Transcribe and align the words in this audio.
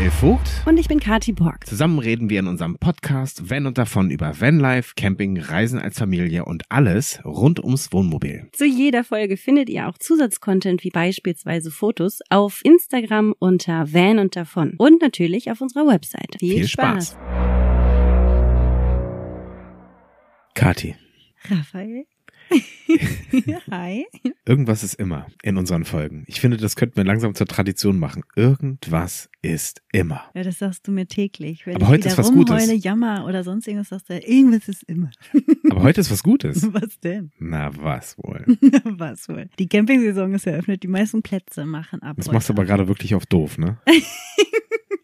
Marcel 0.00 0.10
Vogt. 0.12 0.62
Und 0.64 0.78
ich 0.78 0.88
bin 0.88 0.98
Kati 0.98 1.32
Borg. 1.32 1.66
Zusammen 1.66 1.98
reden 1.98 2.30
wir 2.30 2.40
in 2.40 2.46
unserem 2.46 2.78
Podcast 2.78 3.50
Van 3.50 3.66
und 3.66 3.76
davon 3.76 4.10
über 4.10 4.40
Vanlife, 4.40 4.94
Camping, 4.96 5.38
Reisen 5.38 5.78
als 5.78 5.98
Familie 5.98 6.46
und 6.46 6.62
alles 6.70 7.20
rund 7.22 7.62
ums 7.62 7.92
Wohnmobil. 7.92 8.48
Zu 8.52 8.64
jeder 8.64 9.04
Folge 9.04 9.36
findet 9.36 9.68
ihr 9.68 9.88
auch 9.88 9.98
Zusatzcontent 9.98 10.84
wie 10.84 10.90
beispielsweise 10.90 11.70
Fotos 11.70 12.20
auf 12.30 12.62
Instagram 12.64 13.34
unter 13.38 13.92
Van 13.92 14.18
und 14.18 14.36
davon 14.36 14.72
und 14.78 15.02
natürlich 15.02 15.50
auf 15.50 15.60
unserer 15.60 15.86
Website. 15.86 16.36
Viel, 16.38 16.54
Viel 16.54 16.68
Spaß. 16.68 17.10
Spaß. 17.10 17.18
Kati. 20.54 20.96
Raphael. 21.50 22.06
Hi. 23.70 24.06
Irgendwas 24.44 24.82
ist 24.82 24.94
immer 24.94 25.26
in 25.42 25.56
unseren 25.56 25.84
Folgen. 25.84 26.24
Ich 26.26 26.40
finde, 26.40 26.56
das 26.56 26.76
könnten 26.76 26.96
wir 26.96 27.04
langsam 27.04 27.34
zur 27.34 27.46
Tradition 27.46 27.98
machen. 27.98 28.22
Irgendwas 28.34 29.28
ist 29.42 29.82
immer. 29.92 30.24
Ja, 30.34 30.42
das 30.42 30.58
sagst 30.58 30.86
du 30.88 30.92
mir 30.92 31.06
täglich. 31.06 31.66
Wenn 31.66 31.76
Aber 31.76 31.88
heute 31.88 32.08
ist 32.08 32.18
was 32.18 32.32
Gutes. 32.32 32.68
Wenn 32.68 32.78
jammer 32.78 33.26
oder 33.26 33.44
sonst 33.44 33.66
irgendwas, 33.66 33.90
sagst 33.90 34.10
du, 34.10 34.18
irgendwas 34.18 34.68
ist 34.68 34.82
immer. 34.84 35.10
Aber 35.70 35.82
heute 35.82 36.00
ist 36.00 36.10
was 36.10 36.22
Gutes. 36.22 36.66
Was 36.72 36.98
denn? 37.00 37.30
Na, 37.38 37.70
was 37.76 38.16
wohl? 38.18 38.44
was 38.84 39.28
wohl? 39.28 39.48
Die 39.58 39.66
Campingsaison 39.66 40.32
ist 40.34 40.46
eröffnet. 40.46 40.82
Die 40.82 40.88
meisten 40.88 41.22
Plätze 41.22 41.64
machen 41.64 42.02
ab. 42.02 42.16
Das 42.16 42.30
machst 42.30 42.48
du 42.48 42.52
aber 42.52 42.64
gerade 42.64 42.88
wirklich 42.88 43.14
auf 43.14 43.26
doof, 43.26 43.58
ne? 43.58 43.78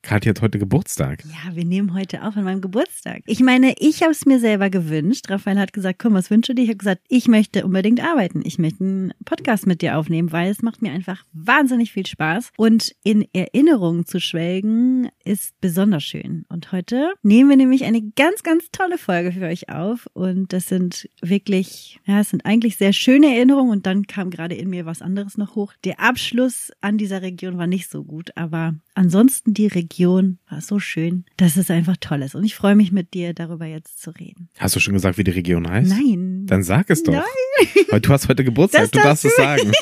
Kathi 0.07 0.29
hat 0.29 0.41
heute 0.41 0.61
Geburtstag. 0.61 1.25
Ja, 1.25 1.57
wir 1.57 1.65
nehmen 1.65 1.93
heute 1.93 2.23
auf 2.23 2.37
an 2.37 2.45
meinem 2.45 2.61
Geburtstag. 2.61 3.23
Ich 3.27 3.41
meine, 3.41 3.75
ich 3.81 4.03
habe 4.03 4.13
es 4.13 4.25
mir 4.25 4.39
selber 4.39 4.71
gewünscht. 4.71 5.29
Raphael 5.29 5.59
hat 5.59 5.73
gesagt, 5.73 5.99
komm, 5.99 6.15
was 6.15 6.31
wünschst 6.31 6.51
du 6.51 6.55
dir? 6.55 6.63
Ich 6.63 6.69
habe 6.69 6.79
gesagt, 6.79 7.03
ich 7.09 7.27
möchte 7.27 7.65
unbedingt 7.65 8.01
arbeiten. 8.01 8.43
Ich 8.45 8.57
möchte 8.61 8.85
einen 8.85 9.15
Podcast 9.25 9.67
mit 9.67 9.83
dir 9.83 9.99
aufnehmen, 9.99 10.31
weil 10.31 10.49
es 10.49 10.63
macht 10.63 10.81
mir 10.81 10.93
einfach 10.93 11.25
wahnsinnig 11.33 11.91
viel 11.91 12.07
Spaß. 12.07 12.53
Und 12.57 12.95
in 13.03 13.27
Erinnerungen 13.33 14.07
zu 14.07 14.21
schwelgen 14.21 15.09
ist 15.25 15.61
besonders 15.61 16.05
schön. 16.05 16.45
Und 16.49 16.71
heute 16.71 17.13
nehmen 17.25 17.51
wir 17.51 17.57
nämlich 17.57 17.83
eine 17.83 18.01
ganz, 18.15 18.45
ganz 18.45 18.71
tolle 18.71 18.99
Folge 18.99 19.33
für 19.33 19.47
euch 19.47 19.71
auf. 19.71 20.07
Und 20.13 20.53
das 20.53 20.67
sind 20.67 21.11
wirklich, 21.21 21.99
ja, 22.07 22.21
es 22.21 22.31
sind 22.31 22.47
eigentlich 22.47 22.77
sehr 22.77 22.93
schöne 22.93 23.35
Erinnerungen. 23.35 23.73
Und 23.73 23.87
dann 23.87 24.07
kam 24.07 24.31
gerade 24.31 24.55
in 24.55 24.71
mir 24.71 24.87
was 24.87 25.03
anderes 25.03 25.37
noch 25.37 25.57
hoch. 25.57 25.73
Der 25.83 25.99
Abschluss 25.99 26.71
an 26.81 26.97
dieser 26.97 27.23
Region 27.23 27.59
war 27.59 27.67
nicht 27.67 27.91
so 27.91 28.05
gut, 28.05 28.31
aber 28.37 28.77
ansonsten 28.95 29.53
die 29.53 29.67
Region 29.67 29.96
war 30.05 30.61
so 30.61 30.79
schön, 30.79 31.25
dass 31.37 31.57
es 31.57 31.71
einfach 31.71 31.97
toll 31.99 32.23
ist. 32.23 32.35
Und 32.35 32.45
ich 32.45 32.55
freue 32.55 32.75
mich 32.75 32.93
mit 32.93 33.15
dir 33.15 33.35
darüber 33.35 33.67
jetzt 33.67 34.01
zu 34.01 34.11
reden. 34.11 34.49
Hast 34.59 34.77
du 34.77 34.81
schon 34.81 34.95
gesagt, 34.95 35.19
wie 35.19 35.25
die 35.25 35.31
Region 35.31 35.69
heißt? 35.69 35.91
Nein. 35.91 36.47
Dann 36.47 36.63
sag 36.63 36.91
es 36.91 37.03
doch. 37.03 37.13
Nein. 37.13 37.85
Weil 37.91 38.01
du 38.01 38.11
hast 38.11 38.29
heute 38.29 38.45
Geburtstag, 38.45 38.83
das 38.83 38.91
du 38.91 38.99
darfst 38.99 39.25
es 39.25 39.37
sagen. 39.37 39.73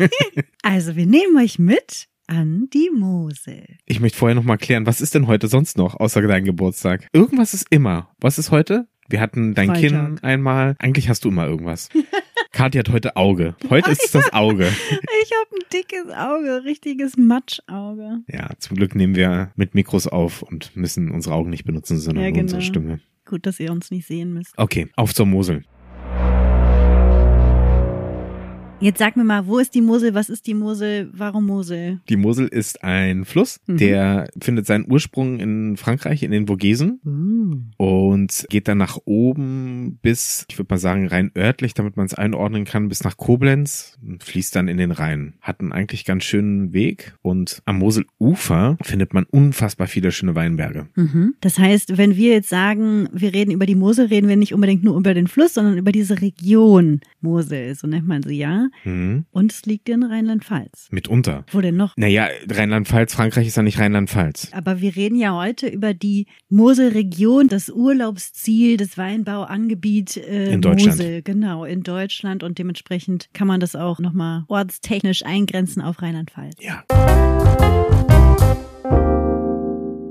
Also 0.62 0.97
wir 0.97 1.06
nehmen 1.06 1.37
euch 1.37 1.59
mit 1.59 2.09
an 2.27 2.69
die 2.73 2.91
Mosel. 2.91 3.65
Ich 3.84 4.01
möchte 4.01 4.19
vorher 4.19 4.34
noch 4.34 4.45
mal 4.45 4.56
klären, 4.56 4.87
was 4.87 5.01
ist 5.01 5.15
denn 5.15 5.27
heute 5.27 5.48
sonst 5.48 5.77
noch 5.77 5.98
außer 6.01 6.23
deinem 6.23 6.45
Geburtstag? 6.45 7.09
Irgendwas 7.12 7.55
ist 7.55 7.67
immer. 7.71 8.15
Was 8.21 8.39
ist 8.39 8.51
heute? 8.51 8.89
Wir 9.09 9.21
hatten 9.21 9.55
dein 9.55 9.69
Freitag. 9.69 9.81
Kind 9.81 10.25
einmal. 10.25 10.77
Eigentlich 10.78 11.09
hast 11.09 11.25
du 11.25 11.28
immer 11.28 11.47
irgendwas. 11.47 11.91
Kathi 12.55 12.78
hat 12.78 12.88
heute 12.91 13.16
Auge. 13.16 13.56
Heute 13.69 13.91
ist 13.91 14.05
es 14.05 14.10
das 14.12 14.33
Auge. 14.33 14.70
Ich 15.24 15.30
habe 15.33 15.56
ein 15.56 15.64
dickes 15.72 16.14
Auge, 16.14 16.64
richtiges 16.64 17.16
Matschauge. 17.16 18.20
Ja, 18.30 18.50
zum 18.58 18.77
Glück 18.77 18.94
nehmen 18.94 19.16
wir 19.16 19.52
mit 19.56 19.74
Mikros 19.74 20.06
auf 20.06 20.42
und 20.42 20.77
müssen 20.77 21.10
unsere 21.10 21.34
Augen 21.34 21.50
nicht 21.50 21.64
benutzen, 21.64 21.98
sondern 21.98 22.25
ja, 22.25 22.30
genau. 22.30 22.42
unsere 22.42 22.60
Stimme. 22.60 23.00
Gut, 23.25 23.47
dass 23.47 23.58
ihr 23.58 23.72
uns 23.72 23.91
nicht 23.91 24.06
sehen 24.06 24.34
müsst. 24.34 24.52
Okay, 24.58 24.88
auf 24.97 25.14
zur 25.14 25.27
Mosel. 25.27 25.64
Jetzt 28.85 28.99
sag 28.99 29.17
mir 29.17 29.25
mal, 29.25 29.47
wo 29.47 29.59
ist 29.59 29.75
die 29.75 29.81
Mosel? 29.81 30.13
Was 30.13 30.29
ist 30.29 30.47
die 30.47 30.53
Mosel? 30.53 31.09
Warum 31.15 31.47
Mosel? 31.47 32.00
Die 32.11 32.19
Mosel 32.19 32.49
ist 32.49 32.84
ein 32.84 33.25
Fluss, 33.25 33.59
mhm. 33.67 33.78
der 33.78 34.28
findet 34.39 34.67
seinen 34.67 34.84
Ursprung 34.93 35.41
in 35.41 35.78
Frankreich, 35.78 36.22
in 36.22 36.31
den 36.31 36.47
Vogesen 36.47 37.00
mhm. 37.03 37.71
und 37.78 38.44
geht 38.50 38.69
dann 38.69 38.77
nach 38.77 38.99
oben 39.06 39.99
bis, 40.03 40.44
ich 40.50 40.59
würde 40.59 40.75
mal 40.75 40.78
sagen, 40.78 41.09
rein 41.09 41.31
örtlich, 41.34 41.73
damit 41.73 41.97
man 41.97 42.05
es 42.05 42.12
einordnen 42.12 42.67
kann, 42.67 42.91
bis 42.91 43.05
nach 43.05 43.17
Koblenz 43.17 43.97
und 44.06 44.23
fließt 44.23 44.55
dann 44.55 44.69
in 44.69 44.77
den 44.77 44.91
Rhein. 44.91 45.33
Hat 45.41 45.61
einen 45.61 45.73
eigentlich 45.73 46.05
ganz 46.05 46.25
schönen 46.25 46.75
Weg 46.75 47.15
und 47.23 47.62
am 47.65 47.78
Moselufer 47.78 48.77
findet 48.83 49.15
man 49.15 49.25
unfassbar 49.25 49.87
viele 49.87 50.12
schöne 50.12 50.34
Weinberge. 50.34 50.89
Mhm. 50.94 51.37
Das 51.41 51.59
heißt, 51.59 51.97
wenn 51.97 52.17
wir 52.17 52.33
jetzt 52.34 52.50
sagen, 52.50 53.09
wir 53.15 53.33
reden 53.33 53.50
über 53.50 53.65
die 53.65 53.77
Mosel, 53.77 54.09
reden 54.09 54.28
wir 54.28 54.37
nicht 54.37 54.53
unbedingt 54.53 54.84
nur 54.84 54.99
über 54.99 55.15
den 55.15 55.27
Fluss, 55.27 55.55
sondern 55.55 55.78
über 55.78 55.91
diese 55.91 56.21
Region 56.21 57.00
Mosel, 57.23 57.75
so 57.77 57.87
nennt 57.87 58.06
man 58.06 58.23
sie 58.23 58.37
ja. 58.37 58.69
Mhm. 58.85 59.25
Und 59.31 59.53
es 59.53 59.65
liegt 59.67 59.89
in 59.89 60.03
Rheinland-Pfalz. 60.03 60.89
Mitunter. 60.91 61.45
Wo 61.51 61.61
denn 61.61 61.77
noch? 61.77 61.97
Naja, 61.97 62.29
Rheinland-Pfalz, 62.51 63.15
Frankreich 63.15 63.47
ist 63.47 63.57
ja 63.57 63.62
nicht 63.62 63.79
Rheinland-Pfalz. 63.79 64.49
Aber 64.53 64.81
wir 64.81 64.97
reden 64.97 65.17
ja 65.17 65.35
heute 65.35 65.69
über 65.69 65.95
die 65.95 66.27
Moselregion, 66.49 67.49
das 67.49 67.71
Urlaubsziel, 67.71 68.77
das 68.77 68.99
Weinbauangebiet 68.99 70.17
äh, 70.17 70.53
in 70.53 70.61
Deutschland. 70.61 70.99
Mosel. 70.99 71.23
Genau, 71.23 71.65
in 71.65 71.83
Deutschland. 71.83 72.43
Und 72.43 72.59
dementsprechend 72.59 73.29
kann 73.33 73.47
man 73.47 73.61
das 73.61 73.77
auch 73.77 73.99
nochmal 73.99 74.45
ortstechnisch 74.49 75.25
eingrenzen 75.25 75.83
auf 75.83 76.03
Rheinland-Pfalz. 76.03 76.56
Ja. 76.61 76.85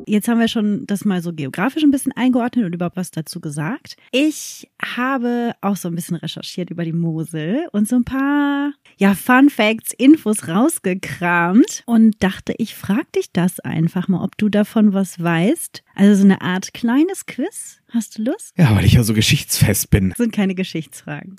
Jetzt 0.05 0.27
haben 0.27 0.39
wir 0.39 0.47
schon 0.47 0.85
das 0.87 1.05
mal 1.05 1.21
so 1.21 1.33
geografisch 1.33 1.83
ein 1.83 1.91
bisschen 1.91 2.11
eingeordnet 2.11 2.65
und 2.65 2.73
überhaupt 2.73 2.97
was 2.97 3.11
dazu 3.11 3.39
gesagt. 3.39 3.95
Ich 4.11 4.69
habe 4.83 5.53
auch 5.61 5.75
so 5.75 5.87
ein 5.87 5.95
bisschen 5.95 6.17
recherchiert 6.17 6.69
über 6.69 6.83
die 6.83 6.93
Mosel 6.93 7.67
und 7.71 7.87
so 7.87 7.95
ein 7.95 8.03
paar 8.03 8.73
ja, 8.97 9.15
Fun 9.15 9.49
Facts, 9.49 9.93
Infos 9.93 10.47
rausgekramt 10.47 11.83
und 11.85 12.21
dachte, 12.21 12.53
ich 12.57 12.75
frag 12.75 13.11
dich 13.13 13.31
das 13.31 13.59
einfach 13.59 14.07
mal, 14.07 14.23
ob 14.23 14.37
du 14.37 14.49
davon 14.49 14.93
was 14.93 15.21
weißt. 15.21 15.83
Also 15.95 16.15
so 16.15 16.23
eine 16.23 16.41
Art 16.41 16.73
kleines 16.73 17.25
Quiz. 17.25 17.81
Hast 17.89 18.17
du 18.17 18.23
Lust? 18.23 18.53
Ja, 18.57 18.75
weil 18.75 18.85
ich 18.85 18.93
ja 18.93 19.03
so 19.03 19.13
geschichtsfest 19.13 19.89
bin. 19.89 20.09
Das 20.09 20.17
sind 20.17 20.33
keine 20.33 20.55
Geschichtsfragen. 20.55 21.35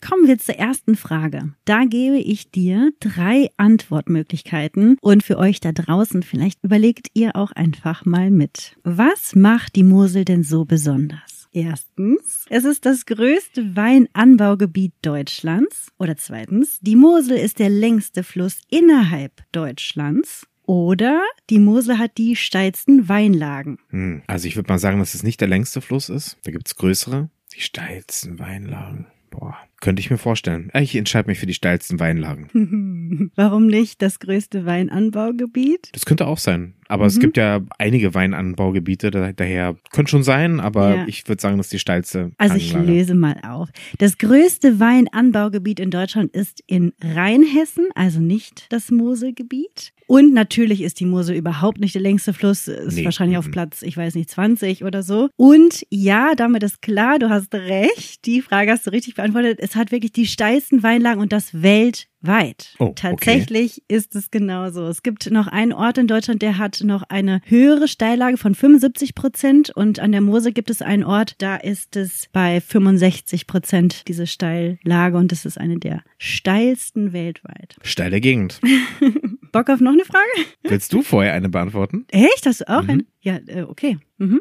Kommen 0.00 0.26
wir 0.26 0.38
zur 0.38 0.56
ersten 0.56 0.96
Frage. 0.96 1.52
Da 1.64 1.84
gebe 1.84 2.18
ich 2.18 2.50
dir 2.50 2.92
drei 3.00 3.50
Antwortmöglichkeiten 3.56 4.96
und 5.00 5.22
für 5.22 5.38
euch 5.38 5.60
da 5.60 5.72
draußen, 5.72 6.22
vielleicht 6.22 6.62
überlegt 6.62 7.08
ihr 7.14 7.36
auch 7.36 7.52
einfach 7.52 8.04
mal 8.04 8.30
mit. 8.30 8.76
Was 8.84 9.34
macht 9.34 9.76
die 9.76 9.84
Mosel 9.84 10.24
denn 10.24 10.42
so 10.42 10.64
besonders? 10.64 11.38
Erstens, 11.52 12.44
es 12.50 12.64
ist 12.64 12.84
das 12.86 13.06
größte 13.06 13.74
Weinanbaugebiet 13.74 14.92
Deutschlands. 15.02 15.90
Oder 15.98 16.16
zweitens, 16.16 16.78
die 16.80 16.96
Mosel 16.96 17.36
ist 17.36 17.58
der 17.58 17.70
längste 17.70 18.22
Fluss 18.22 18.60
innerhalb 18.68 19.42
Deutschlands. 19.52 20.46
Oder 20.66 21.22
die 21.48 21.58
Mosel 21.58 21.98
hat 21.98 22.18
die 22.18 22.36
steilsten 22.36 23.08
Weinlagen. 23.08 23.78
Hm, 23.88 24.22
also 24.26 24.46
ich 24.46 24.56
würde 24.56 24.70
mal 24.70 24.78
sagen, 24.78 24.98
dass 24.98 25.14
es 25.14 25.22
nicht 25.22 25.40
der 25.40 25.48
längste 25.48 25.80
Fluss 25.80 26.10
ist. 26.10 26.36
Da 26.44 26.50
gibt's 26.50 26.76
größere. 26.76 27.30
Die 27.54 27.60
steilsten 27.62 28.38
Weinlagen. 28.38 29.06
Boah, 29.30 29.56
könnte 29.80 30.00
ich 30.00 30.10
mir 30.10 30.18
vorstellen. 30.18 30.70
Ich 30.74 30.96
entscheide 30.96 31.28
mich 31.28 31.38
für 31.38 31.46
die 31.46 31.54
steilsten 31.54 32.00
Weinlagen. 32.00 33.30
Warum 33.36 33.66
nicht 33.66 34.02
das 34.02 34.18
größte 34.18 34.66
Weinanbaugebiet? 34.66 35.90
Das 35.92 36.04
könnte 36.04 36.26
auch 36.26 36.38
sein. 36.38 36.74
Aber 36.88 37.04
mhm. 37.04 37.08
es 37.08 37.18
gibt 37.20 37.36
ja 37.36 37.60
einige 37.78 38.14
Weinanbaugebiete, 38.14 39.10
daher 39.36 39.76
könnte 39.92 40.10
schon 40.10 40.22
sein, 40.22 40.58
aber 40.58 40.96
ja. 40.96 41.04
ich 41.06 41.28
würde 41.28 41.40
sagen, 41.40 41.58
das 41.58 41.66
ist 41.66 41.72
die 41.72 41.78
steilste. 41.78 42.32
Also 42.38 42.56
ich 42.56 42.74
Anlage. 42.74 42.92
löse 42.92 43.14
mal 43.14 43.36
auf. 43.46 43.68
Das 43.98 44.18
größte 44.18 44.80
Weinanbaugebiet 44.80 45.80
in 45.80 45.90
Deutschland 45.90 46.32
ist 46.32 46.62
in 46.66 46.92
Rheinhessen, 47.02 47.88
also 47.94 48.20
nicht 48.20 48.66
das 48.70 48.90
Moselgebiet. 48.90 49.92
Und 50.08 50.32
natürlich 50.32 50.80
ist 50.80 51.00
die 51.00 51.04
Mosel 51.04 51.36
überhaupt 51.36 51.80
nicht 51.80 51.94
der 51.94 52.00
längste 52.00 52.32
Fluss, 52.32 52.66
ist 52.66 52.96
nee. 52.96 53.04
wahrscheinlich 53.04 53.36
auf 53.36 53.50
Platz, 53.50 53.82
ich 53.82 53.94
weiß 53.94 54.14
nicht, 54.14 54.30
20 54.30 54.82
oder 54.82 55.02
so. 55.02 55.28
Und 55.36 55.86
ja, 55.90 56.34
damit 56.34 56.62
ist 56.62 56.80
klar, 56.80 57.18
du 57.18 57.28
hast 57.28 57.54
recht. 57.54 58.24
Die 58.24 58.40
Frage 58.40 58.72
hast 58.72 58.86
du 58.86 58.90
richtig 58.90 59.16
beantwortet. 59.16 59.58
Es 59.60 59.76
hat 59.76 59.92
wirklich 59.92 60.12
die 60.12 60.26
steilsten 60.26 60.82
Weinlagen 60.82 61.20
und 61.20 61.30
das 61.30 61.62
weltweit 61.62 62.08
weit. 62.20 62.74
Oh, 62.78 62.92
Tatsächlich 62.94 63.82
okay. 63.84 63.96
ist 63.96 64.14
es 64.16 64.30
genauso. 64.30 64.86
Es 64.86 65.02
gibt 65.02 65.30
noch 65.30 65.46
einen 65.46 65.72
Ort 65.72 65.98
in 65.98 66.06
Deutschland, 66.06 66.42
der 66.42 66.58
hat 66.58 66.80
noch 66.82 67.04
eine 67.08 67.40
höhere 67.44 67.88
Steillage 67.88 68.36
von 68.36 68.54
75 68.54 69.14
Prozent 69.14 69.70
und 69.70 70.00
an 70.00 70.12
der 70.12 70.20
Mosel 70.20 70.52
gibt 70.52 70.70
es 70.70 70.82
einen 70.82 71.04
Ort, 71.04 71.36
da 71.38 71.56
ist 71.56 71.96
es 71.96 72.28
bei 72.32 72.60
65 72.60 73.46
Prozent 73.46 74.08
diese 74.08 74.26
Steillage 74.26 75.16
und 75.16 75.32
das 75.32 75.44
ist 75.44 75.58
eine 75.58 75.78
der 75.78 76.02
steilsten 76.18 77.12
weltweit. 77.12 77.76
Steile 77.82 78.20
Gegend. 78.20 78.60
Bock 79.52 79.70
auf 79.70 79.80
noch 79.80 79.92
eine 79.92 80.04
Frage? 80.04 80.48
Willst 80.62 80.92
du 80.92 81.02
vorher 81.02 81.32
eine 81.32 81.48
beantworten? 81.48 82.04
Echt? 82.10 82.46
Hast 82.46 82.60
du 82.60 82.68
auch 82.68 82.82
mhm. 82.82 82.90
eine? 82.90 83.04
Ja, 83.20 83.38
äh, 83.46 83.62
okay. 83.62 83.98
Mhm. 84.18 84.40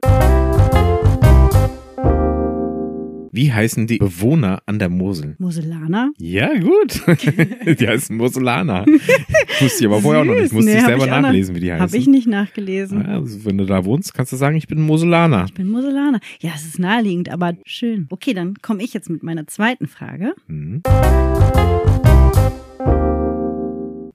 Wie 3.32 3.52
heißen 3.52 3.88
die 3.88 3.98
Bewohner 3.98 4.62
an 4.66 4.80
der 4.80 4.90
Mosel? 4.90 5.36
Moselaner? 5.40 6.12
Ja, 6.18 6.50
gut. 6.58 7.02
die 7.80 7.88
heißen 7.88 8.16
Moselaner. 8.16 8.86
Wusste 9.60 9.80
ich 9.80 9.86
aber 9.86 10.02
vorher 10.02 10.22
auch 10.22 10.26
noch 10.26 10.36
nicht. 10.36 10.54
Musste 10.54 10.72
nee, 10.72 10.78
ich 10.78 10.86
selber 10.86 11.06
ich 11.06 11.10
nachlesen, 11.10 11.56
wie 11.56 11.60
die 11.60 11.72
heißen. 11.72 11.82
Habe 11.82 11.98
ich 11.98 12.08
nicht 12.08 12.28
nachgelesen. 12.28 13.02
Ja, 13.02 13.20
also 13.20 13.46
wenn 13.46 13.58
du 13.58 13.66
da 13.66 13.86
wohnst, 13.86 14.14
kannst 14.14 14.32
du 14.32 14.38
sagen, 14.38 14.56
ich 14.56 14.68
bin 14.68 14.82
Moselaner. 14.82 15.46
Ich 15.48 15.54
bin 15.54 15.70
Moselaner. 15.70 16.20
Ja, 16.40 16.52
es 16.56 16.66
ist 16.66 16.80
naheliegend, 16.80 17.30
aber 17.30 17.56
schön. 17.66 18.08
Okay, 18.10 18.34
dann 18.34 18.56
komme 18.62 18.84
ich 18.84 18.94
jetzt 18.94 19.10
mit 19.10 19.24
meiner 19.24 19.48
zweiten 19.48 19.88
Frage. 19.88 20.34
Mhm. 20.48 20.82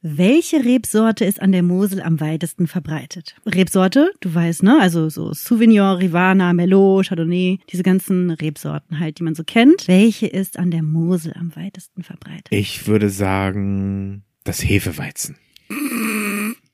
Welche 0.04 0.64
Rebsorte 0.64 1.24
ist 1.24 1.40
an 1.40 1.52
der 1.52 1.62
Mosel 1.62 2.02
am 2.02 2.18
weitesten 2.18 2.66
verbreitet? 2.66 3.36
Rebsorte, 3.46 4.10
du 4.18 4.34
weißt, 4.34 4.64
ne? 4.64 4.80
Also 4.80 5.08
so 5.08 5.32
Souvenir, 5.32 5.98
Rivana, 6.00 6.52
Merlot, 6.52 7.06
Chardonnay, 7.06 7.60
diese 7.70 7.84
ganzen 7.84 8.32
Rebsorten 8.32 8.98
halt, 8.98 9.20
die 9.20 9.22
man 9.22 9.36
so 9.36 9.44
kennt. 9.44 9.86
Welche 9.86 10.26
ist 10.26 10.58
an 10.58 10.72
der 10.72 10.82
Mosel 10.82 11.34
am 11.38 11.54
weitesten 11.54 12.02
verbreitet? 12.02 12.48
Ich 12.50 12.88
würde 12.88 13.10
sagen, 13.10 14.24
das 14.42 14.60
Hefeweizen. 14.60 15.36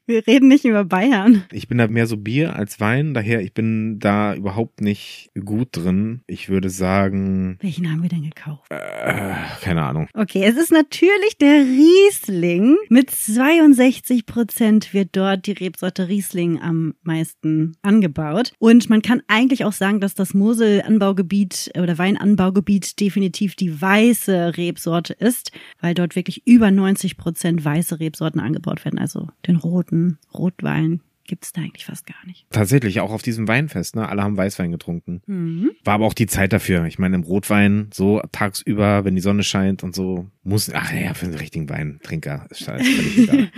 Wir 0.09 0.27
reden 0.27 0.49
nicht 0.49 0.65
über 0.65 0.87
Bayern. 0.87 1.45
Ich 1.53 1.69
bin 1.69 1.77
da 1.77 1.87
mehr 1.87 2.07
so 2.07 2.17
Bier 2.17 2.57
als 2.57 2.81
Wein, 2.81 3.13
daher 3.13 3.43
ich 3.43 3.53
bin 3.53 3.99
da 3.99 4.35
überhaupt 4.35 4.81
nicht 4.81 5.31
gut 5.45 5.69
drin. 5.73 6.23
Ich 6.27 6.49
würde 6.49 6.71
sagen. 6.71 7.59
Welchen 7.61 7.93
haben 7.93 8.03
wir 8.03 8.09
denn 8.09 8.23
gekauft? 8.23 8.71
Äh, 8.71 9.35
keine 9.61 9.83
Ahnung. 9.83 10.09
Okay, 10.15 10.45
es 10.45 10.57
ist 10.57 10.73
natürlich 10.73 11.37
der 11.39 11.61
Riesling. 11.61 12.79
Mit 12.89 13.11
62 13.11 14.25
Prozent 14.25 14.95
wird 14.95 15.11
dort 15.13 15.47
die 15.47 15.53
Rebsorte 15.53 16.09
Riesling 16.09 16.59
am 16.59 16.95
meisten 17.03 17.77
angebaut. 17.83 18.55
Und 18.59 18.89
man 18.89 19.03
kann 19.03 19.21
eigentlich 19.29 19.67
auch 19.67 19.75
sagen, 19.75 20.01
dass 20.01 20.15
das 20.15 20.33
Mosel-Anbaugebiet 20.33 21.73
oder 21.79 21.99
Weinanbaugebiet 21.99 22.99
definitiv 22.99 23.57
die 23.57 23.79
weiße 23.79 24.57
Rebsorte 24.57 25.13
ist, 25.13 25.53
weil 25.83 25.93
dort 25.93 26.17
wirklich 26.17 26.47
über 26.47 26.71
90 26.71 27.19
Prozent 27.19 27.63
weiße 27.63 28.01
Rebsorten 28.01 28.41
angebaut 28.41 28.87
werden, 28.87 28.99
also 28.99 29.29
den 29.47 29.57
roten 29.57 29.98
roten 29.99 30.19
Rotwein 30.35 31.01
gibt's 31.29 31.53
da 31.53 31.61
eigentlich 31.61 31.85
fast 31.85 32.07
gar 32.07 32.27
nicht. 32.27 32.47
Tatsächlich, 32.51 33.01
auch 33.01 33.13
auf 33.13 33.23
diesem 33.23 33.47
Weinfest, 33.49 33.97
ne? 33.97 34.09
Alle 34.09 34.23
haben 34.23 34.37
Weißwein 34.37 34.73
getrunken. 34.73 35.21
Mhm. 35.27 35.73
War 35.85 35.95
aber 35.95 36.07
auch 36.07 36.15
die 36.15 36.27
Zeit 36.27 36.53
dafür. 36.53 36.87
Ich 36.87 36.99
meine, 36.99 37.17
im 37.17 37.23
Rotwein, 37.23 37.91
so 37.93 38.23
tagsüber, 38.33 39.05
wenn 39.05 39.15
die 39.15 39.21
Sonne 39.21 39.43
scheint 39.43 39.85
und 39.85 39.95
so, 39.95 40.31
muss, 40.43 40.73
ach 40.73 40.93
ja, 40.93 41.13
für 41.15 41.27
einen 41.27 41.35
richtigen 41.35 41.69
Weintrinker 41.69 42.47
ist 42.51 42.65
völlig 42.65 43.19
egal. 43.19 43.51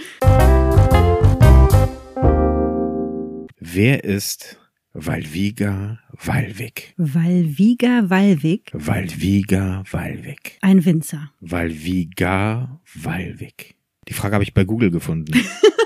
Wer 3.60 4.04
ist 4.04 4.58
Walwiga 4.92 6.00
Wallwig? 6.24 6.94
Walwiga 6.96 8.10
Wallwig? 8.10 8.70
Walwiga 8.72 9.84
Wallwig. 9.92 10.58
Ein 10.60 10.84
Winzer. 10.84 11.30
Walwiga 11.40 12.80
Wallwig. 12.94 13.76
Die 14.08 14.14
Frage 14.14 14.34
habe 14.34 14.42
ich 14.42 14.54
bei 14.54 14.64
Google 14.64 14.90
gefunden. 14.90 15.32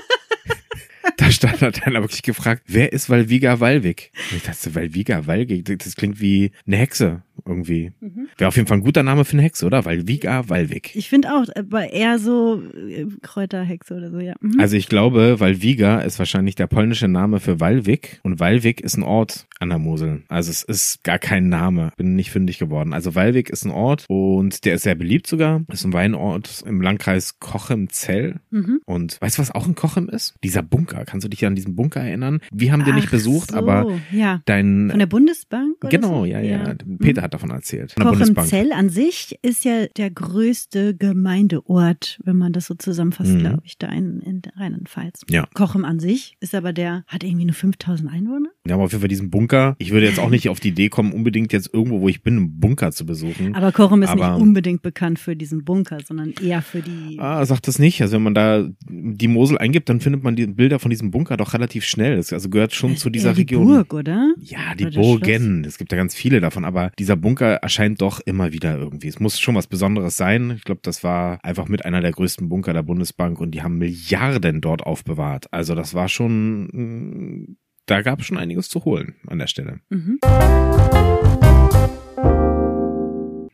da 1.17 1.31
stand 1.31 1.61
hat 1.61 1.83
einer 1.83 2.01
wirklich 2.01 2.23
gefragt, 2.23 2.63
wer 2.67 2.91
ist 2.93 3.09
Valviga 3.09 3.59
Walwig? 3.59 4.11
Und 4.31 4.37
ich 4.37 4.43
dachte, 4.43 4.75
Valviga 4.75 5.27
Walwig, 5.27 5.65
das 5.65 5.95
klingt 5.95 6.19
wie 6.19 6.51
eine 6.65 6.77
Hexe 6.77 7.23
irgendwie. 7.45 7.91
Mhm. 7.99 8.27
Wäre 8.37 8.47
auf 8.47 8.55
jeden 8.55 8.67
Fall 8.67 8.77
ein 8.77 8.83
guter 8.83 9.03
Name 9.03 9.25
für 9.25 9.33
eine 9.33 9.43
Hexe, 9.43 9.65
oder? 9.65 9.85
Valviga 9.85 10.49
Walwig. 10.49 10.95
Ich 10.95 11.09
finde 11.09 11.33
auch, 11.33 11.45
aber 11.55 11.91
eher 11.91 12.19
so 12.19 12.61
äh, 12.87 13.05
Kräuterhexe 13.21 13.95
oder 13.95 14.11
so, 14.11 14.19
ja. 14.19 14.35
Mhm. 14.39 14.59
Also 14.59 14.75
ich 14.77 14.87
glaube, 14.87 15.39
Valviga 15.39 16.01
ist 16.01 16.19
wahrscheinlich 16.19 16.55
der 16.55 16.67
polnische 16.67 17.07
Name 17.07 17.39
für 17.39 17.59
Walwig 17.59 18.19
und 18.23 18.39
Walwig 18.39 18.81
ist 18.81 18.97
ein 18.97 19.03
Ort 19.03 19.47
an 19.59 19.69
der 19.69 19.79
Mosel. 19.79 20.23
Also 20.27 20.51
es 20.51 20.63
ist 20.63 21.03
gar 21.03 21.19
kein 21.19 21.49
Name. 21.49 21.91
Bin 21.97 22.15
nicht 22.15 22.31
fündig 22.31 22.59
geworden. 22.59 22.93
Also 22.93 23.15
Walwig 23.15 23.49
ist 23.49 23.65
ein 23.65 23.71
Ort 23.71 24.05
und 24.09 24.65
der 24.65 24.75
ist 24.75 24.83
sehr 24.83 24.95
beliebt 24.95 25.27
sogar. 25.27 25.61
Ist 25.71 25.85
ein 25.85 25.93
Weinort 25.93 26.63
im 26.65 26.81
Landkreis 26.81 27.39
Kochem-Zell. 27.39 28.39
Mhm. 28.51 28.81
Und 28.85 29.17
weißt 29.21 29.37
du, 29.37 29.41
was 29.41 29.51
auch 29.51 29.67
ein 29.67 29.75
Kochem 29.75 30.09
ist? 30.09 30.35
Dieser 30.43 30.61
Bunker. 30.61 31.05
Kannst 31.05 31.25
du 31.25 31.29
dich 31.29 31.45
an 31.45 31.55
diesen 31.55 31.75
Bunker 31.75 32.01
erinnern? 32.01 32.41
Wir 32.51 32.71
haben 32.71 32.83
den 32.83 32.95
nicht 32.95 33.11
besucht, 33.11 33.51
so, 33.51 33.57
aber 33.57 33.99
ja. 34.11 34.41
dein... 34.45 34.89
Von 34.89 34.99
der 34.99 35.05
Bundesbank? 35.05 35.77
Genau, 35.81 36.19
so? 36.19 36.25
ja, 36.25 36.39
ja, 36.39 36.63
ja. 36.63 36.75
Peter 36.99 37.21
hat 37.25 37.33
davon 37.33 37.49
erzählt. 37.49 37.95
Kochenzell 37.95 38.71
an 38.71 38.89
sich 38.89 39.37
ist 39.41 39.65
ja 39.65 39.87
der 39.87 40.09
größte 40.09 40.95
Gemeindeort, 40.95 42.19
wenn 42.23 42.37
man 42.37 42.53
das 42.53 42.65
so 42.65 42.75
zusammenfasst, 42.75 43.31
mhm. 43.31 43.39
glaube 43.39 43.61
ich, 43.65 43.77
da 43.77 43.87
in, 43.89 44.21
in 44.21 44.41
Rheinland-Pfalz. 44.55 45.21
Ja. 45.29 45.47
Kochem 45.53 45.85
an 45.85 45.99
sich 45.99 46.37
ist 46.39 46.55
aber 46.55 46.73
der, 46.73 47.03
hat 47.07 47.23
irgendwie 47.23 47.45
nur 47.45 47.55
5000 47.55 48.11
Einwohner. 48.11 48.49
Ja, 48.67 48.75
aber 48.75 48.85
auf 48.85 48.91
jeden 48.91 49.01
Fall 49.01 49.09
diesen 49.09 49.29
Bunker. 49.29 49.75
Ich 49.77 49.91
würde 49.91 50.07
jetzt 50.07 50.19
auch 50.19 50.29
nicht 50.29 50.49
auf 50.49 50.59
die 50.59 50.69
Idee 50.69 50.89
kommen, 50.89 51.13
unbedingt 51.13 51.53
jetzt 51.53 51.71
irgendwo, 51.71 52.01
wo 52.01 52.09
ich 52.09 52.23
bin, 52.23 52.37
einen 52.37 52.59
Bunker 52.59 52.91
zu 52.91 53.05
besuchen. 53.05 53.53
Aber 53.53 53.71
Kochem 53.71 54.01
ist 54.01 54.09
aber, 54.09 54.31
nicht 54.31 54.41
unbedingt 54.41 54.81
bekannt 54.81 55.19
für 55.19 55.35
diesen 55.35 55.63
Bunker, 55.63 55.99
sondern 56.05 56.33
eher 56.41 56.61
für 56.61 56.81
die. 56.81 57.17
Ah, 57.19 57.45
sagt 57.45 57.67
das 57.67 57.77
nicht. 57.77 58.01
Also 58.01 58.15
wenn 58.15 58.23
man 58.23 58.33
da 58.33 58.67
die 58.89 59.27
Mosel 59.27 59.59
eingibt, 59.59 59.87
dann 59.89 60.01
findet 60.01 60.23
man 60.23 60.35
die 60.35 60.47
Bilder 60.47 60.79
von 60.79 60.89
diesem 60.89 61.11
Bunker 61.11 61.37
doch 61.37 61.53
relativ 61.53 61.85
schnell. 61.85 62.17
Das 62.17 62.33
also 62.33 62.49
gehört 62.49 62.73
schon 62.73 62.97
zu 62.97 63.09
dieser 63.09 63.33
die 63.33 63.41
Region. 63.41 63.67
Die 63.67 63.73
Burg, 63.73 63.93
oder? 63.93 64.33
Ja, 64.39 64.73
die 64.73 64.85
Burgen. 64.85 65.63
Es 65.63 65.77
gibt 65.77 65.91
da 65.91 65.95
ganz 65.95 66.15
viele 66.15 66.39
davon, 66.39 66.65
aber 66.65 66.91
dieser 66.97 67.15
Bunker 67.15 67.55
erscheint 67.55 68.01
doch 68.01 68.19
immer 68.21 68.51
wieder 68.51 68.77
irgendwie. 68.77 69.07
Es 69.07 69.19
muss 69.19 69.39
schon 69.39 69.55
was 69.55 69.67
Besonderes 69.67 70.17
sein. 70.17 70.53
Ich 70.55 70.63
glaube, 70.63 70.81
das 70.83 71.03
war 71.03 71.39
einfach 71.43 71.67
mit 71.67 71.85
einer 71.85 72.01
der 72.01 72.11
größten 72.11 72.49
Bunker 72.49 72.73
der 72.73 72.83
Bundesbank 72.83 73.39
und 73.39 73.51
die 73.51 73.61
haben 73.61 73.77
Milliarden 73.77 74.61
dort 74.61 74.81
aufbewahrt. 74.83 75.51
Also 75.51 75.75
das 75.75 75.93
war 75.93 76.09
schon 76.09 76.63
mm, 76.65 77.57
da 77.85 78.01
gab 78.01 78.19
es 78.19 78.25
schon 78.25 78.37
einiges 78.37 78.69
zu 78.69 78.85
holen 78.85 79.15
an 79.27 79.39
der 79.39 79.47
Stelle. 79.47 79.79
Mhm. 79.89 80.19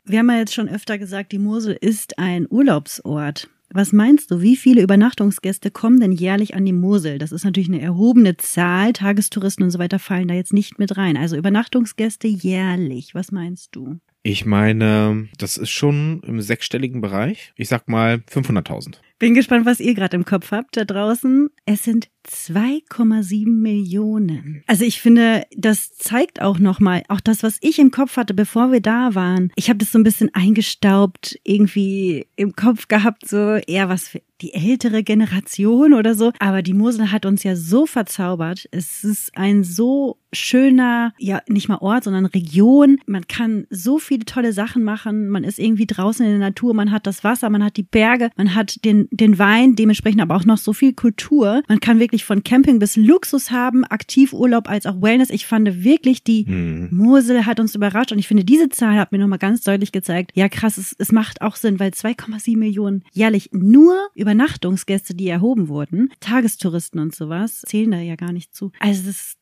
Wir 0.05 0.19
haben 0.19 0.29
ja 0.29 0.39
jetzt 0.39 0.53
schon 0.53 0.67
öfter 0.67 0.97
gesagt, 0.97 1.31
die 1.31 1.39
Mosel 1.39 1.77
ist 1.79 2.19
ein 2.19 2.45
Urlaubsort. 2.49 3.49
Was 3.73 3.93
meinst 3.93 4.29
du, 4.29 4.41
wie 4.41 4.57
viele 4.57 4.81
Übernachtungsgäste 4.81 5.71
kommen 5.71 6.01
denn 6.01 6.11
jährlich 6.11 6.55
an 6.55 6.65
die 6.65 6.73
Mosel? 6.73 7.17
Das 7.17 7.31
ist 7.31 7.45
natürlich 7.45 7.69
eine 7.69 7.79
erhobene 7.79 8.35
Zahl. 8.35 8.91
Tagestouristen 8.91 9.63
und 9.63 9.71
so 9.71 9.79
weiter 9.79 9.97
fallen 9.97 10.27
da 10.27 10.33
jetzt 10.33 10.51
nicht 10.51 10.77
mit 10.77 10.97
rein. 10.97 11.15
Also 11.15 11.37
Übernachtungsgäste 11.37 12.27
jährlich. 12.27 13.15
Was 13.15 13.31
meinst 13.31 13.69
du? 13.73 13.99
Ich 14.23 14.45
meine, 14.45 15.29
das 15.37 15.55
ist 15.55 15.69
schon 15.69 16.21
im 16.23 16.41
sechsstelligen 16.41 16.99
Bereich. 16.99 17.53
Ich 17.55 17.69
sag 17.69 17.87
mal 17.87 18.15
500.000. 18.29 18.95
Bin 19.21 19.35
gespannt, 19.35 19.67
was 19.67 19.79
ihr 19.79 19.93
gerade 19.93 20.17
im 20.17 20.25
Kopf 20.25 20.49
habt 20.49 20.75
da 20.75 20.83
draußen. 20.83 21.51
Es 21.67 21.83
sind 21.83 22.09
2,7 22.27 23.47
Millionen. 23.47 24.63
Also 24.65 24.83
ich 24.83 24.99
finde, 24.99 25.43
das 25.55 25.95
zeigt 25.95 26.41
auch 26.41 26.57
nochmal, 26.57 27.03
auch 27.07 27.19
das, 27.19 27.43
was 27.43 27.59
ich 27.61 27.77
im 27.77 27.91
Kopf 27.91 28.17
hatte, 28.17 28.33
bevor 28.33 28.71
wir 28.71 28.81
da 28.81 29.13
waren. 29.13 29.51
Ich 29.55 29.69
habe 29.69 29.77
das 29.77 29.91
so 29.91 29.99
ein 29.99 30.03
bisschen 30.03 30.33
eingestaubt 30.33 31.39
irgendwie 31.43 32.25
im 32.35 32.55
Kopf 32.55 32.87
gehabt, 32.87 33.27
so 33.27 33.57
eher 33.67 33.89
was 33.89 34.07
für 34.07 34.23
die 34.41 34.53
ältere 34.53 35.03
Generation 35.03 35.93
oder 35.93 36.15
so. 36.15 36.31
Aber 36.39 36.61
die 36.61 36.73
Mosel 36.73 37.11
hat 37.11 37.25
uns 37.25 37.43
ja 37.43 37.55
so 37.55 37.85
verzaubert. 37.85 38.67
Es 38.71 39.03
ist 39.03 39.35
ein 39.35 39.63
so 39.63 40.17
schöner, 40.33 41.13
ja, 41.17 41.41
nicht 41.47 41.67
mal 41.67 41.77
Ort, 41.77 42.05
sondern 42.05 42.25
Region. 42.25 42.99
Man 43.05 43.27
kann 43.27 43.67
so 43.69 43.99
viele 43.99 44.25
tolle 44.25 44.53
Sachen 44.53 44.83
machen. 44.83 45.29
Man 45.29 45.43
ist 45.43 45.59
irgendwie 45.59 45.85
draußen 45.85 46.25
in 46.25 46.31
der 46.31 46.39
Natur. 46.39 46.73
Man 46.73 46.91
hat 46.91 47.05
das 47.07 47.23
Wasser, 47.23 47.49
man 47.49 47.63
hat 47.63 47.77
die 47.77 47.83
Berge, 47.83 48.29
man 48.37 48.55
hat 48.55 48.83
den, 48.85 49.07
den 49.11 49.39
Wein, 49.39 49.75
dementsprechend 49.75 50.21
aber 50.21 50.35
auch 50.35 50.45
noch 50.45 50.57
so 50.57 50.73
viel 50.73 50.93
Kultur. 50.93 51.63
Man 51.67 51.79
kann 51.79 51.99
wirklich 51.99 52.23
von 52.23 52.43
Camping 52.43 52.79
bis 52.79 52.95
Luxus 52.95 53.51
haben, 53.51 53.83
Aktivurlaub 53.83 54.69
als 54.69 54.85
auch 54.85 55.01
Wellness. 55.01 55.29
Ich 55.29 55.45
fand 55.45 55.83
wirklich, 55.83 56.23
die 56.23 56.45
mhm. 56.45 56.89
Mosel 56.91 57.45
hat 57.45 57.59
uns 57.59 57.75
überrascht 57.75 58.11
und 58.11 58.19
ich 58.19 58.27
finde, 58.27 58.45
diese 58.45 58.69
Zahl 58.69 58.97
hat 58.97 59.11
mir 59.11 59.17
nochmal 59.17 59.39
ganz 59.39 59.61
deutlich 59.61 59.91
gezeigt, 59.91 60.31
ja 60.35 60.49
krass, 60.49 60.77
es, 60.77 60.95
es 60.97 61.11
macht 61.11 61.41
auch 61.41 61.55
Sinn, 61.55 61.79
weil 61.79 61.91
2,7 61.91 62.57
Millionen 62.57 63.03
jährlich 63.11 63.49
nur 63.51 63.95
Übernachtungsgäste, 64.31 65.13
die 65.13 65.27
erhoben 65.27 65.67
wurden, 65.67 66.09
Tagestouristen 66.21 67.01
und 67.01 67.13
sowas, 67.13 67.61
zählen 67.67 67.91
da 67.91 67.99
ja 67.99 68.15
gar 68.15 68.31
nicht 68.31 68.55
zu. 68.55 68.71
Also 68.79 69.03
das 69.07 69.35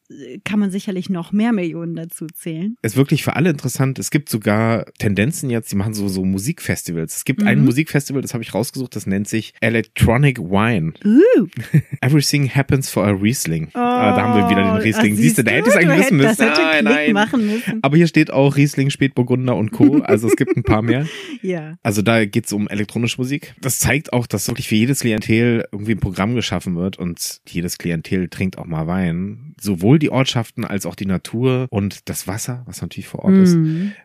kann 0.43 0.59
man 0.59 0.71
sicherlich 0.71 1.09
noch 1.09 1.31
mehr 1.31 1.53
Millionen 1.53 1.95
dazu 1.95 2.27
zählen. 2.27 2.75
Ist 2.81 2.97
wirklich 2.97 3.23
für 3.23 3.35
alle 3.35 3.51
interessant. 3.51 3.99
Es 3.99 4.09
gibt 4.09 4.29
sogar 4.29 4.85
Tendenzen 4.97 5.49
jetzt, 5.49 5.71
die 5.71 5.75
machen 5.75 5.93
so, 5.93 6.07
so 6.07 6.25
Musikfestivals. 6.25 7.17
Es 7.17 7.25
gibt 7.25 7.41
mhm. 7.41 7.47
ein 7.47 7.63
Musikfestival, 7.63 8.21
das 8.21 8.33
habe 8.33 8.43
ich 8.43 8.53
rausgesucht, 8.53 8.95
das 8.95 9.05
nennt 9.05 9.27
sich 9.27 9.53
Electronic 9.61 10.39
Wine. 10.39 10.93
Uh. 11.05 11.47
Everything 12.01 12.49
happens 12.49 12.89
for 12.89 13.05
a 13.05 13.11
Riesling. 13.11 13.67
Oh, 13.75 13.79
ah, 13.79 14.15
da 14.15 14.23
haben 14.23 14.41
wir 14.41 14.49
wieder 14.49 14.63
den 14.63 14.79
oh, 14.79 14.83
Riesling. 14.83 15.15
Siehst 15.15 15.37
du, 15.37 15.43
da 15.43 15.51
hätte 15.51 15.69
ich 15.69 15.75
es 15.75 15.79
eigentlich 15.79 15.99
wissen 15.99 16.17
müssen. 16.17 16.45
Nein, 16.45 16.83
nein. 16.83 17.13
Machen 17.13 17.45
müssen. 17.45 17.79
Aber 17.81 17.97
hier 17.97 18.07
steht 18.07 18.31
auch 18.31 18.55
Riesling, 18.55 18.89
Spätburgunder 18.89 19.55
und 19.55 19.71
Co. 19.71 19.99
Also 19.99 20.27
es 20.27 20.35
gibt 20.35 20.55
ein 20.57 20.63
paar 20.63 20.81
mehr. 20.81 21.07
ja. 21.41 21.77
Also 21.83 22.01
da 22.01 22.25
geht 22.25 22.45
es 22.45 22.53
um 22.53 22.67
elektronische 22.67 23.17
Musik. 23.17 23.53
Das 23.61 23.79
zeigt 23.79 24.13
auch, 24.13 24.25
dass 24.25 24.47
wirklich 24.47 24.67
für 24.67 24.75
jedes 24.75 25.01
Klientel 25.01 25.65
irgendwie 25.71 25.91
ein 25.91 25.99
Programm 25.99 26.35
geschaffen 26.35 26.75
wird 26.75 26.97
und 26.97 27.41
jedes 27.47 27.77
Klientel 27.77 28.29
trinkt 28.29 28.57
auch 28.57 28.65
mal 28.65 28.87
Wein. 28.87 29.53
Sowohl 29.59 29.98
die 29.99 30.09
Ortschaften 30.09 30.65
als 30.65 30.85
auch 30.85 30.95
die 30.95 31.05
Natur 31.05 31.67
und 31.69 32.09
das 32.09 32.27
Wasser, 32.27 32.63
was 32.65 32.81
natürlich 32.81 33.07
vor 33.07 33.23
Ort 33.23 33.33
mhm. 33.33 33.43
ist, 33.43 33.57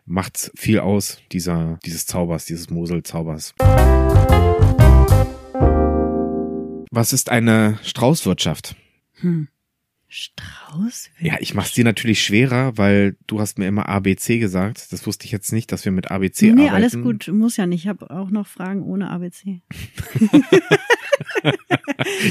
macht 0.05 0.51
viel 0.55 0.79
aus 0.79 1.19
dieser, 1.31 1.79
dieses 1.85 2.05
Zaubers, 2.05 2.45
dieses 2.45 2.69
Moselzaubers. 2.69 3.53
Was 6.91 7.11
ist 7.11 7.29
eine 7.29 7.79
Straußwirtschaft? 7.83 8.75
Hm. 9.19 9.47
Straußwirtschaft? 10.07 11.21
Ja, 11.21 11.37
ich 11.39 11.53
mach's 11.53 11.73
dir 11.73 11.83
natürlich 11.83 12.23
schwerer, 12.23 12.77
weil 12.77 13.17
du 13.27 13.39
hast 13.39 13.57
mir 13.57 13.67
immer 13.67 13.89
ABC 13.89 14.39
gesagt. 14.39 14.91
Das 14.91 15.05
wusste 15.07 15.25
ich 15.25 15.31
jetzt 15.31 15.51
nicht, 15.51 15.71
dass 15.71 15.85
wir 15.85 15.91
mit 15.91 16.11
ABC 16.11 16.45
nee, 16.45 16.51
arbeiten. 16.51 16.63
Nee, 16.63 16.69
alles 16.69 17.01
gut, 17.01 17.27
muss 17.27 17.57
ja 17.57 17.65
nicht. 17.65 17.83
Ich 17.83 17.87
habe 17.87 18.09
auch 18.11 18.29
noch 18.29 18.47
Fragen 18.47 18.83
ohne 18.83 19.09
ABC. 19.09 19.61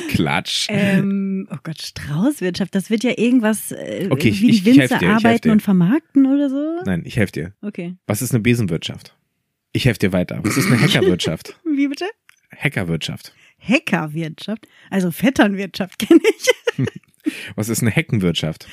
Klatsch. 0.09 0.67
Ähm, 0.71 1.49
oh 1.51 1.57
Gott, 1.63 1.81
Straußwirtschaft, 1.81 2.75
das 2.75 2.91
wird 2.91 3.05
ja 3.05 3.13
irgendwas 3.17 3.73
äh, 3.73 4.09
okay, 4.11 4.29
ich, 4.29 4.43
wie 4.43 4.47
die 4.47 4.53
ich, 4.53 4.65
Winzer 4.65 4.99
dir, 4.99 5.11
arbeiten 5.11 5.51
und 5.51 5.63
vermarkten 5.63 6.27
oder 6.27 6.49
so. 6.51 6.81
Nein, 6.85 7.03
ich 7.05 7.17
helfe 7.17 7.33
dir. 7.33 7.55
Okay. 7.63 7.97
Was 8.07 8.23
ist 8.23 8.33
eine 8.33 8.41
Besenwirtschaft? 8.41 9.17
Ich 9.73 9.87
helfe 9.87 9.99
dir 9.99 10.13
weiter. 10.13 10.41
Was 10.43 10.57
ist 10.57 10.67
eine 10.67 10.81
Hackerwirtschaft? 10.83 11.59
wie 11.65 11.89
bitte? 11.89 12.07
Hackerwirtschaft. 12.57 13.35
Heckerwirtschaft. 13.67 14.67
Also 14.91 15.11
Vetternwirtschaft 15.11 15.99
kenne 15.99 16.21
ich. 16.23 16.89
Was 17.57 17.69
ist 17.69 17.81
eine 17.83 17.91
Heckenwirtschaft? 17.91 18.69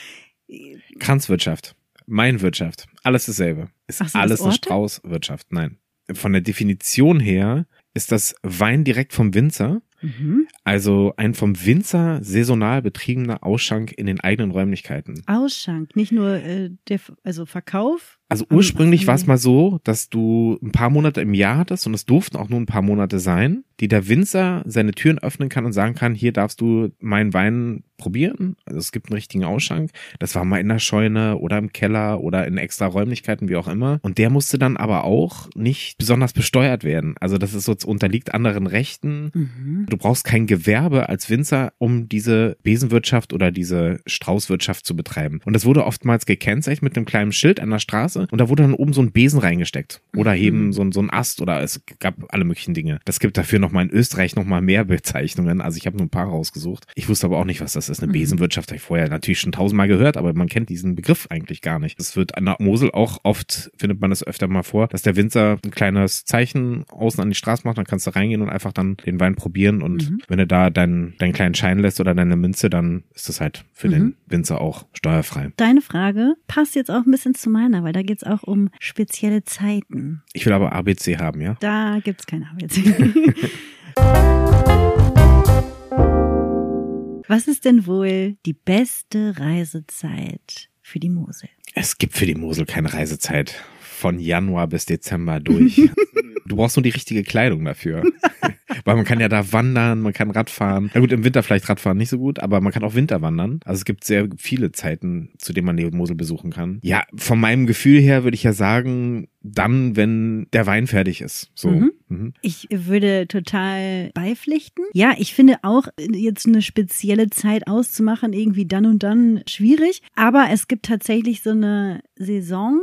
Kranzwirtschaft, 1.00 1.76
Mainwirtschaft, 2.06 2.88
alles 3.04 3.26
dasselbe. 3.26 3.70
Ist 3.88 4.02
das 4.02 4.16
alles 4.16 4.42
eine? 4.42 4.52
Straußwirtschaft? 4.54 5.52
Nein. 5.52 5.78
Von 6.14 6.34
der 6.34 6.42
Definition 6.42 7.20
her 7.20 7.66
ist 7.94 8.12
das 8.12 8.36
Wein 8.44 8.84
direkt 8.84 9.14
vom 9.14 9.34
Winzer, 9.34 9.82
Mhm. 10.04 10.48
also 10.64 11.14
ein 11.18 11.36
vom 11.36 11.64
Winzer 11.64 12.24
saisonal 12.24 12.82
betriebener 12.82 13.44
Ausschank 13.44 13.92
in 13.92 14.08
den 14.08 14.20
eigenen 14.20 14.50
Räumlichkeiten. 14.50 15.22
Ausschank, 15.28 15.96
nicht 15.96 16.12
nur 16.12 16.38
äh, 16.38 16.72
der, 16.90 17.00
also 17.24 17.46
Verkauf. 17.46 18.18
Also 18.32 18.46
Am- 18.50 18.56
ursprünglich 18.56 19.08
war 19.08 19.16
es 19.16 19.28
mal 19.28 19.38
so, 19.38 19.80
dass 19.84 20.10
du 20.10 20.58
ein 20.64 20.72
paar 20.72 20.90
Monate 20.90 21.20
im 21.22 21.34
Jahr 21.34 21.58
hattest 21.58 21.86
und 21.86 21.94
es 21.94 22.06
durften 22.06 22.38
auch 22.38 22.48
nur 22.48 22.60
ein 22.62 22.66
paar 22.66 22.82
Monate 22.82 23.20
sein, 23.20 23.66
die 23.82 23.90
der 23.90 24.08
Winzer 24.08 24.64
seine 24.66 24.92
Türen 24.92 25.20
öffnen 25.20 25.50
kann 25.50 25.66
und 25.66 25.74
sagen 25.74 25.96
kann, 25.96 26.16
hier 26.16 26.32
darfst 26.32 26.62
du 26.62 26.92
meinen 27.00 27.34
Wein 27.34 27.84
probieren. 27.98 28.56
Also 28.66 28.80
es 28.80 28.92
gibt 28.92 29.10
einen 29.10 29.16
richtigen 29.16 29.44
Ausschank. 29.44 29.92
Das 30.20 30.34
war 30.34 30.46
mal 30.46 30.60
in 30.60 30.70
der 30.70 30.80
Scheune 30.80 31.38
oder 31.38 31.58
im 31.58 31.72
Keller 31.72 32.22
oder 32.22 32.48
in 32.48 32.58
extra 32.58 32.88
Räumlichkeiten, 32.88 33.50
wie 33.50 33.56
auch 33.56 33.68
immer. 33.68 34.00
Und 34.02 34.18
der 34.18 34.30
musste 34.30 34.58
dann 34.58 34.78
aber 34.78 35.04
auch 35.04 35.50
nicht 35.56 35.98
besonders 35.98 36.34
besteuert 36.34 36.84
werden. 36.84 37.16
Also 37.20 37.38
das 37.38 37.54
ist 37.54 37.66
so, 37.66 37.76
unterliegt 37.86 38.34
anderen 38.34 38.66
Rechten. 38.66 39.32
Mhm. 39.34 39.86
Du 39.90 39.98
brauchst 39.98 40.24
kein 40.24 40.48
Gewerbe 40.48 41.10
als 41.10 41.30
Winzer, 41.30 41.74
um 41.78 42.08
diese 42.10 42.58
Besenwirtschaft 42.64 43.34
oder 43.34 43.52
diese 43.52 44.00
Straußwirtschaft 44.08 44.86
zu 44.86 44.96
betreiben. 44.96 45.42
Und 45.46 45.54
das 45.54 45.66
wurde 45.66 45.86
oftmals 45.86 46.26
gekennzeichnet 46.26 46.84
mit 46.84 46.98
einem 46.98 47.06
kleinen 47.06 47.32
Schild 47.32 47.60
an 47.60 47.70
der 47.70 47.80
Straße 47.80 48.21
und 48.30 48.40
da 48.40 48.50
wurde 48.50 48.64
dann 48.64 48.74
oben 48.74 48.94
so 48.94 49.02
ein 49.02 49.12
Besen 49.12 49.40
reingesteckt. 49.40 50.02
Oder 50.16 50.34
Mhm. 50.34 50.42
eben 50.42 50.74
so 50.74 50.82
ein, 50.82 50.92
so 50.92 51.02
ein 51.02 51.10
Ast 51.10 51.42
oder 51.42 51.62
es 51.62 51.82
gab 52.00 52.16
alle 52.34 52.44
möglichen 52.44 52.74
Dinge. 52.74 53.00
Das 53.06 53.20
gibt 53.20 53.38
dafür 53.38 53.60
nochmal 53.60 53.86
in 53.86 53.92
Österreich 53.92 54.36
nochmal 54.36 54.62
mehr 54.62 54.86
Bezeichnungen. 54.86 55.62
Also 55.62 55.78
ich 55.78 55.86
habe 55.86 55.98
nur 55.98 56.06
ein 56.06 56.10
paar 56.10 56.28
rausgesucht. 56.28 56.86
Ich 56.96 57.10
wusste 57.10 57.28
aber 57.28 57.38
auch 57.40 57.46
nicht, 57.46 57.62
was 57.62 57.74
das 57.74 57.90
ist. 57.90 58.00
Eine 58.02 58.08
Mhm. 58.10 58.14
Besenwirtschaft 58.14 58.70
habe 58.70 58.78
ich 58.78 58.82
vorher 58.84 59.10
natürlich 59.10 59.40
schon 59.40 59.52
tausendmal 59.52 59.88
gehört, 59.88 60.18
aber 60.18 60.34
man 60.34 60.48
kennt 60.48 60.70
diesen 60.70 60.96
Begriff 60.96 61.28
eigentlich 61.30 61.62
gar 61.62 61.80
nicht. 61.80 62.00
Es 62.00 62.16
wird 62.16 62.38
an 62.38 62.46
der 62.46 62.58
Mosel 62.60 62.92
auch 62.92 63.20
oft, 63.24 63.72
findet 63.78 64.00
man 64.02 64.12
es 64.12 64.26
öfter 64.26 64.48
mal 64.48 64.64
vor, 64.64 64.88
dass 64.88 65.02
der 65.02 65.16
Winzer 65.16 65.58
ein 65.64 65.72
kleines 65.72 66.26
Zeichen 66.26 66.86
außen 66.90 67.22
an 67.22 67.30
die 67.30 67.36
Straße 67.36 67.64
macht, 67.66 67.78
dann 67.78 67.86
kannst 67.86 68.08
du 68.08 68.12
reingehen 68.16 68.42
und 68.42 68.50
einfach 68.50 68.74
dann 68.74 68.98
den 69.06 69.20
Wein 69.20 69.36
probieren 69.36 69.82
und 69.82 70.10
Mhm. 70.10 70.22
wenn 70.28 70.38
du 70.40 70.48
da 70.48 70.70
deinen, 70.70 71.16
deinen 71.18 71.34
kleinen 71.34 71.56
Schein 71.56 71.80
lässt 71.80 72.00
oder 72.00 72.14
deine 72.16 72.36
Münze, 72.36 72.70
dann 72.70 73.04
ist 73.14 73.30
das 73.30 73.42
halt 73.42 73.66
für 73.74 73.88
Mhm. 73.88 73.92
den 73.92 74.16
Winzer 74.28 74.62
auch 74.62 74.86
steuerfrei. 74.94 75.52
Deine 75.58 75.82
Frage 75.82 76.34
passt 76.48 76.76
jetzt 76.76 76.90
auch 76.92 77.06
ein 77.06 77.12
bisschen 77.12 77.34
zu 77.36 77.50
meiner, 77.50 77.84
weil 77.84 77.94
da 77.94 78.02
geht's 78.12 78.26
auch 78.26 78.44
um 78.44 78.70
spezielle 78.78 79.46
Zeiten. 79.46 80.22
Ich 80.34 80.46
will 80.46 80.52
aber 80.52 80.74
ABC 80.74 81.18
haben, 81.18 81.40
ja? 81.40 81.56
Da 81.62 82.00
gibt's 82.04 82.26
keine 82.26 82.50
ABC. 82.50 82.84
Was 87.30 87.48
ist 87.48 87.64
denn 87.64 87.88
wohl 87.88 88.36
die 88.46 88.52
beste 88.52 89.36
Reisezeit 89.38 90.68
für 90.82 91.00
die 91.00 91.10
Mosel? 91.10 91.48
Es 91.74 91.98
gibt 91.98 92.18
für 92.18 92.26
die 92.26 92.36
Mosel 92.36 92.66
keine 92.66 92.94
Reisezeit. 92.94 93.64
Von 94.02 94.18
Januar 94.18 94.66
bis 94.66 94.88
Dezember 94.88 95.40
durch. 95.40 95.76
du 96.48 96.56
brauchst 96.56 96.76
nur 96.76 96.82
die 96.82 96.90
richtige 96.90 97.22
Kleidung 97.22 97.64
dafür. 97.66 98.02
Weil 98.84 98.96
man 98.96 99.06
kann 99.06 99.20
ja 99.20 99.30
da 99.30 99.52
wandern, 99.54 100.02
man 100.02 100.12
kann 100.12 100.32
Radfahren. 100.32 100.90
Na 100.96 101.02
gut, 101.02 101.12
im 101.12 101.24
Winter 101.24 101.44
vielleicht 101.44 101.70
Radfahren 101.70 102.00
nicht 102.00 102.10
so 102.10 102.18
gut, 102.18 102.40
aber 102.40 102.62
man 102.62 102.72
kann 102.72 102.84
auch 102.84 102.96
Winter 102.96 103.22
wandern. 103.22 103.60
Also 103.64 103.78
es 103.80 103.86
gibt 103.86 104.04
sehr 104.04 104.28
viele 104.38 104.72
Zeiten, 104.72 105.30
zu 105.38 105.54
denen 105.54 105.68
man 105.68 105.78
die 105.78 105.86
Mosel 105.92 106.16
besuchen 106.16 106.50
kann. 106.50 106.80
Ja, 106.82 107.04
von 107.16 107.40
meinem 107.40 107.68
Gefühl 107.68 108.00
her 108.00 108.24
würde 108.24 108.34
ich 108.34 108.42
ja 108.42 108.54
sagen, 108.54 109.28
dann, 109.44 109.96
wenn 109.96 110.48
der 110.54 110.66
Wein 110.66 110.88
fertig 110.88 111.22
ist. 111.22 111.52
So. 111.54 111.70
Mhm. 111.70 111.92
Mhm. 112.10 112.34
Ich 112.42 112.68
würde 112.72 113.28
total 113.28 114.10
beipflichten. 114.16 114.86
Ja, 114.94 115.14
ich 115.18 115.36
finde 115.36 115.58
auch 115.62 115.88
jetzt 115.98 116.48
eine 116.48 116.64
spezielle 116.64 117.30
Zeit 117.30 117.68
auszumachen, 117.68 118.34
irgendwie 118.34 118.66
dann 118.66 118.88
und 118.88 119.04
dann 119.04 119.44
schwierig. 119.48 120.02
Aber 120.16 120.48
es 120.52 120.68
gibt 120.68 120.86
tatsächlich 120.86 121.42
so 121.42 121.52
eine 121.52 122.02
Saison, 122.16 122.82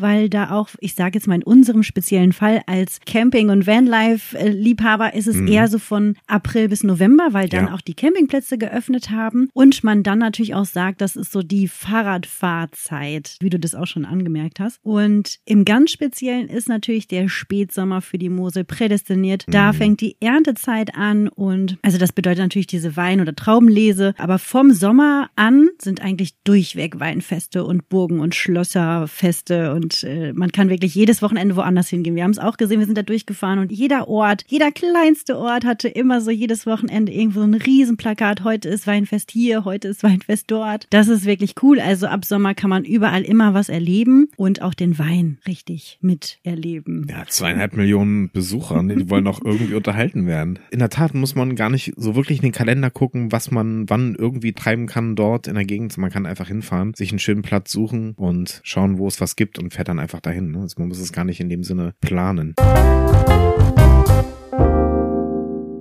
weil 0.00 0.28
da 0.28 0.50
auch, 0.50 0.68
ich 0.80 0.94
sage 0.94 1.18
jetzt 1.18 1.26
mal 1.26 1.34
in 1.36 1.42
unserem 1.42 1.82
speziellen 1.82 2.32
Fall 2.32 2.62
als 2.66 2.98
Camping- 3.06 3.50
und 3.50 3.66
Vanlife-Liebhaber 3.66 5.14
ist 5.14 5.26
es 5.26 5.36
Mhm. 5.36 5.48
eher 5.48 5.68
so 5.68 5.78
von 5.78 6.16
April 6.26 6.68
bis 6.68 6.82
November, 6.84 7.28
weil 7.32 7.48
dann 7.48 7.66
Ja. 7.66 7.74
auch 7.74 7.80
die 7.80 7.94
Campingplätze 7.94 8.58
geöffnet 8.58 9.10
haben 9.10 9.48
und 9.52 9.82
man 9.84 10.02
dann 10.02 10.18
natürlich 10.18 10.54
auch 10.54 10.64
sagt, 10.64 11.00
das 11.00 11.16
ist 11.16 11.32
so 11.32 11.42
die 11.42 11.68
Fahrradfahrzeit, 11.68 13.36
wie 13.40 13.50
du 13.50 13.58
das 13.58 13.74
auch 13.74 13.86
schon 13.86 14.04
angemerkt 14.04 14.60
hast. 14.60 14.78
Und 14.82 15.38
im 15.44 15.64
ganz 15.64 15.90
Speziellen 15.90 16.48
ist 16.48 16.68
natürlich 16.68 17.08
der 17.08 17.28
Spätsommer 17.28 18.00
für 18.00 18.18
die 18.18 18.28
Mosel 18.28 18.64
prädestiniert. 18.64 19.44
Da 19.48 19.72
Mhm. 19.72 19.76
fängt 19.76 20.00
die 20.00 20.16
Erntezeit 20.20 20.94
an 20.94 21.28
und 21.28 21.78
also 21.82 21.98
das 21.98 22.12
bedeutet 22.12 22.40
natürlich 22.40 22.66
diese 22.66 22.96
Wein- 22.96 23.20
oder 23.20 23.34
Traubenlese, 23.34 24.14
aber 24.18 24.38
vom 24.38 24.72
Sommer 24.72 25.30
an 25.36 25.68
sind 25.80 26.00
eigentlich 26.02 26.34
durchweg 26.44 27.00
Weinfeste 27.00 27.64
und 27.64 27.88
Burgen 27.88 28.20
und 28.20 28.34
Schlösserfeste 28.34 29.72
und 29.74 29.89
äh, 30.04 30.32
man 30.32 30.52
kann 30.52 30.68
wirklich 30.68 30.94
jedes 30.94 31.22
Wochenende 31.22 31.56
woanders 31.56 31.88
hingehen. 31.88 32.14
Wir 32.14 32.24
haben 32.24 32.30
es 32.30 32.38
auch 32.38 32.56
gesehen, 32.56 32.78
wir 32.78 32.86
sind 32.86 32.98
da 32.98 33.02
durchgefahren 33.02 33.58
und 33.58 33.72
jeder 33.72 34.08
Ort, 34.08 34.44
jeder 34.48 34.72
kleinste 34.72 35.38
Ort 35.38 35.64
hatte 35.64 35.88
immer 35.88 36.20
so 36.20 36.30
jedes 36.30 36.66
Wochenende 36.66 37.12
irgendwo 37.12 37.40
so 37.40 37.46
ein 37.46 37.54
Riesenplakat. 37.54 38.44
Heute 38.44 38.68
ist 38.68 38.86
Weinfest 38.86 39.30
hier, 39.30 39.64
heute 39.64 39.88
ist 39.88 40.02
Weinfest 40.02 40.50
dort. 40.50 40.86
Das 40.90 41.08
ist 41.08 41.24
wirklich 41.24 41.54
cool. 41.62 41.80
Also 41.80 42.06
ab 42.06 42.24
Sommer 42.24 42.54
kann 42.54 42.70
man 42.70 42.84
überall 42.84 43.22
immer 43.22 43.54
was 43.54 43.68
erleben 43.68 44.28
und 44.36 44.62
auch 44.62 44.74
den 44.74 44.98
Wein 44.98 45.38
richtig 45.46 45.98
miterleben. 46.00 47.06
Ja, 47.08 47.24
zweieinhalb 47.26 47.76
Millionen 47.76 48.30
Besucher, 48.30 48.82
ne, 48.82 48.96
die 48.96 49.10
wollen 49.10 49.26
auch 49.26 49.40
irgendwie 49.44 49.74
unterhalten 49.74 50.26
werden. 50.26 50.58
In 50.70 50.78
der 50.78 50.90
Tat 50.90 51.14
muss 51.14 51.34
man 51.34 51.56
gar 51.56 51.70
nicht 51.70 51.92
so 51.96 52.14
wirklich 52.14 52.38
in 52.38 52.42
den 52.42 52.52
Kalender 52.52 52.90
gucken, 52.90 53.32
was 53.32 53.50
man 53.50 53.88
wann 53.88 54.14
irgendwie 54.14 54.52
treiben 54.52 54.86
kann 54.86 55.16
dort 55.16 55.46
in 55.46 55.54
der 55.54 55.64
Gegend. 55.64 55.96
Man 55.98 56.10
kann 56.10 56.26
einfach 56.26 56.48
hinfahren, 56.48 56.94
sich 56.94 57.10
einen 57.10 57.18
schönen 57.18 57.42
Platz 57.42 57.72
suchen 57.72 58.12
und 58.16 58.60
schauen, 58.64 58.98
wo 58.98 59.06
es 59.06 59.20
was 59.20 59.36
gibt 59.36 59.58
und 59.58 59.69
fährt 59.70 59.88
dann 59.88 59.98
einfach 59.98 60.20
dahin. 60.20 60.52
Ne? 60.52 60.60
Also 60.60 60.76
man 60.78 60.88
muss 60.88 60.98
es 60.98 61.12
gar 61.12 61.24
nicht 61.24 61.40
in 61.40 61.48
dem 61.48 61.64
Sinne 61.64 61.94
planen. 62.00 62.54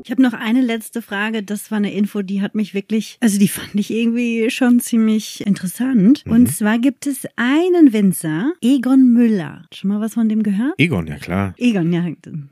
Ich 0.09 0.11
habe 0.11 0.23
noch 0.23 0.33
eine 0.33 0.61
letzte 0.61 1.03
Frage. 1.03 1.43
Das 1.43 1.69
war 1.69 1.77
eine 1.77 1.93
Info, 1.93 2.23
die 2.23 2.41
hat 2.41 2.55
mich 2.55 2.73
wirklich, 2.73 3.19
also 3.19 3.37
die 3.37 3.47
fand 3.47 3.75
ich 3.75 3.91
irgendwie 3.91 4.49
schon 4.49 4.79
ziemlich 4.79 5.45
interessant. 5.45 6.25
Mhm. 6.25 6.31
Und 6.31 6.51
zwar 6.51 6.79
gibt 6.79 7.05
es 7.05 7.27
einen 7.35 7.93
Winzer, 7.93 8.53
Egon 8.59 9.13
Müller. 9.13 9.67
Schon 9.71 9.91
mal 9.91 10.01
was 10.01 10.15
von 10.15 10.27
dem 10.27 10.41
gehört? 10.41 10.73
Egon, 10.79 11.05
ja 11.05 11.17
klar. 11.17 11.53
Egon, 11.59 11.93
ja, 11.93 12.07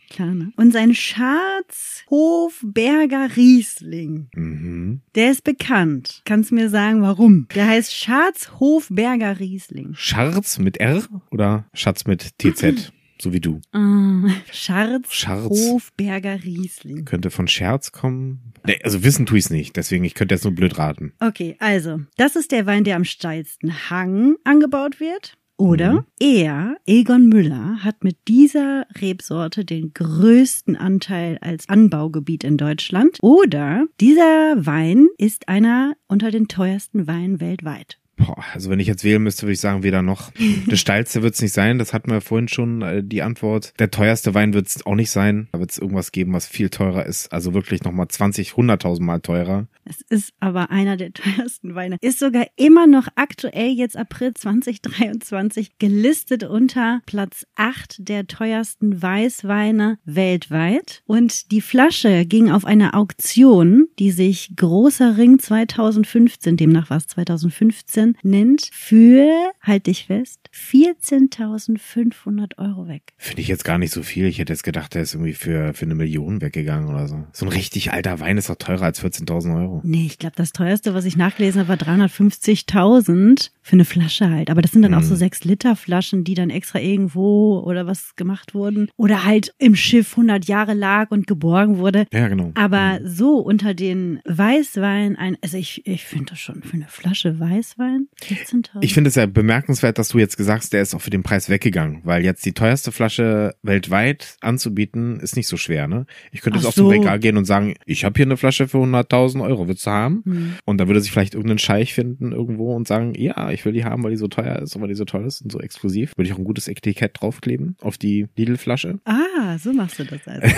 klar, 0.08 0.36
ne? 0.36 0.52
Und 0.56 0.72
sein 0.72 0.94
Schatz 0.94 2.04
Hofberger 2.12 3.36
Riesling. 3.36 4.28
Mhm. 4.36 5.02
Der 5.16 5.32
ist 5.32 5.44
bekannt. 5.44 6.22
Kannst 6.26 6.52
du 6.52 6.56
mir 6.56 6.70
sagen, 6.70 7.02
warum? 7.02 7.48
Der 7.56 7.66
heißt 7.66 7.92
Schatz 7.92 8.52
Hofberger 8.60 9.40
Riesling. 9.40 9.96
Scharz 9.96 10.60
mit 10.60 10.78
R 10.78 11.02
oder 11.32 11.66
Schatz 11.74 12.06
mit 12.06 12.38
TZ? 12.38 12.92
So 13.22 13.34
wie 13.34 13.40
du. 13.40 13.62
Ah, 13.72 14.30
Schatz 14.52 15.14
Scharz. 15.14 15.50
Hofberger 15.50 16.44
Riesling. 16.44 17.06
Könnte 17.06 17.30
von 17.32 17.48
Scherz 17.48 17.92
kommen. 17.92 18.54
Nee, 18.66 18.80
also 18.84 19.04
wissen 19.04 19.26
tue 19.26 19.38
ich 19.40 19.46
es 19.46 19.50
nicht, 19.50 19.76
deswegen 19.76 20.04
ich 20.04 20.14
könnte 20.14 20.36
jetzt 20.36 20.44
nur 20.44 20.54
blöd 20.54 20.78
raten. 20.78 21.14
Okay, 21.20 21.56
also, 21.60 22.00
das 22.18 22.36
ist 22.36 22.52
der 22.52 22.66
Wein, 22.66 22.84
der 22.84 22.96
am 22.96 23.06
steilsten 23.06 23.90
Hang 23.90 24.36
angebaut 24.44 25.00
wird. 25.00 25.34
Oder 25.60 25.94
Mhm. 25.94 26.06
er, 26.20 26.76
Egon 26.86 27.30
Müller, 27.30 27.84
hat 27.84 28.04
mit 28.04 28.18
dieser 28.28 28.86
Rebsorte 29.02 29.66
den 29.66 29.92
größten 29.92 30.76
Anteil 30.76 31.40
als 31.42 31.68
Anbaugebiet 31.68 32.44
in 32.44 32.58
Deutschland. 32.58 33.18
Oder 33.24 33.86
dieser 34.00 34.54
Wein 34.68 35.08
ist 35.18 35.50
einer 35.50 35.96
unter 36.08 36.30
den 36.30 36.48
teuersten 36.48 37.08
Weinen 37.08 37.40
weltweit. 37.42 37.98
Boah, 38.18 38.44
also 38.54 38.70
wenn 38.70 38.80
ich 38.80 38.88
jetzt 38.88 39.04
wählen 39.04 39.22
müsste, 39.22 39.44
würde 39.44 39.54
ich 39.54 39.60
sagen, 39.60 39.84
weder 39.84 40.02
noch. 40.02 40.32
Das 40.68 40.80
steilste 40.80 41.24
wird 41.24 41.36
es 41.36 41.42
nicht 41.42 41.54
sein, 41.54 41.78
das 41.78 41.94
hatten 41.94 42.12
wir 42.12 42.20
vorhin 42.20 42.48
schon 42.48 42.82
äh, 42.82 43.04
die 43.04 43.22
Antwort. 43.22 43.74
Der 43.80 43.92
teuerste 43.92 44.34
Wein 44.34 44.54
wird 44.54 44.68
es 44.68 44.86
auch 44.86 44.96
nicht 44.96 45.12
sein. 45.12 45.48
Da 45.52 45.60
wird 45.60 45.72
es 45.72 45.78
irgendwas 45.78 46.12
geben, 46.12 46.34
was 46.34 46.48
viel 46.48 46.70
teurer 46.70 47.06
ist. 47.06 47.32
Also 47.32 47.54
wirklich 47.54 47.84
nochmal 47.84 48.08
20, 48.08 48.52
100.000 48.52 49.02
Mal 49.02 49.20
teurer. 49.20 49.68
Es 49.86 50.02
ist 50.10 50.34
aber 50.40 50.72
einer 50.72 50.98
der 50.98 51.14
teuersten 51.14 51.76
Weine. 51.76 51.98
Ist 52.02 52.20
sogar 52.20 52.48
immer 52.56 52.88
noch 52.88 53.08
aktuell 53.16 53.70
jetzt 53.70 53.96
April 53.96 54.34
2023 54.34 55.78
gelistet 55.78 56.44
unter 56.44 57.02
Platz 57.06 57.46
8 57.56 58.08
der 58.08 58.28
teuersten 58.28 59.02
Weißweine 59.02 60.00
weltweit. 60.06 61.04
Und 61.06 61.52
die 61.52 61.62
Flasche 61.62 62.26
ging 62.26 62.50
auf 62.52 62.66
eine 62.66 62.94
Auktion, 62.94 63.88
die 64.00 64.12
sich 64.12 64.56
Großer 64.56 65.18
Ring 65.18 65.40
2015, 65.40 66.58
demnach 66.58 66.90
war 66.90 66.98
es 66.98 67.08
2015, 67.08 68.07
nennt, 68.22 68.70
für, 68.72 69.52
halt 69.62 69.88
dich 69.88 70.06
fest, 70.06 70.47
14.500 70.58 72.58
Euro 72.58 72.88
weg. 72.88 73.14
Finde 73.18 73.42
ich 73.42 73.48
jetzt 73.48 73.64
gar 73.64 73.78
nicht 73.78 73.92
so 73.94 74.04
viel. 74.04 74.26
Ich 74.26 74.40
hätte 74.40 74.54
jetzt 74.54 74.64
gedacht, 74.64 74.94
der 74.96 75.04
ist 75.04 75.14
irgendwie 75.14 75.34
für, 75.34 75.74
für 75.74 75.86
eine 75.86 75.96
Million 75.96 76.42
weggegangen 76.42 76.90
oder 76.90 77.08
so. 77.08 77.26
So 77.32 77.46
ein 77.46 77.52
richtig 77.52 77.92
alter 77.94 78.20
Wein 78.20 78.38
ist 78.38 78.50
doch 78.50 78.56
teurer 78.56 78.84
als 78.84 79.04
14.000 79.04 79.56
Euro. 79.62 79.82
Nee, 79.84 80.06
ich 80.06 80.20
glaube, 80.20 80.36
das 80.36 80.52
teuerste, 80.54 80.94
was 80.94 81.06
ich 81.06 81.18
nachgelesen 81.18 81.60
habe, 81.62 81.70
war 81.70 81.78
350.000 81.78 83.50
für 83.62 83.74
eine 83.74 83.86
Flasche 83.86 84.30
halt. 84.30 84.50
Aber 84.50 84.62
das 84.62 84.72
sind 84.72 84.82
dann 84.82 84.94
auch 84.94 85.04
so 85.04 85.12
Hm. 85.12 85.18
sechs 85.18 85.44
Liter 85.44 85.76
Flaschen, 85.76 86.24
die 86.24 86.34
dann 86.34 86.50
extra 86.50 86.80
irgendwo 86.80 87.60
oder 87.60 87.86
was 87.88 88.16
gemacht 88.16 88.54
wurden. 88.54 88.90
Oder 88.98 89.24
halt 89.26 89.54
im 89.58 89.76
Schiff 89.76 90.12
100 90.12 90.46
Jahre 90.46 90.74
lag 90.74 91.12
und 91.12 91.28
geborgen 91.28 91.78
wurde. 91.78 92.06
Ja, 92.14 92.28
genau. 92.28 92.52
Aber 92.56 93.00
so 93.04 93.38
unter 93.40 93.74
den 93.74 94.20
Weißwein 94.26 95.16
ein, 95.16 95.38
also 95.42 95.58
ich, 95.58 95.86
ich 95.86 96.06
finde 96.06 96.32
das 96.32 96.40
schon 96.40 96.64
für 96.64 96.74
eine 96.76 96.88
Flasche 96.88 97.40
Weißwein 97.40 98.08
14.000. 98.24 98.78
Ich 98.82 98.94
finde 98.94 99.10
es 99.10 99.16
ja 99.16 99.26
bemerkenswert, 99.26 99.98
dass 99.98 100.10
du 100.10 100.20
jetzt 100.20 100.38
gesagt 100.38 100.47
hast, 100.52 100.74
der 100.74 100.82
ist 100.82 100.94
auch 100.94 101.02
für 101.02 101.10
den 101.10 101.24
Preis 101.24 101.50
weggegangen, 101.50 102.02
weil 102.04 102.24
jetzt 102.24 102.46
die 102.46 102.54
teuerste 102.54 102.92
Flasche 102.92 103.56
weltweit 103.64 104.38
anzubieten, 104.42 105.20
ist 105.20 105.36
nicht 105.36 105.48
so 105.48 105.58
schwer, 105.58 105.88
ne? 105.88 106.06
Ich 106.32 106.42
könnte 106.42 106.58
Ach 106.58 106.62
jetzt 106.64 106.68
auf 106.70 106.76
so. 106.76 106.84
zum 106.84 106.92
Regal 106.92 107.20
gehen 107.20 107.38
und 107.38 107.46
sagen, 107.46 107.76
ich 107.86 108.06
habe 108.06 108.18
hier 108.18 108.26
eine 108.26 108.38
Flasche 108.38 108.68
für 108.68 108.78
100.000 108.78 109.44
Euro, 109.44 109.68
willst 109.68 109.86
du 109.86 109.92
haben? 109.92 110.22
Hm. 110.26 110.54
Und 110.66 110.78
dann 110.80 110.88
würde 110.88 111.02
sich 111.02 111.12
vielleicht 111.12 111.34
irgendein 111.36 111.60
Scheich 111.60 111.94
finden 111.94 112.32
irgendwo 112.32 112.76
und 112.76 112.88
sagen, 112.88 113.14
ja, 113.16 113.52
ich 113.52 113.66
will 113.66 113.74
die 113.74 113.84
haben, 113.84 114.04
weil 114.04 114.12
die 114.12 114.18
so 114.18 114.28
teuer 114.28 114.60
ist 114.60 114.76
und 114.76 114.82
weil 114.82 114.90
die 114.90 114.96
so 114.96 115.06
toll 115.06 115.26
ist 115.26 115.42
und 115.42 115.52
so 115.52 115.60
exklusiv. 115.60 116.14
Würde 116.18 116.28
ich 116.28 116.34
auch 116.34 116.40
ein 116.40 116.44
gutes 116.46 116.68
Etikett 116.68 117.22
draufkleben 117.22 117.76
auf 117.82 117.98
die 117.98 118.28
Lidl-Flasche. 118.36 119.00
Ah, 119.06 119.58
so 119.58 119.74
machst 119.74 120.00
du 120.00 120.06
das 120.06 120.28
also. 120.28 120.48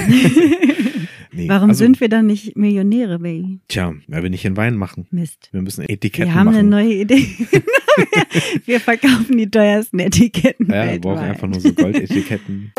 Nee, 1.31 1.47
Warum 1.47 1.69
also, 1.69 1.79
sind 1.79 2.01
wir 2.01 2.09
dann 2.09 2.25
nicht 2.25 2.57
Millionäre, 2.57 3.19
Baby? 3.19 3.59
Tja, 3.67 3.93
weil 4.07 4.23
wir 4.23 4.29
nicht 4.29 4.45
in 4.45 4.57
Wein 4.57 4.75
machen. 4.75 5.07
Mist. 5.11 5.49
Wir 5.51 5.61
müssen 5.61 5.87
Etiketten 5.87 6.33
Wir 6.33 6.33
haben 6.33 6.47
eine 6.47 6.57
machen. 6.57 6.69
neue 6.69 6.93
Idee. 6.93 7.27
wir 8.65 8.79
verkaufen 8.79 9.37
die 9.37 9.49
teuersten 9.49 9.99
Etiketten 9.99 10.67
ja, 10.67 10.73
wir 10.73 10.79
weltweit. 10.81 11.01
brauchen 11.01 11.19
einfach 11.19 11.47
nur 11.47 11.59
so 11.59 11.73
Goldetiketten. 11.73 12.73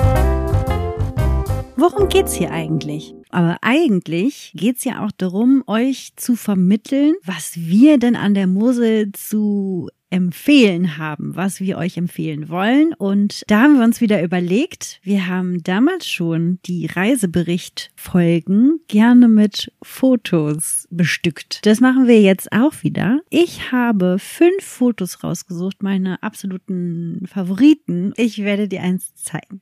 Worum 1.76 2.08
geht's 2.08 2.34
hier 2.34 2.50
eigentlich? 2.50 3.14
Aber 3.30 3.58
eigentlich 3.62 4.52
geht's 4.54 4.84
ja 4.84 5.04
auch 5.04 5.12
darum, 5.12 5.64
euch 5.66 6.12
zu 6.16 6.36
vermitteln, 6.36 7.14
was 7.24 7.52
wir 7.56 7.98
denn 7.98 8.16
an 8.16 8.34
der 8.34 8.46
Mosel 8.46 9.12
zu 9.12 9.88
empfehlen 10.10 10.98
haben, 10.98 11.36
was 11.36 11.60
wir 11.60 11.78
euch 11.78 11.96
empfehlen 11.96 12.48
wollen. 12.48 12.92
Und 12.94 13.42
da 13.46 13.62
haben 13.62 13.78
wir 13.78 13.84
uns 13.84 14.00
wieder 14.00 14.22
überlegt, 14.22 15.00
wir 15.02 15.28
haben 15.28 15.62
damals 15.62 16.08
schon 16.08 16.58
die 16.66 16.86
Reisebericht-Folgen 16.86 18.80
gerne 18.88 19.28
mit 19.28 19.72
Fotos 19.82 20.88
bestückt. 20.90 21.64
Das 21.64 21.80
machen 21.80 22.06
wir 22.06 22.20
jetzt 22.20 22.52
auch 22.52 22.82
wieder. 22.82 23.20
Ich 23.30 23.72
habe 23.72 24.18
fünf 24.18 24.64
Fotos 24.64 25.22
rausgesucht, 25.22 25.82
meine 25.82 26.22
absoluten 26.22 27.24
Favoriten. 27.26 28.12
Ich 28.16 28.38
werde 28.38 28.68
dir 28.68 28.82
eins 28.82 29.14
zeigen. 29.14 29.60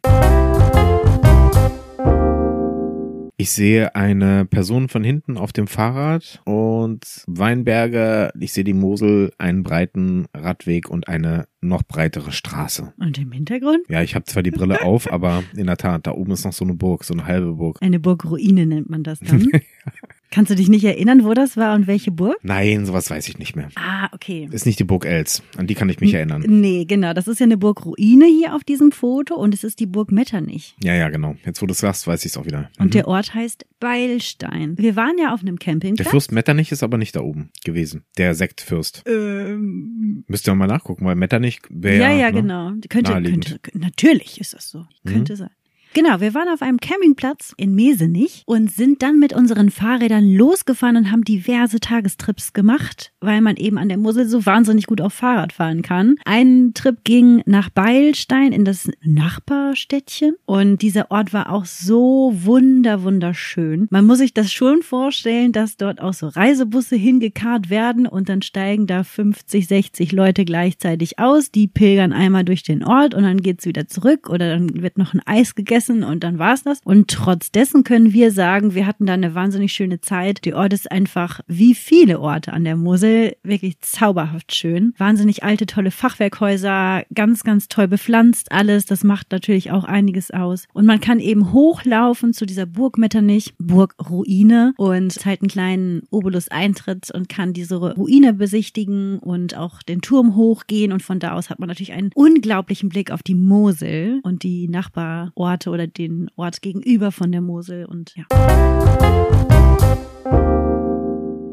Ich 3.41 3.53
sehe 3.53 3.95
eine 3.95 4.47
Person 4.47 4.89
von 4.89 5.05
hinten 5.05 5.37
auf 5.37 5.53
dem 5.53 5.69
Fahrrad 5.69 6.43
und 6.45 7.23
Weinberge. 7.29 8.33
Ich 8.41 8.53
sehe 8.53 8.65
die 8.65 8.75
Mosel, 8.75 9.33
einen 9.39 9.63
breiten 9.63 10.27
Radweg 10.35 10.91
und 10.91 11.07
eine 11.07 11.47
noch 11.61 11.85
breitere 11.85 12.33
Straße. 12.33 12.93
Und 12.99 13.17
im 13.17 13.31
Hintergrund? 13.31 13.83
Ja, 13.89 14.03
ich 14.03 14.17
habe 14.17 14.25
zwar 14.25 14.43
die 14.43 14.51
Brille 14.51 14.83
auf, 14.83 15.13
aber 15.13 15.45
in 15.57 15.67
der 15.69 15.77
Tat, 15.77 16.09
da 16.09 16.15
oben 16.15 16.33
ist 16.33 16.45
noch 16.45 16.53
so 16.53 16.65
eine 16.65 16.75
Burg, 16.75 17.05
so 17.05 17.15
eine 17.15 17.27
halbe 17.27 17.55
Burg. 17.55 17.79
Eine 17.81 18.01
Burgruine 18.01 18.67
nennt 18.67 18.91
man 18.91 19.05
das 19.05 19.21
dann. 19.21 19.49
Kannst 20.31 20.51
du 20.51 20.55
dich 20.55 20.69
nicht 20.69 20.85
erinnern, 20.85 21.25
wo 21.25 21.33
das 21.35 21.57
war 21.57 21.75
und 21.75 21.87
welche 21.87 22.11
Burg? 22.11 22.37
Nein, 22.43 22.85
sowas 22.85 23.11
weiß 23.11 23.29
ich 23.29 23.39
nicht 23.39 23.57
mehr. 23.57 23.69
Ah, 23.77 24.09
okay. 24.13 24.49
Ist 24.53 24.67
nicht 24.67 24.79
die 24.79 24.85
Burg 24.85 25.05
Els, 25.07 25.43
an 25.57 25.67
die 25.67 25.75
kann 25.75 25.89
ich 25.89 26.01
mich 26.01 26.13
erinnern. 26.13 26.45
Nee, 26.47 26.85
genau. 26.85 27.15
Das 27.15 27.29
ist 27.29 27.41
ja 27.41 27.45
eine 27.45 27.57
Burgruine 27.57 28.27
hier 28.27 28.55
auf 28.55 28.63
diesem 28.65 28.93
Foto 28.93 29.35
und 29.37 29.55
es 29.55 29.65
ist 29.65 29.81
die 29.81 29.87
Burg 29.87 30.13
Metternich. 30.13 30.77
Ja, 30.83 30.95
ja, 30.95 31.09
genau. 31.09 31.37
Jetzt, 31.47 31.63
wo 31.63 31.67
du 31.67 31.73
es 31.73 31.79
sagst, 31.79 32.07
weiß 32.07 32.25
ich 32.25 32.33
es 32.33 32.37
auch 32.37 32.45
wieder. 32.47 32.71
Und 32.79 32.87
Mhm. 32.87 32.91
der 32.91 33.09
Ort 33.09 33.35
heißt 33.35 33.65
Beilstein. 33.81 34.77
Wir 34.79 34.97
waren 34.97 35.17
ja 35.19 35.33
auf 35.33 35.41
einem 35.41 35.59
Der 35.59 35.65
Campingplatz. 35.65 36.09
Fürst 36.11 36.33
Metternich 36.33 36.73
ist 36.73 36.83
aber 36.83 36.99
nicht 36.99 37.17
da 37.17 37.21
oben 37.21 37.51
gewesen. 37.65 38.05
Der 38.19 38.35
Sektfürst. 38.35 39.05
Ähm, 39.07 40.25
Müsst 40.27 40.47
ihr 40.49 40.55
mal 40.55 40.67
nachgucken, 40.67 41.05
weil 41.05 41.15
Metternich 41.15 41.61
wäre 41.71 42.03
ja, 42.03 42.13
ja, 42.13 42.31
ne? 42.31 42.41
genau. 42.43 42.73
Könnte, 42.89 43.13
könnte, 43.23 43.61
natürlich 43.75 44.41
ist 44.41 44.55
das 44.55 44.69
so. 44.71 44.81
Mhm. 45.05 45.09
Könnte 45.11 45.37
sein. 45.37 45.51
Genau, 45.95 46.21
wir 46.21 46.35
waren 46.35 46.49
auf 46.49 46.63
einem 46.63 46.79
Campingplatz 46.79 47.55
in 47.57 47.75
Mesenich 47.75 48.43
und 48.47 48.71
sind 48.71 49.03
dann 49.03 49.19
mit 49.19 49.33
unseren 49.33 49.71
Fahrrädern 49.71 50.33
losgefahren 50.33 50.97
und 50.97 51.11
haben 51.11 51.25
diverse 51.25 51.81
Tagestrips 51.81 52.53
gemacht, 52.53 53.13
weil 53.21 53.41
man 53.41 53.57
eben 53.57 53.79
an 53.79 53.89
der 53.89 53.99
Mosel 53.99 54.29
so 54.29 54.45
wahnsinnig 54.45 54.87
gut 54.87 55.01
auf 55.01 55.15
Fahrrad 55.15 55.53
fahren 55.53 55.83
kann. 55.83 56.17
Ein 56.25 56.73
Trip 56.75 57.03
ging 57.05 57.43
nach 57.47 57.71
Beilstein 57.71 58.53
in 58.53 58.65
das 58.65 58.91
Nachbarstädtchen 59.03 60.35
und 60.45 60.83
dieser 60.83 61.11
Ort 61.11 61.33
war 61.33 61.51
auch 61.51 61.65
so 61.65 62.33
wunder 62.35 63.03
wunderschön. 63.03 63.89
Man 63.91 64.07
muss 64.07 64.19
sich 64.19 64.35
das 64.35 64.53
schon 64.53 64.83
vorstellen, 64.83 65.53
dass 65.53 65.77
dort 65.77 66.01
auch 66.01 66.13
so 66.13 66.29
Reisebusse 66.29 66.97
hingekarrt 66.97 67.71
werden 67.71 68.07
und 68.07 68.29
dann 68.29 68.43
steigen 68.43 68.87
da 68.87 69.05
50, 69.05 69.67
60 69.67 70.13
Leute 70.13 70.45
gleichzeitig 70.45 71.19
aus, 71.19 71.51
die 71.51 71.67
pilgern 71.67 72.13
einmal 72.13 72.45
durch 72.45 72.63
den 72.63 72.85
Ort 72.85 73.15
und 73.15 73.23
dann 73.23 73.41
geht's 73.41 73.65
wieder 73.67 73.89
zurück 73.89 74.29
oder 74.29 74.51
dann 74.51 74.83
wird 74.83 74.99
noch 74.99 75.15
ein 75.15 75.23
Eis 75.27 75.55
gegessen 75.55 75.88
und 75.89 76.25
dann 76.25 76.39
war's 76.39 76.63
das. 76.63 76.81
Und 76.85 77.09
trotz 77.09 77.51
dessen 77.51 77.85
können 77.85 78.13
wir 78.13 78.31
sagen, 78.33 78.75
wir 78.75 78.87
hatten 78.87 79.07
da 79.07 79.15
eine 79.15 79.35
wahnsinnig 79.35 79.73
schöne 79.73 80.01
Zeit. 80.01 80.45
Der 80.45 80.57
Ort 80.57 80.73
ist 80.73 80.91
einfach 80.91 81.41
wie 81.47 81.75
viele 81.75 82.21
Orte 82.21 82.53
an 82.53 82.65
der 82.65 82.77
Mosel 82.77 83.37
wirklich 83.43 83.81
zauberhaft 83.81 84.55
schön. 84.55 84.95
Wahnsinnig 84.99 85.43
alte, 85.43 85.67
tolle 85.67 85.91
Fachwerkhäuser, 85.91 87.05
ganz, 87.15 87.45
ganz 87.45 87.69
toll 87.69 87.89
bepflanzt 87.89 88.53
alles. 88.53 88.87
Das 88.87 89.05
macht 89.05 89.33
natürlich 89.33 89.71
auch 89.71 89.85
einiges 89.85 90.31
aus. 90.31 90.67
Und 90.73 90.87
man 90.87 91.01
kann 91.01 91.21
eben 91.21 91.53
hochlaufen 91.53 92.33
zu 92.33 92.47
dieser 92.47 92.67
Burg 92.67 92.99
Metternich, 92.99 93.55
Burgruine 93.59 94.75
und 94.77 95.17
es 95.17 95.25
halt 95.25 95.43
einen 95.43 95.49
kleinen 95.49 96.03
Obolus-Eintritt 96.11 97.11
und 97.13 97.29
kann 97.29 97.53
diese 97.53 97.77
Ruine 97.77 98.35
besichtigen 98.35 99.19
und 99.19 99.57
auch 99.57 99.83
den 99.83 100.01
Turm 100.01 100.37
hochgehen. 100.37 100.93
Und 100.93 101.03
von 101.03 101.19
da 101.19 101.33
aus 101.33 101.51
hat 101.51 101.59
man 101.59 101.69
natürlich 101.69 101.93
einen 101.93 102.11
unglaublichen 102.15 102.89
Blick 102.89 103.11
auf 103.11 103.23
die 103.23 103.35
Mosel 103.35 104.21
und 104.23 104.43
die 104.43 104.69
Nachbarorte 104.69 105.68
oder 105.71 105.87
den 105.87 106.31
Ort 106.37 106.63
gegenüber 106.63 107.13
von 107.13 107.33
der 107.33 107.41
Mosel. 107.41 107.85
Und 107.85 108.15
ja. 108.17 108.25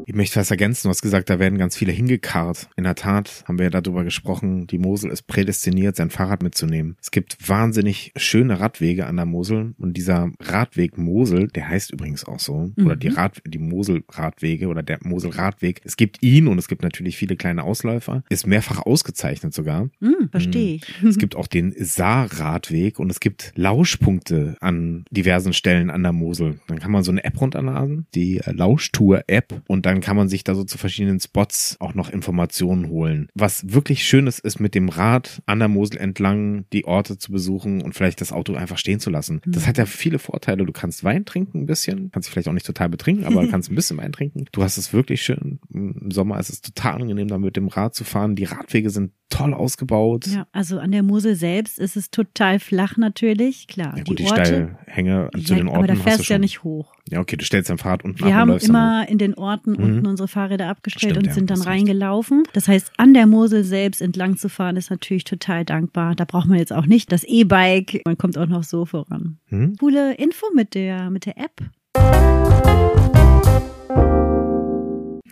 Ich 0.08 0.14
möchte 0.14 0.38
was 0.38 0.52
ergänzen. 0.52 0.82
Du 0.84 0.90
hast 0.90 1.02
gesagt, 1.02 1.28
da 1.30 1.40
werden 1.40 1.58
ganz 1.58 1.76
viele 1.76 1.90
hingekarrt. 1.90 2.68
In 2.76 2.84
der 2.84 2.94
Tat 2.94 3.42
haben 3.48 3.58
wir 3.58 3.64
ja 3.64 3.80
darüber 3.80 4.04
gesprochen, 4.04 4.68
die 4.68 4.78
Mosel 4.78 5.10
ist 5.10 5.26
prädestiniert, 5.26 5.96
sein 5.96 6.10
Fahrrad 6.10 6.44
mitzunehmen. 6.44 6.96
Es 7.02 7.10
gibt 7.10 7.36
wahnsinnig 7.48 8.12
schöne 8.14 8.60
Radwege 8.60 9.06
an 9.06 9.16
der 9.16 9.26
Mosel 9.26 9.74
und 9.78 9.96
dieser 9.96 10.30
Radweg 10.40 10.96
Mosel, 10.96 11.48
der 11.48 11.68
heißt 11.68 11.90
übrigens 11.90 12.24
auch 12.24 12.38
so, 12.38 12.70
Mhm. 12.76 12.86
oder 12.86 12.94
die 12.94 13.08
Rad, 13.08 13.42
die 13.44 13.58
Mosel-Radwege 13.58 14.68
oder 14.68 14.84
der 14.84 15.00
Mosel-Radweg. 15.02 15.80
Es 15.82 15.96
gibt 15.96 16.22
ihn 16.22 16.46
und 16.46 16.58
es 16.58 16.68
gibt 16.68 16.82
natürlich 16.82 17.16
viele 17.16 17.34
kleine 17.34 17.64
Ausläufer, 17.64 18.22
ist 18.28 18.46
mehrfach 18.46 18.86
ausgezeichnet 18.86 19.54
sogar. 19.54 19.90
Hm, 20.00 20.28
verstehe 20.30 20.76
ich. 20.76 21.02
Es 21.02 21.18
gibt 21.18 21.34
auch 21.34 21.48
den 21.48 21.74
Saar-Radweg 21.76 23.00
und 23.00 23.10
es 23.10 23.18
gibt 23.18 23.52
Lauschpunkte 23.56 24.56
an 24.60 25.04
diversen 25.10 25.52
Stellen 25.52 25.90
an 25.90 26.04
der 26.04 26.12
Mosel. 26.12 26.60
Dann 26.68 26.78
kann 26.78 26.92
man 26.92 27.02
so 27.02 27.10
eine 27.10 27.24
App 27.24 27.40
runterladen, 27.40 28.06
die 28.14 28.40
Lauschtour-App 28.44 29.62
und 29.66 29.84
dann 29.84 29.95
kann 30.00 30.16
man 30.16 30.28
sich 30.28 30.44
da 30.44 30.54
so 30.54 30.64
zu 30.64 30.78
verschiedenen 30.78 31.20
Spots 31.20 31.76
auch 31.80 31.94
noch 31.94 32.10
Informationen 32.10 32.88
holen. 32.88 33.28
Was 33.34 33.72
wirklich 33.72 34.04
Schönes 34.04 34.38
ist, 34.38 34.60
mit 34.60 34.74
dem 34.74 34.88
Rad 34.88 35.42
an 35.46 35.58
der 35.58 35.68
Mosel 35.68 35.98
entlang 35.98 36.64
die 36.72 36.84
Orte 36.84 37.18
zu 37.18 37.32
besuchen 37.32 37.82
und 37.82 37.94
vielleicht 37.94 38.20
das 38.20 38.32
Auto 38.32 38.54
einfach 38.54 38.78
stehen 38.78 39.00
zu 39.00 39.10
lassen. 39.10 39.40
Das 39.46 39.64
Mhm. 39.64 39.66
hat 39.68 39.78
ja 39.78 39.86
viele 39.86 40.18
Vorteile. 40.18 40.64
Du 40.64 40.72
kannst 40.72 41.04
Wein 41.04 41.24
trinken 41.24 41.60
ein 41.62 41.66
bisschen, 41.66 42.10
kannst 42.12 42.28
dich 42.28 42.32
vielleicht 42.32 42.48
auch 42.48 42.52
nicht 42.52 42.66
total 42.66 42.88
betrinken, 42.88 43.24
aber 43.24 43.42
du 43.42 43.48
kannst 43.50 43.70
ein 43.70 43.74
bisschen 43.74 43.96
Wein 43.98 44.12
trinken. 44.12 44.46
Du 44.52 44.62
hast 44.62 44.76
es 44.78 44.92
wirklich 44.92 45.22
schön. 45.22 45.58
Im 45.72 46.10
Sommer 46.10 46.38
ist 46.40 46.50
es 46.50 46.60
total 46.62 47.00
angenehm, 47.02 47.28
da 47.28 47.38
mit 47.38 47.56
dem 47.56 47.68
Rad 47.68 47.94
zu 47.94 48.04
fahren. 48.04 48.36
Die 48.36 48.44
Radwege 48.44 48.90
sind 48.90 49.12
toll 49.28 49.52
ausgebaut. 49.54 50.26
Ja, 50.28 50.46
also 50.52 50.78
an 50.78 50.92
der 50.92 51.02
Mosel 51.02 51.34
selbst 51.34 51.78
ist 51.80 51.96
es 51.96 52.10
total 52.12 52.60
flach 52.60 52.96
natürlich, 52.96 53.66
klar. 53.66 53.96
Ja 53.96 54.04
gut, 54.04 54.20
die, 54.20 54.24
Orte, 54.24 54.44
Steilhänge 54.86 55.30
zu 55.32 55.54
ja, 55.54 55.58
den 55.58 55.66
Orten 55.68 55.78
aber 55.78 55.86
da 55.88 55.94
du 55.94 56.00
fährst 56.00 56.20
du 56.20 56.24
schon. 56.24 56.34
ja 56.34 56.38
nicht 56.38 56.62
hoch. 56.62 56.92
Ja, 57.08 57.20
okay, 57.20 57.36
du 57.36 57.44
stellst 57.44 57.68
dein 57.70 57.78
Fahrrad 57.78 58.04
unten 58.04 58.18
ab 58.22 58.26
Wir 58.28 58.32
und 58.34 58.34
haben 58.40 58.48
läufst 58.50 58.68
dann 58.68 58.74
immer 58.76 59.08
in 59.08 59.18
den 59.18 59.34
Orten 59.34 59.74
Mhm. 59.86 59.94
unten 59.94 60.06
unsere 60.06 60.28
Fahrräder 60.28 60.68
abgestellt 60.68 61.12
Stimmt, 61.12 61.26
und 61.26 61.26
ja, 61.28 61.34
sind 61.34 61.50
dann 61.50 61.58
hast 61.58 61.66
recht. 61.66 61.76
reingelaufen. 61.76 62.42
Das 62.52 62.68
heißt, 62.68 62.92
an 62.96 63.14
der 63.14 63.26
Mosel 63.26 63.64
selbst 63.64 64.02
entlang 64.02 64.36
zu 64.36 64.48
fahren, 64.48 64.76
ist 64.76 64.90
natürlich 64.90 65.24
total 65.24 65.64
dankbar. 65.64 66.14
Da 66.14 66.24
braucht 66.24 66.48
man 66.48 66.58
jetzt 66.58 66.72
auch 66.72 66.86
nicht 66.86 67.12
das 67.12 67.24
E-Bike. 67.24 68.02
Man 68.04 68.18
kommt 68.18 68.36
auch 68.38 68.46
noch 68.46 68.64
so 68.64 68.84
voran. 68.86 69.38
Hm? 69.46 69.76
Coole 69.78 70.14
Info 70.14 70.46
mit 70.54 70.74
der, 70.74 71.10
mit 71.10 71.26
der 71.26 71.38
App. 71.38 71.62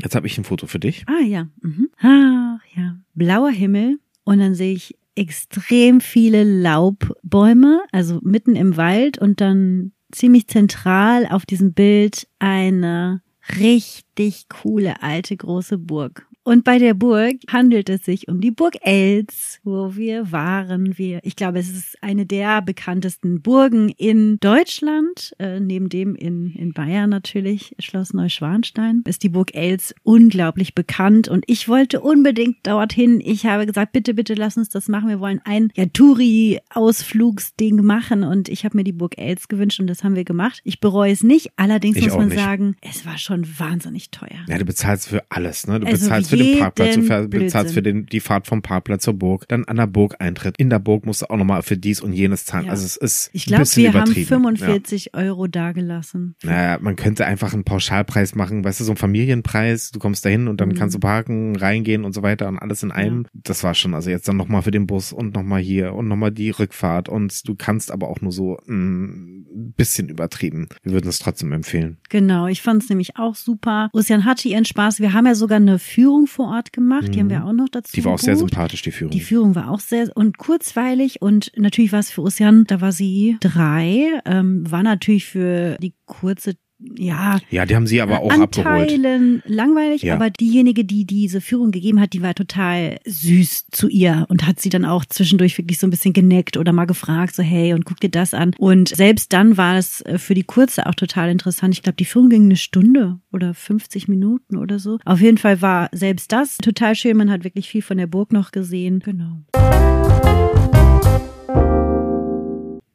Jetzt 0.02 0.14
habe 0.14 0.26
ich 0.26 0.36
ein 0.36 0.44
Foto 0.44 0.66
für 0.66 0.78
dich. 0.78 1.04
Ah 1.06 1.22
ja. 1.24 1.48
Mhm. 1.62 1.88
Ach 1.98 2.60
ja. 2.76 2.96
Blauer 3.14 3.50
Himmel 3.50 3.98
und 4.24 4.38
dann 4.38 4.54
sehe 4.54 4.74
ich 4.74 4.96
extrem 5.14 6.00
viele 6.00 6.44
Laubbäume, 6.44 7.82
also 7.92 8.20
mitten 8.22 8.56
im 8.56 8.76
Wald 8.76 9.18
und 9.18 9.40
dann 9.40 9.92
ziemlich 10.12 10.48
zentral 10.48 11.26
auf 11.30 11.46
diesem 11.46 11.72
Bild 11.72 12.26
eine 12.38 13.22
richtig 13.58 14.48
coole 14.48 15.02
alte 15.02 15.36
große 15.36 15.78
Burg. 15.78 16.26
Und 16.46 16.62
bei 16.62 16.78
der 16.78 16.92
Burg 16.92 17.36
handelt 17.48 17.88
es 17.88 18.04
sich 18.04 18.28
um 18.28 18.40
die 18.42 18.50
Burg 18.50 18.74
Els, 18.82 19.60
wo 19.64 19.96
wir 19.96 20.30
waren. 20.30 20.98
Wir, 20.98 21.20
ich 21.22 21.36
glaube, 21.36 21.58
es 21.58 21.70
ist 21.70 21.96
eine 22.02 22.26
der 22.26 22.60
bekanntesten 22.60 23.40
Burgen 23.40 23.88
in 23.88 24.38
Deutschland, 24.40 25.34
äh, 25.38 25.58
neben 25.58 25.88
dem 25.88 26.14
in, 26.14 26.52
in 26.54 26.74
Bayern 26.74 27.08
natürlich, 27.08 27.74
Schloss 27.78 28.12
Neuschwanstein, 28.12 29.02
ist 29.06 29.22
die 29.22 29.30
Burg 29.30 29.54
Els 29.54 29.94
unglaublich 30.02 30.74
bekannt. 30.74 31.28
Und 31.28 31.44
ich 31.46 31.66
wollte 31.66 32.02
unbedingt 32.02 32.58
dorthin. 32.66 33.22
Ich 33.24 33.46
habe 33.46 33.64
gesagt, 33.64 33.92
bitte, 33.92 34.12
bitte 34.12 34.34
lass 34.34 34.58
uns 34.58 34.68
das 34.68 34.88
machen. 34.88 35.08
Wir 35.08 35.20
wollen 35.20 35.40
ein 35.44 35.70
ja, 35.74 35.86
Touri-Ausflugsding 35.86 37.76
machen. 37.82 38.22
Und 38.22 38.50
ich 38.50 38.64
habe 38.66 38.76
mir 38.76 38.84
die 38.84 38.92
Burg 38.92 39.16
Els 39.18 39.48
gewünscht 39.48 39.80
und 39.80 39.86
das 39.86 40.04
haben 40.04 40.14
wir 40.14 40.24
gemacht. 40.24 40.60
Ich 40.64 40.80
bereue 40.80 41.12
es 41.12 41.22
nicht. 41.22 41.52
Allerdings 41.56 41.96
Ich 41.96 42.04
muss 42.04 42.16
man 42.16 42.28
nicht. 42.28 42.38
sagen, 42.38 42.76
es 42.82 43.06
war 43.06 43.16
schon 43.16 43.46
wahnsinnig 43.58 44.10
teuer. 44.10 44.44
Ja, 44.48 44.58
du 44.58 44.64
bezahlst 44.66 45.08
für 45.08 45.22
alles, 45.30 45.66
ne? 45.66 45.80
Du 45.80 45.86
Also 45.86 46.04
bezahlst 46.04 46.33
für 46.36 46.44
den 46.44 46.58
Parkplatz, 46.58 46.94
du 46.94 47.28
bezahlst 47.28 47.74
für 47.74 47.82
den, 47.82 48.06
die 48.06 48.20
Fahrt 48.20 48.46
vom 48.46 48.62
Parkplatz 48.62 49.04
zur 49.04 49.14
Burg, 49.14 49.46
dann 49.48 49.64
an 49.64 49.76
der 49.76 49.86
Burg 49.86 50.16
Eintritt. 50.18 50.54
In 50.58 50.70
der 50.70 50.78
Burg 50.78 51.06
musst 51.06 51.22
du 51.22 51.30
auch 51.30 51.36
nochmal 51.36 51.62
für 51.62 51.76
dies 51.76 52.00
und 52.00 52.12
jenes 52.12 52.44
zahlen. 52.44 52.66
Ja. 52.66 52.70
Also 52.72 52.84
es 52.86 52.96
ist 52.96 53.30
Ich 53.32 53.46
ein 53.46 53.48
glaube, 53.48 53.60
bisschen 53.62 53.82
wir 53.84 53.92
haben 53.92 54.06
übertrieben. 54.06 54.26
45 54.28 55.14
Euro 55.14 55.46
dagelassen. 55.46 56.36
Ja. 56.42 56.50
Naja, 56.50 56.78
man 56.80 56.96
könnte 56.96 57.26
einfach 57.26 57.52
einen 57.52 57.64
Pauschalpreis 57.64 58.34
machen, 58.34 58.64
weißt 58.64 58.80
du, 58.80 58.84
so 58.84 58.92
einen 58.92 58.96
Familienpreis, 58.96 59.90
du 59.90 59.98
kommst 59.98 60.24
dahin 60.24 60.48
und 60.48 60.60
dann 60.60 60.68
Mhm. 60.70 60.74
kannst 60.74 60.94
du 60.94 61.00
parken, 61.00 61.56
reingehen 61.56 62.04
und 62.04 62.12
so 62.14 62.22
weiter 62.22 62.48
und 62.48 62.58
alles 62.58 62.82
in 62.82 62.90
einem. 62.92 63.26
Das 63.32 63.62
war 63.64 63.74
schon, 63.74 63.94
also 63.94 64.10
jetzt 64.10 64.28
dann 64.28 64.36
nochmal 64.36 64.62
für 64.62 64.70
den 64.70 64.86
Bus 64.86 65.12
und 65.12 65.34
nochmal 65.34 65.60
hier 65.60 65.94
und 65.94 66.08
nochmal 66.08 66.30
die 66.32 66.50
Rückfahrt 66.50 67.08
und 67.08 67.46
du 67.48 67.54
kannst 67.54 67.90
aber 67.90 68.08
auch 68.08 68.20
nur 68.20 68.32
so 68.32 68.58
ein 68.68 69.72
bisschen 69.76 70.08
übertrieben. 70.08 70.68
Wir 70.82 70.92
würden 70.92 71.08
es 71.08 71.18
trotzdem 71.18 71.52
empfehlen. 71.52 71.98
Genau, 72.08 72.46
ich 72.46 72.62
fand 72.62 72.82
es 72.82 72.88
nämlich 72.88 73.16
auch 73.16 73.34
super. 73.34 73.88
Ocean 73.92 74.24
hatte 74.24 74.48
ihren 74.48 74.64
Spaß. 74.64 75.00
Wir 75.00 75.12
haben 75.12 75.26
ja 75.26 75.34
sogar 75.34 75.56
eine 75.56 75.78
Führung 75.78 76.23
vor 76.26 76.48
Ort 76.48 76.72
gemacht. 76.72 77.14
Die 77.14 77.20
haben 77.20 77.30
wir 77.30 77.44
auch 77.44 77.52
noch 77.52 77.68
dazu 77.68 77.92
Die 77.94 78.04
war 78.04 78.12
auch 78.12 78.18
sehr 78.18 78.36
sympathisch, 78.36 78.82
die 78.82 78.92
Führung. 78.92 79.10
Die 79.10 79.20
Führung 79.20 79.54
war 79.54 79.70
auch 79.70 79.80
sehr 79.80 80.10
und 80.14 80.38
kurzweilig 80.38 81.22
und 81.22 81.52
natürlich 81.56 81.92
war 81.92 82.00
es 82.00 82.10
für 82.10 82.22
Ocean, 82.22 82.64
da 82.66 82.80
war 82.80 82.92
sie 82.92 83.36
drei, 83.40 84.20
ähm, 84.24 84.70
war 84.70 84.82
natürlich 84.82 85.26
für 85.26 85.76
die 85.80 85.94
kurze 86.06 86.54
ja, 86.96 87.38
ja, 87.50 87.66
die 87.66 87.74
haben 87.76 87.86
sie 87.86 88.00
aber 88.00 88.20
auch 88.20 88.30
abgeholt. 88.32 88.66
Anteilen 88.66 89.42
langweilig, 89.46 90.02
Ja. 90.02 90.14
aber 90.14 90.30
diejenige, 90.30 90.84
die 90.84 91.04
diese 91.04 91.40
Führung 91.40 91.70
gegeben 91.70 92.00
hat, 92.00 92.12
die 92.12 92.22
war 92.22 92.34
total 92.34 92.98
süß 93.06 93.66
zu 93.70 93.88
ihr 93.88 94.26
und 94.28 94.46
hat 94.46 94.60
sie 94.60 94.68
dann 94.68 94.84
auch 94.84 95.04
zwischendurch 95.04 95.56
wirklich 95.58 95.78
so 95.78 95.86
ein 95.86 95.90
bisschen 95.90 96.12
geneckt 96.12 96.56
oder 96.56 96.72
mal 96.72 96.84
gefragt, 96.86 97.34
so 97.34 97.42
hey 97.42 97.72
und 97.74 97.84
guck 97.84 98.00
dir 98.00 98.10
das 98.10 98.34
an. 98.34 98.52
Und 98.58 98.88
selbst 98.90 99.32
dann 99.32 99.56
war 99.56 99.76
es 99.78 100.00
äh, 100.02 100.18
für 100.18 100.34
die 100.34 100.44
Kurze 100.44 100.86
auch 100.86 100.94
total 100.94 101.30
interessant. 101.30 101.74
Ich 101.74 101.82
glaube, 101.82 101.96
die 101.96 102.04
Führung 102.04 102.28
ging 102.28 102.44
eine 102.44 102.56
Stunde 102.56 103.18
oder 103.32 103.54
50 103.54 104.08
Minuten 104.08 104.56
oder 104.56 104.78
so. 104.78 104.98
Auf 105.04 105.20
jeden 105.20 105.38
Fall 105.38 105.62
war 105.62 105.88
selbst 105.92 106.32
das 106.32 106.58
total 106.58 106.94
schön. 106.94 107.16
Man 107.16 107.30
hat 107.30 107.44
wirklich 107.44 107.68
viel 107.68 107.82
von 107.82 107.96
der 107.98 108.06
Burg 108.06 108.32
noch 108.32 108.52
gesehen. 108.52 109.00
Genau. 109.00 109.42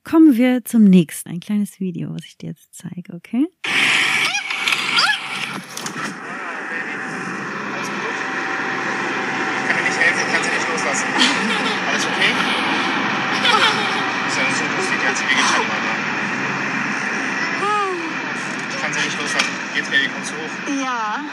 Kommen 0.09 0.35
wir 0.35 0.65
zum 0.65 0.85
nächsten. 0.85 1.29
Ein 1.29 1.39
kleines 1.39 1.79
Video, 1.79 2.11
was 2.15 2.25
ich 2.25 2.35
dir 2.35 2.49
jetzt 2.49 2.73
zeige, 2.73 3.13
okay? 3.13 3.45
Alles 7.75 7.87
gut? 7.87 8.15
Kann 9.67 9.77
dir 9.77 9.83
nicht 9.83 9.99
helfen, 9.99 10.25
kann 10.33 10.43
sie 10.43 10.49
nicht 10.49 10.67
loslassen. 10.67 11.05
Alles 11.89 12.05
okay? 12.05 12.31
Ist 14.27 14.37
ja 14.37 14.43
so 14.49 14.63
lustig, 14.75 14.97
die 14.99 15.05
hat 15.07 15.17
sie 15.17 15.25
wehgetan, 15.25 15.61
Mama. 15.69 15.93
Ich 18.71 18.77
kann 18.81 18.91
sie 18.93 19.01
nicht 19.01 19.19
loslassen. 19.21 19.49
Geht's 19.75 19.89
mir, 19.91 20.09
kommst 20.09 20.31
du 20.31 20.35
hoch? 20.37 20.83
Ja. 20.83 21.23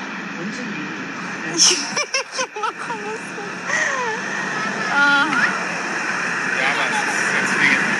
ah, 4.92 5.26
Ja, 6.60 6.66
aber 6.72 6.86
sie 6.92 7.36
hat 7.38 7.46
sie 7.48 7.58
wehgetan. 7.62 7.96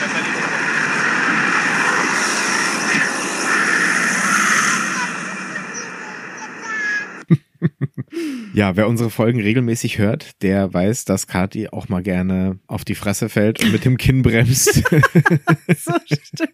Das 0.00 0.10
hat 0.14 0.24
die 0.26 0.32
Zukunft. 0.32 0.62
Ja, 8.54 8.76
wer 8.76 8.86
unsere 8.86 9.08
Folgen 9.10 9.40
regelmäßig 9.40 9.98
hört, 9.98 10.42
der 10.42 10.72
weiß, 10.72 11.06
dass 11.06 11.26
Kati 11.26 11.68
auch 11.68 11.88
mal 11.88 12.02
gerne 12.02 12.58
auf 12.66 12.84
die 12.84 12.94
Fresse 12.94 13.28
fällt 13.28 13.62
und 13.62 13.72
mit 13.72 13.84
dem 13.84 13.96
Kinn 13.96 14.22
bremst. 14.22 14.82
So 15.74 15.92
stimmt. 16.04 16.51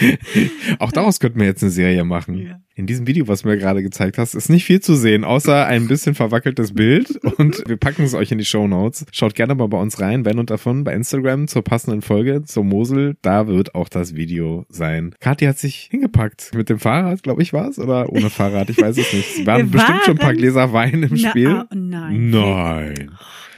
auch 0.78 0.92
daraus 0.92 1.20
könnten 1.20 1.38
wir 1.40 1.46
jetzt 1.46 1.62
eine 1.62 1.70
Serie 1.70 2.04
machen. 2.04 2.38
Ja. 2.46 2.60
In 2.74 2.86
diesem 2.86 3.06
Video, 3.06 3.28
was 3.28 3.42
du 3.42 3.48
mir 3.48 3.58
gerade 3.58 3.82
gezeigt 3.82 4.16
hast, 4.16 4.34
ist 4.34 4.48
nicht 4.48 4.64
viel 4.64 4.80
zu 4.80 4.94
sehen, 4.94 5.22
außer 5.24 5.66
ein 5.66 5.86
bisschen 5.86 6.14
verwackeltes 6.14 6.72
Bild 6.72 7.10
und 7.36 7.62
wir 7.66 7.76
packen 7.76 8.04
es 8.04 8.14
euch 8.14 8.32
in 8.32 8.38
die 8.38 8.44
Show 8.44 8.66
Notes. 8.66 9.04
Schaut 9.12 9.34
gerne 9.34 9.54
mal 9.54 9.68
bei 9.68 9.76
uns 9.78 10.00
rein, 10.00 10.24
wenn 10.24 10.38
und 10.38 10.48
davon 10.50 10.82
bei 10.84 10.94
Instagram 10.94 11.46
zur 11.46 11.62
passenden 11.62 12.00
Folge 12.00 12.42
zur 12.44 12.64
Mosel, 12.64 13.16
da 13.20 13.46
wird 13.48 13.74
auch 13.74 13.90
das 13.90 14.14
Video 14.14 14.64
sein. 14.70 15.14
Kathi 15.20 15.44
hat 15.44 15.58
sich 15.58 15.88
hingepackt 15.90 16.52
mit 16.54 16.70
dem 16.70 16.78
Fahrrad, 16.78 17.22
glaube 17.22 17.42
ich, 17.42 17.52
war 17.52 17.68
es 17.68 17.78
oder 17.78 18.10
ohne 18.10 18.30
Fahrrad, 18.30 18.70
ich 18.70 18.80
weiß 18.80 18.96
es 18.96 19.12
nicht. 19.12 19.40
Es 19.40 19.46
waren 19.46 19.70
Wir 19.70 19.78
bestimmt 19.78 20.02
schon 20.04 20.14
ein 20.14 20.18
paar 20.18 20.34
Gläser 20.34 20.72
Wein 20.72 21.02
im 21.02 21.18
Na, 21.20 21.30
Spiel. 21.30 21.48
ah, 21.48 21.66
nein. 21.74 22.30
Nein. 22.30 23.10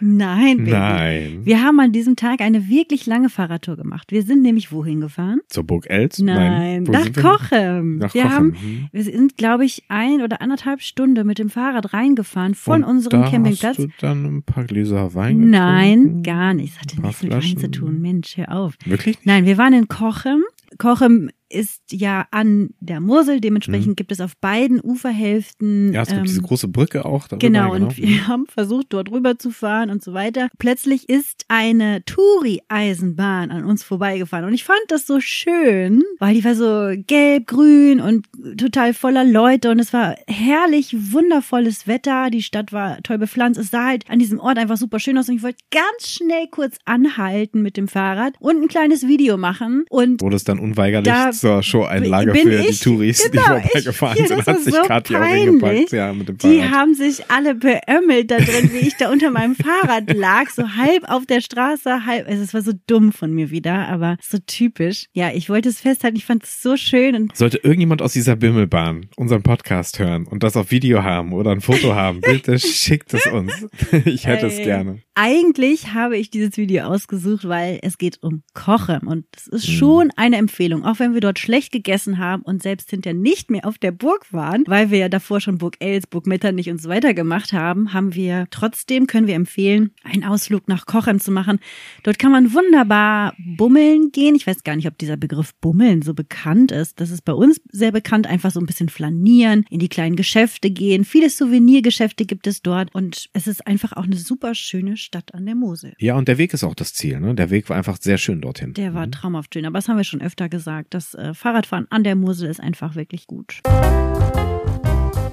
Nein, 0.05 0.59
Baby. 0.59 0.71
Nein. 0.73 1.41
Wir 1.45 1.63
haben 1.63 1.79
an 1.79 1.93
diesem 1.93 2.17
Tag 2.17 2.41
eine 2.41 2.69
wirklich 2.69 3.07
lange 3.07 3.29
Fahrradtour 3.29 3.77
gemacht. 3.77 4.11
Wir 4.11 4.23
sind 4.23 4.43
nämlich 4.43 4.73
wohin 4.73 5.01
gefahren? 5.01 5.41
Zur 5.49 5.65
Burg 5.65 5.89
Els? 5.89 6.19
Nein, 6.19 6.89
Wo 6.89 6.93
nach? 6.93 7.13
Kochem. 7.13 7.99
Nach 7.99 8.13
wir 8.13 8.23
Kochem. 8.23 8.35
haben, 8.35 8.55
hm. 8.55 8.89
wir 8.91 9.05
sind, 9.05 9.37
glaube 9.37 9.65
ich, 9.65 9.85
ein 9.89 10.21
oder 10.23 10.43
anderthalb 10.43 10.83
Stunden 10.83 11.25
mit 11.25 11.39
dem 11.39 11.51
Fahrrad 11.51 11.93
reingefahren 11.95 12.55
von 12.55 12.83
Und 12.83 12.91
unserem 12.91 13.23
da 13.23 13.31
Campingplatz. 13.31 13.79
Hast 13.79 13.85
du 13.85 13.89
dann 14.01 14.25
ein 14.25 14.43
paar 14.43 14.65
Gläser 14.65 15.15
Wein 15.15 15.51
Nein, 15.51 15.99
getrunken? 16.01 16.23
gar 16.25 16.55
nicht. 16.55 16.75
Das 16.75 16.81
hatte 16.81 17.01
nichts 17.01 17.23
mit 17.23 17.33
Wein 17.33 17.57
zu 17.59 17.71
tun. 17.71 18.01
Mensch, 18.01 18.37
hör 18.37 18.53
auf. 18.53 18.75
Wirklich? 18.85 19.19
Nein, 19.25 19.47
wir 19.47 19.57
waren 19.57 19.73
in 19.73 19.87
Kochem. 19.87 20.43
Kochem 20.79 21.31
ist 21.53 21.81
ja 21.91 22.27
an 22.31 22.71
der 22.81 23.01
Mosel, 23.01 23.41
dementsprechend 23.41 23.97
gibt 23.97 24.13
es 24.13 24.21
auf 24.21 24.37
beiden 24.39 24.81
Uferhälften. 24.83 25.89
Mhm. 25.89 25.95
Ja, 25.95 26.03
es 26.03 26.09
gibt 26.09 26.21
ähm, 26.21 26.27
diese 26.27 26.43
große 26.43 26.69
Brücke 26.69 27.05
auch. 27.05 27.29
Darüber, 27.29 27.47
Genau, 27.47 27.75
und 27.75 27.97
wir 27.97 28.27
haben 28.29 28.47
versucht, 28.47 28.87
dort 28.91 29.11
rüber 29.11 29.39
zu 29.39 29.51
fahren 29.51 29.91
und 29.91 30.03
so 30.03 30.15
weiter. 30.15 30.49
Plötzlich 30.59 31.09
ist 31.09 31.45
eine 31.49 32.05
Touri-Eisenbahn 32.05 33.51
an 33.51 33.65
uns 33.65 33.83
vorbeigefahren. 33.83 34.47
Und 34.47 34.55
ich 34.55 34.65
fand 34.65 34.81
das 34.89 35.07
so 35.07 35.21
schön, 35.21 36.03
weil 36.19 36.35
die 36.35 36.45
war 36.45 36.55
so 36.55 36.95
gelb, 37.07 37.47
grün 37.47 38.01
und 38.01 38.27
total 38.57 38.95
voller 38.95 39.25
Leute. 39.25 39.71
Und 39.71 39.79
es 39.79 39.93
war 39.93 40.17
herrlich, 40.27 40.95
wundervolles 41.13 41.87
Wetter. 41.87 42.31
Die 42.31 42.43
Stadt 42.43 42.73
war 42.73 43.03
toll 43.03 43.19
bepflanzt. 43.19 43.61
Es 43.61 43.71
sah 43.71 43.87
halt 43.87 44.09
an 44.09 44.19
diesem 44.19 44.41
Ort 44.41 44.59
einfach 44.59 44.77
super 44.77 44.99
schön 44.99 45.19
aus. 45.19 45.29
Und 45.29 45.37
ich 45.37 45.43
wollte 45.43 45.59
ganz 45.71 46.09
schnell 46.09 46.47
kurz 46.51 46.79
anhalten 46.85 47.63
mit 47.63 47.77
dem 47.77 47.89
Fahrrad 47.89 48.35
und 48.41 48.63
ein 48.63 48.69
kleines 48.69 49.07
Video 49.07 49.37
machen. 49.37 49.85
Und 49.91 50.21
Wurde 50.23 50.37
es 50.37 50.45
dann 50.45 50.59
unweigerlich 50.59 51.13
Da 51.13 51.33
zur 51.43 51.63
Show-Einlage 51.63 52.35
für 52.35 52.51
die 52.63 52.69
ich- 52.69 52.81
Touris, 52.81 53.31
genau, 53.31 53.43
die 53.59 53.63
vorbeigefahren 53.69 54.17
ich- 54.25 54.31
ja, 54.31 54.37
sind. 54.37 54.47
Hat 54.47 54.61
sich 54.61 54.75
so 54.75 54.83
Kathi 54.83 55.17
auch 55.17 55.25
hingepackt. 55.25 55.93
Ja, 55.93 56.13
mit 56.13 56.29
dem 56.29 56.39
Die 56.39 56.63
haben 56.63 56.95
sich 56.95 57.31
alle 57.31 57.55
beömmelt 57.55 58.31
da 58.31 58.39
drin, 58.39 58.71
wie 58.73 58.87
ich 58.87 58.97
da 58.97 59.11
unter 59.11 59.31
meinem 59.31 59.57
Fahrrad 59.57 60.13
lag, 60.15 60.49
so 60.51 60.63
halb 60.77 61.03
auf 61.11 61.27
der 61.27 61.41
Straße, 61.41 62.07
halb. 62.07 62.29
Also 62.29 62.43
es 62.43 62.55
war 62.55 62.63
so 62.63 62.73
dumm 62.87 63.13
von 63.13 63.33
mir 63.33 63.51
wieder, 63.51 63.89
aber 63.89 64.17
so 64.23 64.39
typisch. 64.47 65.07
Ja, 65.13 65.31
ich 65.35 65.49
wollte 65.51 65.69
es 65.69 65.81
festhalten. 65.81 66.17
Ich 66.17 66.25
fand 66.25 66.45
es 66.45 66.63
so 66.63 66.77
schön 66.77 67.15
und 67.17 67.37
Sollte 67.37 67.59
irgendjemand 67.59 68.03
aus 68.03 68.13
dieser 68.13 68.37
Bimmelbahn 68.37 69.07
unseren 69.17 69.43
Podcast 69.43 69.99
hören 69.99 70.27
und 70.27 70.43
das 70.43 70.57
auf 70.57 70.71
Video 70.71 71.03
haben 71.03 71.33
oder 71.33 71.51
ein 71.51 71.61
Foto 71.61 71.95
haben, 71.95 72.21
bitte 72.21 72.59
schickt 72.59 73.13
es 73.15 73.27
uns. 73.27 73.53
Ich 74.05 74.27
hätte 74.27 74.47
es 74.47 74.59
Ey. 74.59 74.65
gerne. 74.65 74.99
Eigentlich 75.15 75.93
habe 75.93 76.17
ich 76.17 76.31
dieses 76.31 76.57
Video 76.57 76.85
ausgesucht, 76.85 77.47
weil 77.47 77.79
es 77.83 77.99
geht 77.99 78.23
um 78.23 78.43
Kochen 78.55 79.01
und 79.07 79.27
es 79.37 79.47
ist 79.47 79.69
Mhm. 79.69 79.73
schon 79.73 80.11
eine 80.17 80.37
Empfehlung, 80.39 80.87
auch 80.87 81.01
wenn 81.01 81.13
wir 81.13 81.21
dort 81.21 81.39
schlecht 81.39 81.71
gegessen 81.71 82.17
haben 82.17 82.41
und 82.43 82.63
selbst 82.63 82.89
hinterher 82.89 83.19
nicht 83.19 83.51
mehr 83.51 83.67
auf 83.67 83.77
der 83.77 83.93
Burg 83.93 84.33
waren, 84.33 84.65
weil 84.67 84.91
wir 84.91 84.99
ja 84.99 85.09
davor 85.11 85.43
schon 85.43 85.59
Burg 85.59 85.77
Els, 85.81 86.07
Burg 86.07 86.27
Metternich 86.27 86.71
und 86.71 86.81
so 86.81 86.89
weiter 86.89 87.13
gemacht 87.13 87.53
haben, 87.53 87.93
haben 87.93 88.15
wir 88.15 88.47
trotzdem, 88.51 89.07
können 89.07 89.27
wir 89.27 89.35
empfehlen, 89.35 89.91
einen 90.03 90.25
Ausflug 90.25 90.67
nach 90.67 90.87
Kochem 90.87 91.21
zu 91.21 91.31
machen. 91.31 91.59
Dort 92.05 92.19
kann 92.19 92.33
man 92.33 92.55
wunderbar 92.55 93.35
bummeln 93.39 94.13
gehen. 94.13 94.35
Ich 94.35 94.47
weiß 94.47 94.65
gar 94.65 94.77
nicht, 94.77 94.89
ob 94.89 94.97
dieser 94.97 95.19
Begriff 95.19 95.55
Bummeln 95.57 96.01
so 96.01 96.15
bekannt 96.15 96.73
ist. 96.73 97.01
Das 97.01 97.11
ist 97.11 97.27
bei 97.27 97.35
uns 97.35 97.61
sehr 97.71 97.93
bekannt, 97.93 98.27
einfach 98.27 98.51
so 98.51 98.61
ein 98.61 98.67
bisschen 98.67 98.89
flanieren, 98.89 99.67
in 99.69 99.79
die 99.79 99.91
kleinen 99.91 100.17
Geschäfte 100.17 100.71
gehen. 100.71 101.05
Viele 101.05 101.29
Souvenirgeschäfte 101.29 102.25
gibt 102.25 102.47
es 102.47 102.63
dort 102.63 102.95
und 102.95 103.29
es 103.35 103.47
ist 103.47 103.67
einfach 103.67 103.93
auch 103.93 104.05
eine 104.05 104.17
super 104.17 104.55
schöne 104.55 104.97
Stadt 105.03 105.35
an 105.35 105.45
der 105.47 105.55
Mosel. 105.55 105.95
Ja, 105.99 106.17
und 106.17 106.29
der 106.29 106.39
Weg 106.39 106.55
ist 106.55 106.65
auch 106.65 106.75
das 106.75 106.95
Ziel. 106.95 107.21
Ne? 107.21 107.35
Der 107.35 107.51
Weg 107.51 107.69
war 107.69 107.77
einfach 107.77 107.99
sehr 108.01 108.19
schön 108.19 108.41
dorthin. 108.41 108.75
Der 108.75 108.95
war 108.95 109.11
traumhaft 109.11 109.55
schön, 109.55 109.67
aber 109.67 109.79
das 109.79 109.89
haben 109.89 109.97
wir 109.97 110.05
schon 110.05 110.23
öfter 110.23 110.49
gesagt. 110.49 110.95
Das 110.95 111.15
äh, 111.15 111.35
Fahrradfahren 111.35 111.87
an 111.91 112.05
der 112.05 112.17
Mosel 112.17 112.49
ist 112.49 112.61
einfach 112.61 112.95
wirklich 112.95 113.27
gut. 113.27 113.61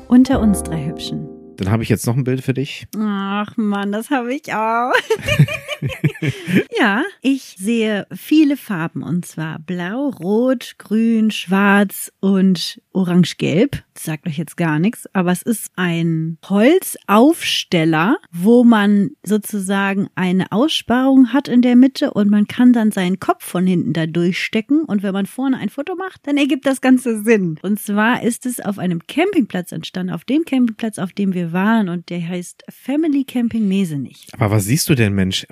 Unter 0.08 0.40
uns 0.40 0.64
drei 0.64 0.86
Hübschen. 0.86 1.28
Dann 1.58 1.72
habe 1.72 1.84
ich 1.84 1.90
jetzt 1.90 2.08
noch 2.08 2.16
ein 2.16 2.24
Bild 2.24 2.42
für 2.42 2.54
dich. 2.54 2.88
Ach 2.98 3.56
Mann, 3.58 3.92
das 3.92 4.10
habe 4.10 4.34
ich 4.34 4.54
auch. 4.54 4.92
ja, 6.80 7.04
ich 7.22 7.56
sehe 7.58 8.08
viele 8.12 8.58
Farben 8.58 9.04
und 9.04 9.26
zwar 9.26 9.60
blau, 9.60 10.10
rot, 10.10 10.76
grün, 10.78 11.32
schwarz 11.32 12.12
und 12.20 12.82
orange-gelb. 12.94 13.84
Sagt 13.98 14.28
euch 14.28 14.38
jetzt 14.38 14.58
gar 14.58 14.80
nichts, 14.80 15.08
aber 15.14 15.32
es 15.32 15.42
ist 15.42 15.72
ein 15.76 16.38
Holzaufsteller, 16.48 18.18
wo 18.32 18.64
man 18.64 19.12
sozusagen 19.24 20.08
eine 20.16 20.52
Aussparung 20.52 21.34
hat 21.34 21.48
in 21.48 21.62
der 21.62 21.76
Mitte 21.76 22.12
und 22.12 22.30
man 22.30 22.48
kann 22.48 22.74
dann 22.74 22.92
seinen 22.92 23.20
Kopf 23.20 23.44
von 23.44 23.68
hinten 23.68 23.94
da 23.94 24.06
durchstecken 24.06 24.84
und 24.84 25.04
wenn 25.04 25.14
man 25.14 25.26
vorne 25.26 25.58
ein 25.58 25.70
Foto 25.70 25.96
macht, 25.96 26.28
dann 26.28 26.38
ergibt 26.38 26.66
das 26.66 26.82
Ganze 26.82 27.24
Sinn. 27.24 27.60
Und 27.62 27.80
zwar 27.80 28.24
ist 28.24 28.46
es 28.46 28.60
auf 28.60 28.80
einem 28.80 29.06
Campingplatz 29.08 29.72
entstanden, 29.72 30.14
auf 30.14 30.24
dem 30.24 30.46
Campingplatz, 30.46 30.98
auf 30.98 31.12
dem 31.12 31.34
wir 31.34 31.52
waren 31.52 31.90
und 31.90 32.10
der 32.10 32.26
heißt 32.26 32.64
Family 32.70 33.24
Camping 33.24 33.68
Mesenich. 33.68 34.28
Aber 34.34 34.52
was 34.52 34.66
siehst 34.66 34.90
du 34.90 34.96
denn, 34.96 35.14
Mensch? 35.14 35.46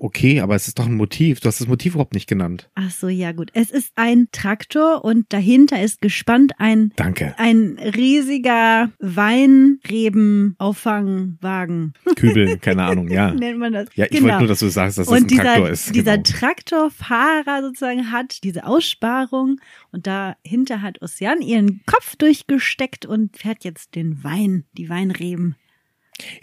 Okay, 0.00 0.40
aber 0.40 0.54
es 0.54 0.68
ist 0.68 0.78
doch 0.78 0.86
ein 0.86 0.94
Motiv. 0.94 1.40
Du 1.40 1.48
hast 1.48 1.60
das 1.60 1.68
Motiv 1.68 1.94
überhaupt 1.94 2.14
nicht 2.14 2.28
genannt. 2.28 2.70
Ach 2.74 2.90
so, 2.90 3.08
ja 3.08 3.32
gut. 3.32 3.50
Es 3.54 3.70
ist 3.70 3.92
ein 3.96 4.28
Traktor 4.32 5.04
und 5.04 5.32
dahinter 5.32 5.82
ist 5.82 6.00
gespannt 6.00 6.52
ein 6.58 6.92
Danke. 6.96 7.34
ein 7.38 7.78
riesiger 7.78 8.90
Weinrebenauffangwagen. 8.98 11.94
Kübel, 12.16 12.58
keine 12.60 12.84
Ahnung, 12.84 13.08
ja. 13.08 13.32
Nennt 13.32 13.58
man 13.58 13.72
das. 13.72 13.88
Ja, 13.94 14.04
ich 14.06 14.12
genau. 14.12 14.24
wollte 14.24 14.38
nur, 14.38 14.48
dass 14.48 14.60
du 14.60 14.68
sagst, 14.68 14.98
dass 14.98 15.06
das 15.06 15.16
und 15.16 15.24
ein 15.24 15.28
dieser, 15.28 15.42
Traktor 15.42 15.68
ist. 15.68 15.94
dieser 15.94 16.18
genau. 16.18 16.38
Traktorfahrer 16.38 17.62
sozusagen 17.62 18.12
hat 18.12 18.44
diese 18.44 18.66
Aussparung 18.66 19.60
und 19.90 20.06
dahinter 20.06 20.82
hat 20.82 21.02
Ossian 21.02 21.42
ihren 21.42 21.80
Kopf 21.86 22.16
durchgesteckt 22.16 23.06
und 23.06 23.36
fährt 23.36 23.64
jetzt 23.64 23.94
den 23.94 24.22
Wein, 24.22 24.64
die 24.72 24.88
Weinreben. 24.88 25.56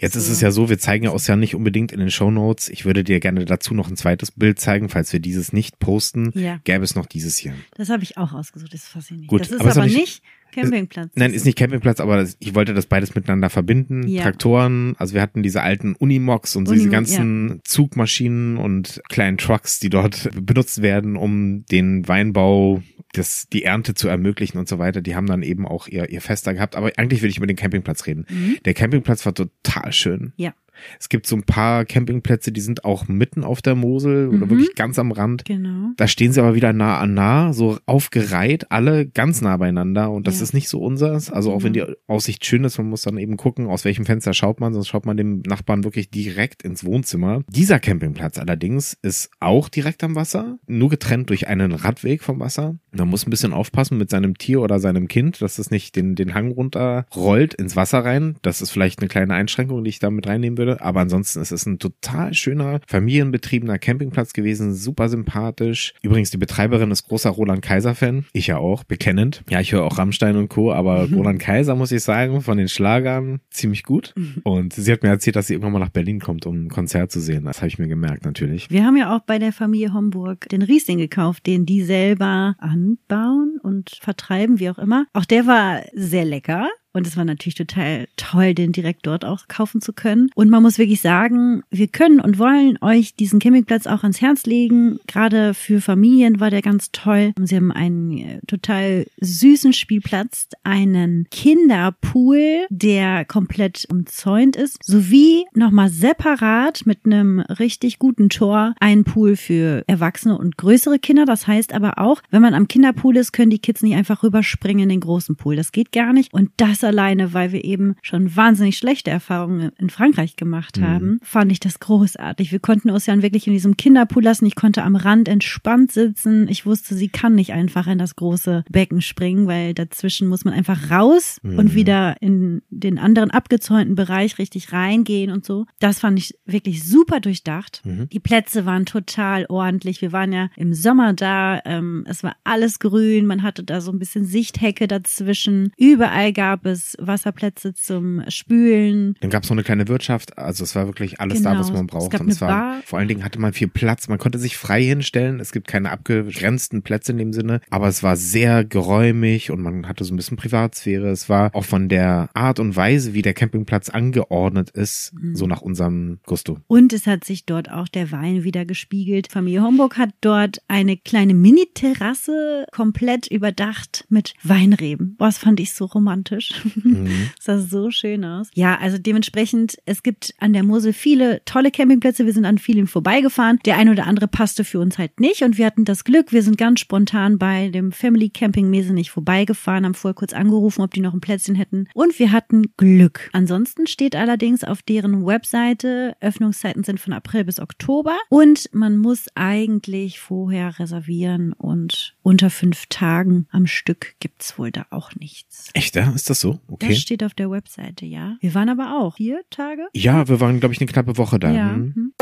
Jetzt 0.00 0.16
ist 0.16 0.28
es 0.28 0.40
ja 0.40 0.50
so, 0.50 0.68
wir 0.68 0.78
zeigen 0.78 1.04
ja 1.04 1.12
Ossian 1.12 1.38
nicht 1.38 1.54
unbedingt 1.54 1.92
in 1.92 2.00
den 2.00 2.10
Shownotes. 2.10 2.68
Ich 2.68 2.84
würde 2.84 3.04
dir 3.04 3.20
gerne 3.20 3.44
dazu 3.44 3.74
noch 3.74 3.88
ein 3.88 3.96
zweites 3.96 4.30
Bild 4.30 4.58
zeigen, 4.58 4.88
falls 4.88 5.12
wir 5.12 5.20
dieses 5.20 5.52
nicht 5.52 5.78
posten. 5.78 6.32
Ja. 6.34 6.60
Gäbe 6.64 6.84
es 6.84 6.94
noch 6.94 7.06
dieses 7.06 7.36
hier. 7.36 7.54
Das 7.76 7.90
habe 7.90 8.02
ich 8.02 8.16
auch 8.16 8.32
ausgesucht, 8.32 8.72
das 8.72 8.88
ich 9.10 9.10
nicht. 9.10 9.28
Gut, 9.28 9.42
das 9.42 9.50
ist 9.50 9.60
aber 9.60 9.70
aber, 9.70 9.86
ist 9.86 9.92
auch 9.92 9.98
nicht, 9.98 10.22
Campingplatz. 10.62 11.12
Nein, 11.14 11.32
ist 11.32 11.44
nicht 11.44 11.56
Campingplatz, 11.56 12.00
aber 12.00 12.16
das, 12.16 12.36
ich 12.40 12.54
wollte 12.54 12.74
das 12.74 12.86
beides 12.86 13.14
miteinander 13.14 13.50
verbinden. 13.50 14.06
Ja. 14.08 14.22
Traktoren, 14.22 14.94
also 14.98 15.14
wir 15.14 15.22
hatten 15.22 15.42
diese 15.42 15.62
alten 15.62 15.94
Unimogs 15.94 16.56
und 16.56 16.66
so 16.66 16.72
diese 16.72 16.88
Unimog, 16.88 16.94
ganzen 16.94 17.60
Zugmaschinen 17.64 18.56
und 18.56 19.02
kleinen 19.08 19.38
Trucks, 19.38 19.78
die 19.78 19.90
dort 19.90 20.28
benutzt 20.40 20.82
werden, 20.82 21.16
um 21.16 21.64
den 21.66 22.08
Weinbau, 22.08 22.82
das, 23.12 23.48
die 23.52 23.64
Ernte 23.64 23.94
zu 23.94 24.08
ermöglichen 24.08 24.58
und 24.58 24.68
so 24.68 24.78
weiter. 24.78 25.00
Die 25.00 25.14
haben 25.14 25.26
dann 25.26 25.42
eben 25.42 25.66
auch 25.66 25.88
ihr, 25.88 26.10
ihr 26.10 26.20
Fest 26.20 26.46
da 26.46 26.52
gehabt. 26.52 26.76
Aber 26.76 26.90
eigentlich 26.96 27.22
will 27.22 27.30
ich 27.30 27.38
über 27.38 27.46
den 27.46 27.56
Campingplatz 27.56 28.06
reden. 28.06 28.26
Mhm. 28.28 28.58
Der 28.64 28.74
Campingplatz 28.74 29.24
war 29.24 29.34
total 29.34 29.92
schön. 29.92 30.32
Ja. 30.36 30.54
Es 31.00 31.08
gibt 31.08 31.26
so 31.26 31.36
ein 31.36 31.42
paar 31.42 31.84
Campingplätze, 31.84 32.52
die 32.52 32.60
sind 32.60 32.84
auch 32.84 33.08
mitten 33.08 33.44
auf 33.44 33.62
der 33.62 33.74
Mosel 33.74 34.28
oder 34.28 34.46
Mhm. 34.46 34.50
wirklich 34.50 34.74
ganz 34.74 34.98
am 34.98 35.12
Rand. 35.12 35.44
Genau. 35.44 35.90
Da 35.96 36.06
stehen 36.08 36.32
sie 36.32 36.40
aber 36.40 36.54
wieder 36.54 36.72
nah 36.72 36.98
an 36.98 37.14
nah, 37.14 37.52
so 37.52 37.78
aufgereiht, 37.86 38.70
alle 38.70 39.06
ganz 39.06 39.40
nah 39.42 39.56
beieinander 39.56 40.10
und 40.10 40.26
das 40.26 40.36
Ja. 40.38 40.44
ist 40.44 40.52
nicht 40.54 40.68
so 40.68 40.80
unseres. 40.80 41.30
Also 41.30 41.52
auch 41.52 41.62
wenn 41.62 41.72
die 41.72 41.80
Genau. 41.80 41.92
Aussicht 42.06 42.44
schön 42.46 42.64
ist, 42.64 42.78
man 42.78 42.88
muss 42.88 43.02
dann 43.02 43.18
eben 43.18 43.36
gucken, 43.36 43.66
aus 43.66 43.84
welchem 43.84 44.04
Fenster 44.06 44.32
schaut 44.34 44.60
man, 44.60 44.72
sonst 44.74 44.88
schaut 44.88 45.06
man 45.06 45.16
dem 45.16 45.40
Nachbarn 45.46 45.84
wirklich 45.84 46.10
direkt 46.10 46.62
ins 46.62 46.84
Wohnzimmer. 46.84 47.42
Dieser 47.48 47.78
Campingplatz 47.80 48.38
allerdings 48.38 48.96
ist 49.02 49.30
auch 49.40 49.68
direkt 49.68 50.02
am 50.04 50.14
Wasser, 50.14 50.58
nur 50.66 50.88
getrennt 50.90 51.30
durch 51.30 51.48
einen 51.48 51.72
Radweg 51.72 52.22
vom 52.22 52.40
Wasser. 52.40 52.76
Man 52.92 53.08
muss 53.08 53.26
ein 53.26 53.30
bisschen 53.30 53.52
aufpassen 53.52 53.98
mit 53.98 54.10
seinem 54.10 54.38
Tier 54.38 54.60
oder 54.60 54.78
seinem 54.78 55.08
Kind, 55.08 55.42
dass 55.42 55.58
es 55.58 55.70
nicht 55.70 55.96
den, 55.96 56.14
den 56.14 56.34
Hang 56.34 56.50
runter 56.50 57.06
rollt 57.14 57.54
ins 57.54 57.76
Wasser 57.76 58.04
rein. 58.04 58.36
Das 58.42 58.60
ist 58.62 58.70
vielleicht 58.70 59.00
eine 59.00 59.08
kleine 59.08 59.34
Einschränkung, 59.34 59.84
die 59.84 59.90
ich 59.90 59.98
da 59.98 60.10
mit 60.10 60.26
reinnehmen 60.26 60.58
würde. 60.58 60.65
Aber 60.80 61.00
ansonsten 61.00 61.40
ist 61.40 61.52
es 61.52 61.66
ein 61.66 61.78
total 61.78 62.34
schöner, 62.34 62.80
familienbetriebener 62.86 63.78
Campingplatz 63.78 64.32
gewesen, 64.32 64.74
super 64.74 65.08
sympathisch. 65.08 65.94
Übrigens, 66.02 66.30
die 66.30 66.38
Betreiberin 66.38 66.90
ist 66.90 67.08
großer 67.08 67.30
Roland 67.30 67.62
Kaiser-Fan. 67.62 68.26
Ich 68.32 68.48
ja 68.48 68.58
auch, 68.58 68.84
bekennend. 68.84 69.42
Ja, 69.50 69.60
ich 69.60 69.72
höre 69.72 69.84
auch 69.84 69.98
Rammstein 69.98 70.36
und 70.36 70.48
Co., 70.48 70.72
aber 70.72 71.08
Roland 71.12 71.40
Kaiser, 71.40 71.74
muss 71.74 71.92
ich 71.92 72.02
sagen, 72.02 72.40
von 72.40 72.58
den 72.58 72.68
Schlagern 72.68 73.40
ziemlich 73.50 73.82
gut. 73.82 74.14
Und 74.44 74.72
sie 74.72 74.92
hat 74.92 75.02
mir 75.02 75.08
erzählt, 75.08 75.36
dass 75.36 75.46
sie 75.46 75.54
irgendwann 75.54 75.72
mal 75.72 75.78
nach 75.78 75.90
Berlin 75.90 76.20
kommt, 76.20 76.46
um 76.46 76.66
ein 76.66 76.68
Konzert 76.68 77.10
zu 77.10 77.20
sehen. 77.20 77.44
Das 77.44 77.58
habe 77.58 77.68
ich 77.68 77.78
mir 77.78 77.88
gemerkt, 77.88 78.24
natürlich. 78.24 78.70
Wir 78.70 78.84
haben 78.84 78.96
ja 78.96 79.16
auch 79.16 79.20
bei 79.20 79.38
der 79.38 79.52
Familie 79.52 79.92
Homburg 79.92 80.48
den 80.48 80.62
Riesling 80.62 80.98
gekauft, 80.98 81.46
den 81.46 81.66
die 81.66 81.82
selber 81.82 82.54
anbauen 82.58 83.58
und 83.62 83.98
vertreiben, 84.00 84.60
wie 84.60 84.70
auch 84.70 84.78
immer. 84.78 85.06
Auch 85.12 85.24
der 85.24 85.46
war 85.46 85.82
sehr 85.94 86.24
lecker. 86.24 86.68
Und 86.96 87.06
es 87.06 87.18
war 87.18 87.26
natürlich 87.26 87.56
total 87.56 88.08
toll, 88.16 88.54
den 88.54 88.72
direkt 88.72 89.06
dort 89.06 89.26
auch 89.26 89.48
kaufen 89.48 89.82
zu 89.82 89.92
können. 89.92 90.30
Und 90.34 90.48
man 90.48 90.62
muss 90.62 90.78
wirklich 90.78 91.02
sagen, 91.02 91.62
wir 91.68 91.88
können 91.88 92.20
und 92.20 92.38
wollen 92.38 92.78
euch 92.80 93.14
diesen 93.14 93.38
Campingplatz 93.38 93.86
auch 93.86 94.02
ans 94.02 94.22
Herz 94.22 94.46
legen. 94.46 94.98
Gerade 95.06 95.52
für 95.52 95.82
Familien 95.82 96.40
war 96.40 96.48
der 96.48 96.62
ganz 96.62 96.92
toll. 96.92 97.34
Sie 97.38 97.54
haben 97.54 97.70
einen 97.70 98.16
äh, 98.16 98.40
total 98.46 99.04
süßen 99.20 99.74
Spielplatz, 99.74 100.48
einen 100.64 101.26
Kinderpool, 101.30 102.64
der 102.70 103.26
komplett 103.26 103.86
umzäunt 103.90 104.56
ist, 104.56 104.78
sowie 104.82 105.44
nochmal 105.52 105.90
separat 105.90 106.86
mit 106.86 107.00
einem 107.04 107.40
richtig 107.40 107.98
guten 107.98 108.30
Tor 108.30 108.74
einen 108.80 109.04
Pool 109.04 109.36
für 109.36 109.84
Erwachsene 109.86 110.38
und 110.38 110.56
größere 110.56 110.98
Kinder. 110.98 111.26
Das 111.26 111.46
heißt 111.46 111.74
aber 111.74 111.98
auch, 111.98 112.22
wenn 112.30 112.40
man 112.40 112.54
am 112.54 112.68
Kinderpool 112.68 113.18
ist, 113.18 113.32
können 113.32 113.50
die 113.50 113.58
Kids 113.58 113.82
nicht 113.82 113.96
einfach 113.96 114.22
rüberspringen 114.22 114.84
in 114.84 114.88
den 114.88 115.00
großen 115.00 115.36
Pool. 115.36 115.56
Das 115.56 115.72
geht 115.72 115.92
gar 115.92 116.14
nicht. 116.14 116.32
Und 116.32 116.52
das 116.56 116.85
alleine, 116.86 117.34
weil 117.34 117.52
wir 117.52 117.64
eben 117.64 117.96
schon 118.02 118.34
wahnsinnig 118.36 118.78
schlechte 118.78 119.10
Erfahrungen 119.10 119.70
in 119.78 119.90
Frankreich 119.90 120.36
gemacht 120.36 120.78
Mhm. 120.78 120.84
haben, 120.86 121.18
fand 121.22 121.52
ich 121.52 121.60
das 121.60 121.80
großartig. 121.80 122.52
Wir 122.52 122.60
konnten 122.60 122.90
Ossian 122.90 123.22
wirklich 123.22 123.46
in 123.46 123.52
diesem 123.52 123.76
Kinderpool 123.76 124.22
lassen. 124.22 124.46
Ich 124.46 124.54
konnte 124.54 124.82
am 124.82 124.96
Rand 124.96 125.28
entspannt 125.28 125.92
sitzen. 125.92 126.48
Ich 126.48 126.64
wusste, 126.66 126.94
sie 126.94 127.08
kann 127.08 127.34
nicht 127.34 127.52
einfach 127.52 127.86
in 127.86 127.98
das 127.98 128.16
große 128.16 128.64
Becken 128.70 129.00
springen, 129.02 129.46
weil 129.46 129.74
dazwischen 129.74 130.28
muss 130.28 130.44
man 130.44 130.54
einfach 130.54 130.90
raus 130.90 131.38
Mhm. 131.42 131.58
und 131.58 131.74
wieder 131.74 132.16
in 132.20 132.62
den 132.70 132.98
anderen 132.98 133.30
abgezäunten 133.30 133.94
Bereich 133.94 134.38
richtig 134.38 134.72
reingehen 134.72 135.30
und 135.30 135.44
so. 135.44 135.66
Das 135.80 135.98
fand 136.00 136.18
ich 136.18 136.34
wirklich 136.46 136.84
super 136.88 137.20
durchdacht. 137.20 137.82
Mhm. 137.84 138.08
Die 138.10 138.20
Plätze 138.20 138.66
waren 138.66 138.86
total 138.86 139.46
ordentlich. 139.48 140.00
Wir 140.02 140.12
waren 140.12 140.32
ja 140.32 140.48
im 140.56 140.72
Sommer 140.74 141.12
da. 141.12 141.60
Ähm, 141.64 142.04
es 142.06 142.22
war 142.22 142.36
alles 142.44 142.78
grün. 142.78 143.26
Man 143.26 143.42
hatte 143.42 143.64
da 143.64 143.80
so 143.80 143.90
ein 143.90 143.98
bisschen 143.98 144.24
Sichthecke 144.24 144.86
dazwischen. 144.86 145.72
Überall 145.76 146.32
gab 146.32 146.66
es 146.66 146.75
Wasserplätze 146.98 147.74
zum 147.74 148.22
Spülen. 148.28 149.14
Dann 149.20 149.30
gab 149.30 149.42
es 149.44 149.50
noch 149.50 149.56
eine 149.56 149.64
kleine 149.64 149.88
Wirtschaft, 149.88 150.38
also 150.38 150.64
es 150.64 150.74
war 150.74 150.86
wirklich 150.86 151.20
alles 151.20 151.42
da, 151.42 151.50
Genau. 151.50 151.60
was 151.60 151.72
man 151.72 151.86
Es 151.86 151.90
braucht. 151.92 152.10
gab 152.12 152.20
Und 152.20 152.28
es 152.28 152.42
eine 152.42 152.50
war 152.52 152.60
Bar. 152.74 152.82
vor 152.84 152.98
allen 152.98 153.08
Dingen 153.08 153.24
hatte 153.24 153.38
man 153.40 153.52
viel 153.52 153.68
Platz, 153.68 154.08
man 154.08 154.18
konnte 154.18 154.38
sich 154.38 154.56
frei 154.56 154.82
hinstellen. 154.82 155.40
Es 155.40 155.52
gibt 155.52 155.68
keine 155.68 155.90
abgegrenzten 155.90 156.82
Plätze 156.82 157.12
in 157.12 157.18
dem 157.18 157.32
Sinne, 157.32 157.60
aber 157.70 157.88
es 157.88 158.02
war 158.02 158.16
sehr 158.16 158.64
geräumig 158.64 159.50
und 159.50 159.60
man 159.60 159.88
hatte 159.88 160.04
so 160.04 160.12
ein 160.12 160.16
bisschen 160.16 160.36
Privatsphäre. 160.36 161.08
Es 161.10 161.28
war 161.28 161.54
auch 161.54 161.64
von 161.64 161.88
der 161.88 162.28
Art 162.34 162.60
und 162.60 162.76
Weise, 162.76 163.14
wie 163.14 163.22
der 163.22 163.34
Campingplatz 163.34 163.88
angeordnet 163.88 164.70
ist, 164.70 165.12
Mhm. 165.14 165.36
so 165.36 165.46
nach 165.46 165.62
unserem 165.62 166.18
Gusto. 166.26 166.58
Und 166.66 166.92
es 166.92 167.06
hat 167.06 167.24
sich 167.24 167.44
dort 167.46 167.70
auch 167.70 167.88
der 167.88 168.10
Wein 168.12 168.44
wieder 168.44 168.64
gespiegelt. 168.64 169.30
Familie 169.32 169.62
Homburg 169.62 169.96
hat 169.98 170.10
dort 170.20 170.58
eine 170.68 170.96
kleine 170.96 171.34
Mini-Terrasse 171.34 172.66
komplett 172.72 173.26
überdacht 173.26 174.04
mit 174.08 174.34
Weinreben. 174.42 175.16
Das 175.18 175.38
fand 175.38 175.60
ich 175.60 175.72
so 175.72 175.84
romantisch. 175.86 176.52
Mhm. 176.74 177.30
sah 177.40 177.58
so 177.58 177.90
schön 177.90 178.24
aus. 178.24 178.48
Ja, 178.54 178.78
also 178.78 178.98
dementsprechend, 178.98 179.76
es 179.86 180.02
gibt 180.02 180.34
an 180.38 180.52
der 180.52 180.62
Mosel 180.62 180.92
viele 180.92 181.42
tolle 181.44 181.70
Campingplätze. 181.70 182.26
Wir 182.26 182.32
sind 182.32 182.44
an 182.44 182.58
vielen 182.58 182.86
vorbeigefahren. 182.86 183.58
Der 183.64 183.76
eine 183.76 183.90
oder 183.90 184.06
andere 184.06 184.28
passte 184.28 184.64
für 184.64 184.80
uns 184.80 184.98
halt 184.98 185.20
nicht. 185.20 185.42
Und 185.42 185.58
wir 185.58 185.66
hatten 185.66 185.84
das 185.84 186.04
Glück, 186.04 186.32
wir 186.32 186.42
sind 186.42 186.58
ganz 186.58 186.80
spontan 186.80 187.38
bei 187.38 187.68
dem 187.68 187.92
Family 187.92 188.28
Camping 188.30 188.70
Mesenich 188.70 189.10
vorbeigefahren, 189.10 189.84
haben 189.84 189.94
vorher 189.94 190.14
kurz 190.14 190.32
angerufen, 190.32 190.82
ob 190.82 190.92
die 190.92 191.00
noch 191.00 191.14
ein 191.14 191.20
Plätzchen 191.20 191.54
hätten. 191.54 191.88
Und 191.94 192.18
wir 192.18 192.32
hatten 192.32 192.64
Glück. 192.76 193.30
Ansonsten 193.32 193.86
steht 193.86 194.16
allerdings 194.16 194.64
auf 194.64 194.82
deren 194.82 195.26
Webseite, 195.26 196.16
Öffnungszeiten 196.20 196.84
sind 196.84 197.00
von 197.00 197.12
April 197.12 197.44
bis 197.44 197.60
Oktober. 197.60 198.16
Und 198.28 198.68
man 198.72 198.96
muss 198.96 199.26
eigentlich 199.34 200.18
vorher 200.18 200.78
reservieren 200.78 201.52
und 201.52 202.14
unter 202.22 202.50
fünf 202.50 202.86
Tagen 202.88 203.46
am 203.50 203.66
Stück 203.66 204.14
gibt's 204.20 204.58
wohl 204.58 204.70
da 204.70 204.86
auch 204.90 205.14
nichts. 205.14 205.70
Echt, 205.74 205.96
ja? 205.96 206.10
Ist 206.10 206.30
das 206.30 206.40
so? 206.40 206.45
Okay. 206.68 206.88
Das 206.88 206.98
steht 206.98 207.22
auf 207.24 207.34
der 207.34 207.50
Webseite, 207.50 208.06
ja. 208.06 208.36
Wir 208.40 208.54
waren 208.54 208.68
aber 208.68 208.98
auch 208.98 209.16
vier 209.16 209.42
Tage. 209.50 209.86
ja, 209.94 210.28
wir 210.28 210.40
waren, 210.40 210.60
glaube 210.60 210.74
ich, 210.74 210.80
eine 210.80 210.90
knappe 210.90 211.16
Woche 211.18 211.38
da. 211.38 211.52
Ja. 211.52 211.72
Mhm. 211.72 211.94
hm. 211.94 212.12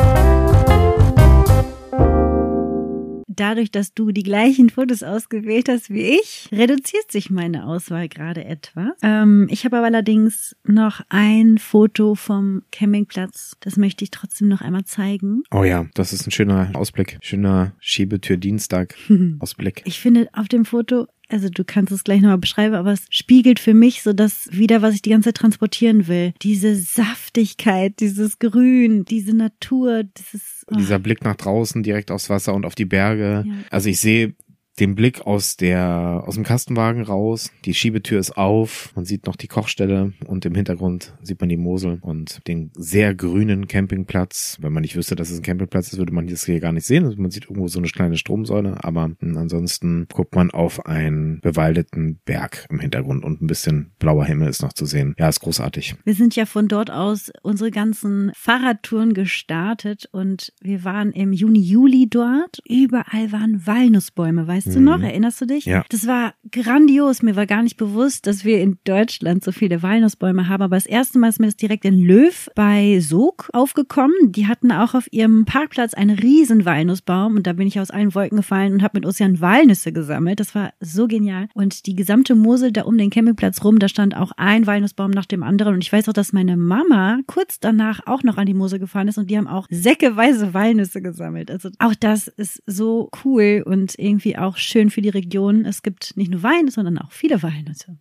Dadurch, 3.36 3.70
dass 3.72 3.94
du 3.94 4.12
die 4.12 4.22
gleichen 4.22 4.70
Fotos 4.70 5.02
ausgewählt 5.02 5.68
hast 5.68 5.90
wie 5.90 6.02
ich, 6.02 6.48
reduziert 6.52 7.10
sich 7.10 7.30
meine 7.30 7.66
Auswahl 7.66 8.08
gerade 8.08 8.44
etwas. 8.44 8.92
Ähm, 9.02 9.48
ich 9.50 9.64
habe 9.64 9.78
aber 9.78 9.86
allerdings 9.86 10.54
noch 10.64 11.00
ein 11.08 11.58
Foto 11.58 12.14
vom 12.14 12.62
Campingplatz. 12.70 13.56
Das 13.60 13.76
möchte 13.76 14.04
ich 14.04 14.12
trotzdem 14.12 14.48
noch 14.48 14.60
einmal 14.60 14.84
zeigen. 14.84 15.42
Oh 15.50 15.64
ja, 15.64 15.86
das 15.94 16.12
ist 16.12 16.26
ein 16.26 16.30
schöner 16.30 16.70
Ausblick. 16.74 17.18
Schöner 17.22 17.72
Schiebetür-Dienstag. 17.80 18.94
Ausblick. 19.40 19.82
Ich 19.94 20.00
finde 20.00 20.28
auf 20.32 20.48
dem 20.48 20.64
Foto, 20.64 21.06
also 21.28 21.48
du 21.48 21.64
kannst 21.64 21.92
es 21.92 22.04
gleich 22.04 22.20
nochmal 22.20 22.38
beschreiben, 22.38 22.74
aber 22.74 22.92
es 22.92 23.06
spiegelt 23.10 23.58
für 23.58 23.74
mich 23.74 24.02
so 24.02 24.12
das 24.12 24.48
wieder, 24.50 24.82
was 24.82 24.94
ich 24.94 25.02
die 25.02 25.10
ganze 25.10 25.28
Zeit 25.28 25.36
transportieren 25.36 26.06
will. 26.06 26.34
Diese 26.42 26.76
Saftigkeit, 26.76 28.00
dieses 28.00 28.38
Grün, 28.38 29.04
diese 29.04 29.34
Natur, 29.34 30.04
dieses. 30.04 30.64
oh. 30.70 30.76
Dieser 30.76 30.98
Blick 30.98 31.24
nach 31.24 31.36
draußen, 31.36 31.82
direkt 31.82 32.10
aufs 32.10 32.30
Wasser 32.30 32.54
und 32.54 32.66
auf 32.66 32.74
die 32.74 32.84
Berge. 32.84 33.44
Ja. 33.46 33.54
Also 33.70 33.88
ich 33.88 34.00
sehe 34.00 34.34
den 34.80 34.94
Blick 34.94 35.26
aus 35.26 35.56
der, 35.56 36.24
aus 36.26 36.34
dem 36.34 36.44
Kastenwagen 36.44 37.02
raus. 37.02 37.50
Die 37.64 37.74
Schiebetür 37.74 38.18
ist 38.18 38.36
auf. 38.36 38.92
Man 38.96 39.04
sieht 39.04 39.26
noch 39.26 39.36
die 39.36 39.46
Kochstelle 39.46 40.12
und 40.26 40.44
im 40.44 40.54
Hintergrund 40.54 41.14
sieht 41.22 41.40
man 41.40 41.48
die 41.48 41.56
Mosel 41.56 41.98
und 42.00 42.40
den 42.48 42.70
sehr 42.76 43.14
grünen 43.14 43.68
Campingplatz. 43.68 44.58
Wenn 44.60 44.72
man 44.72 44.82
nicht 44.82 44.96
wüsste, 44.96 45.14
dass 45.14 45.30
es 45.30 45.38
ein 45.38 45.42
Campingplatz 45.42 45.92
ist, 45.92 45.98
würde 45.98 46.12
man 46.12 46.26
das 46.26 46.44
hier 46.44 46.60
gar 46.60 46.72
nicht 46.72 46.86
sehen. 46.86 47.04
Also 47.04 47.20
man 47.20 47.30
sieht 47.30 47.44
irgendwo 47.44 47.68
so 47.68 47.78
eine 47.78 47.88
kleine 47.88 48.16
Stromsäule, 48.16 48.82
aber 48.82 49.10
ansonsten 49.20 50.06
guckt 50.12 50.34
man 50.34 50.50
auf 50.50 50.86
einen 50.86 51.40
bewaldeten 51.40 52.20
Berg 52.24 52.66
im 52.70 52.80
Hintergrund 52.80 53.24
und 53.24 53.42
ein 53.42 53.46
bisschen 53.46 53.92
blauer 53.98 54.24
Himmel 54.24 54.48
ist 54.48 54.62
noch 54.62 54.72
zu 54.72 54.86
sehen. 54.86 55.14
Ja, 55.18 55.28
ist 55.28 55.40
großartig. 55.40 55.94
Wir 56.04 56.14
sind 56.14 56.34
ja 56.34 56.46
von 56.46 56.68
dort 56.68 56.90
aus 56.90 57.30
unsere 57.42 57.70
ganzen 57.70 58.32
Fahrradtouren 58.34 59.14
gestartet 59.14 60.08
und 60.10 60.52
wir 60.60 60.84
waren 60.84 61.12
im 61.12 61.32
Juni, 61.32 61.60
Juli 61.60 62.08
dort. 62.08 62.58
Überall 62.68 63.30
waren 63.32 63.66
Walnussbäume, 63.66 64.46
weißt 64.46 64.63
mhm. 64.66 64.72
du 64.72 64.80
noch? 64.80 65.02
Erinnerst 65.02 65.40
du 65.40 65.46
dich? 65.46 65.64
Ja. 65.64 65.84
Das 65.88 66.06
war 66.06 66.34
grandios. 66.50 67.22
Mir 67.22 67.36
war 67.36 67.46
gar 67.46 67.62
nicht 67.62 67.76
bewusst, 67.76 68.26
dass 68.26 68.44
wir 68.44 68.60
in 68.60 68.78
Deutschland 68.84 69.44
so 69.44 69.52
viele 69.52 69.82
Walnussbäume 69.82 70.48
haben. 70.48 70.62
Aber 70.62 70.76
das 70.76 70.86
erste 70.86 71.18
Mal 71.18 71.28
ist 71.28 71.40
mir 71.40 71.46
das 71.46 71.56
direkt 71.56 71.84
in 71.84 71.98
Löw 71.98 72.50
bei 72.54 73.00
Sog 73.00 73.48
aufgekommen. 73.52 74.32
Die 74.32 74.46
hatten 74.46 74.72
auch 74.72 74.94
auf 74.94 75.12
ihrem 75.12 75.44
Parkplatz 75.44 75.94
einen 75.94 76.18
riesen 76.18 76.64
Walnussbaum 76.64 77.36
und 77.36 77.46
da 77.46 77.52
bin 77.52 77.66
ich 77.66 77.80
aus 77.80 77.90
allen 77.90 78.14
Wolken 78.14 78.36
gefallen 78.36 78.72
und 78.72 78.82
habe 78.82 78.98
mit 78.98 79.06
Ozean 79.06 79.40
Walnüsse 79.40 79.92
gesammelt. 79.92 80.40
Das 80.40 80.54
war 80.54 80.72
so 80.80 81.06
genial. 81.06 81.48
Und 81.54 81.86
die 81.86 81.94
gesamte 81.94 82.34
Mosel 82.34 82.72
da 82.72 82.82
um 82.82 82.98
den 82.98 83.10
Campingplatz 83.10 83.64
rum, 83.64 83.78
da 83.78 83.88
stand 83.88 84.16
auch 84.16 84.32
ein 84.36 84.66
Walnussbaum 84.66 85.10
nach 85.10 85.26
dem 85.26 85.42
anderen. 85.42 85.74
Und 85.74 85.84
ich 85.84 85.92
weiß 85.92 86.08
auch, 86.08 86.12
dass 86.12 86.32
meine 86.32 86.56
Mama 86.56 87.20
kurz 87.26 87.60
danach 87.60 88.00
auch 88.06 88.22
noch 88.22 88.36
an 88.36 88.46
die 88.46 88.54
Mosel 88.54 88.78
gefahren 88.78 89.08
ist 89.08 89.18
und 89.18 89.30
die 89.30 89.36
haben 89.36 89.48
auch 89.48 89.66
säckeweise 89.70 90.54
Walnüsse 90.54 91.02
gesammelt. 91.02 91.50
Also 91.50 91.70
auch 91.78 91.94
das 91.94 92.28
ist 92.28 92.62
so 92.66 93.10
cool 93.24 93.62
und 93.64 93.98
irgendwie 93.98 94.36
auch 94.36 94.53
schön 94.56 94.90
für 94.90 95.02
die 95.02 95.08
Region. 95.08 95.64
Es 95.64 95.82
gibt 95.82 96.16
nicht 96.16 96.30
nur 96.30 96.42
Wein, 96.42 96.68
sondern 96.68 96.98
auch 96.98 97.12
viele 97.12 97.42
Walnüsse. 97.42 97.98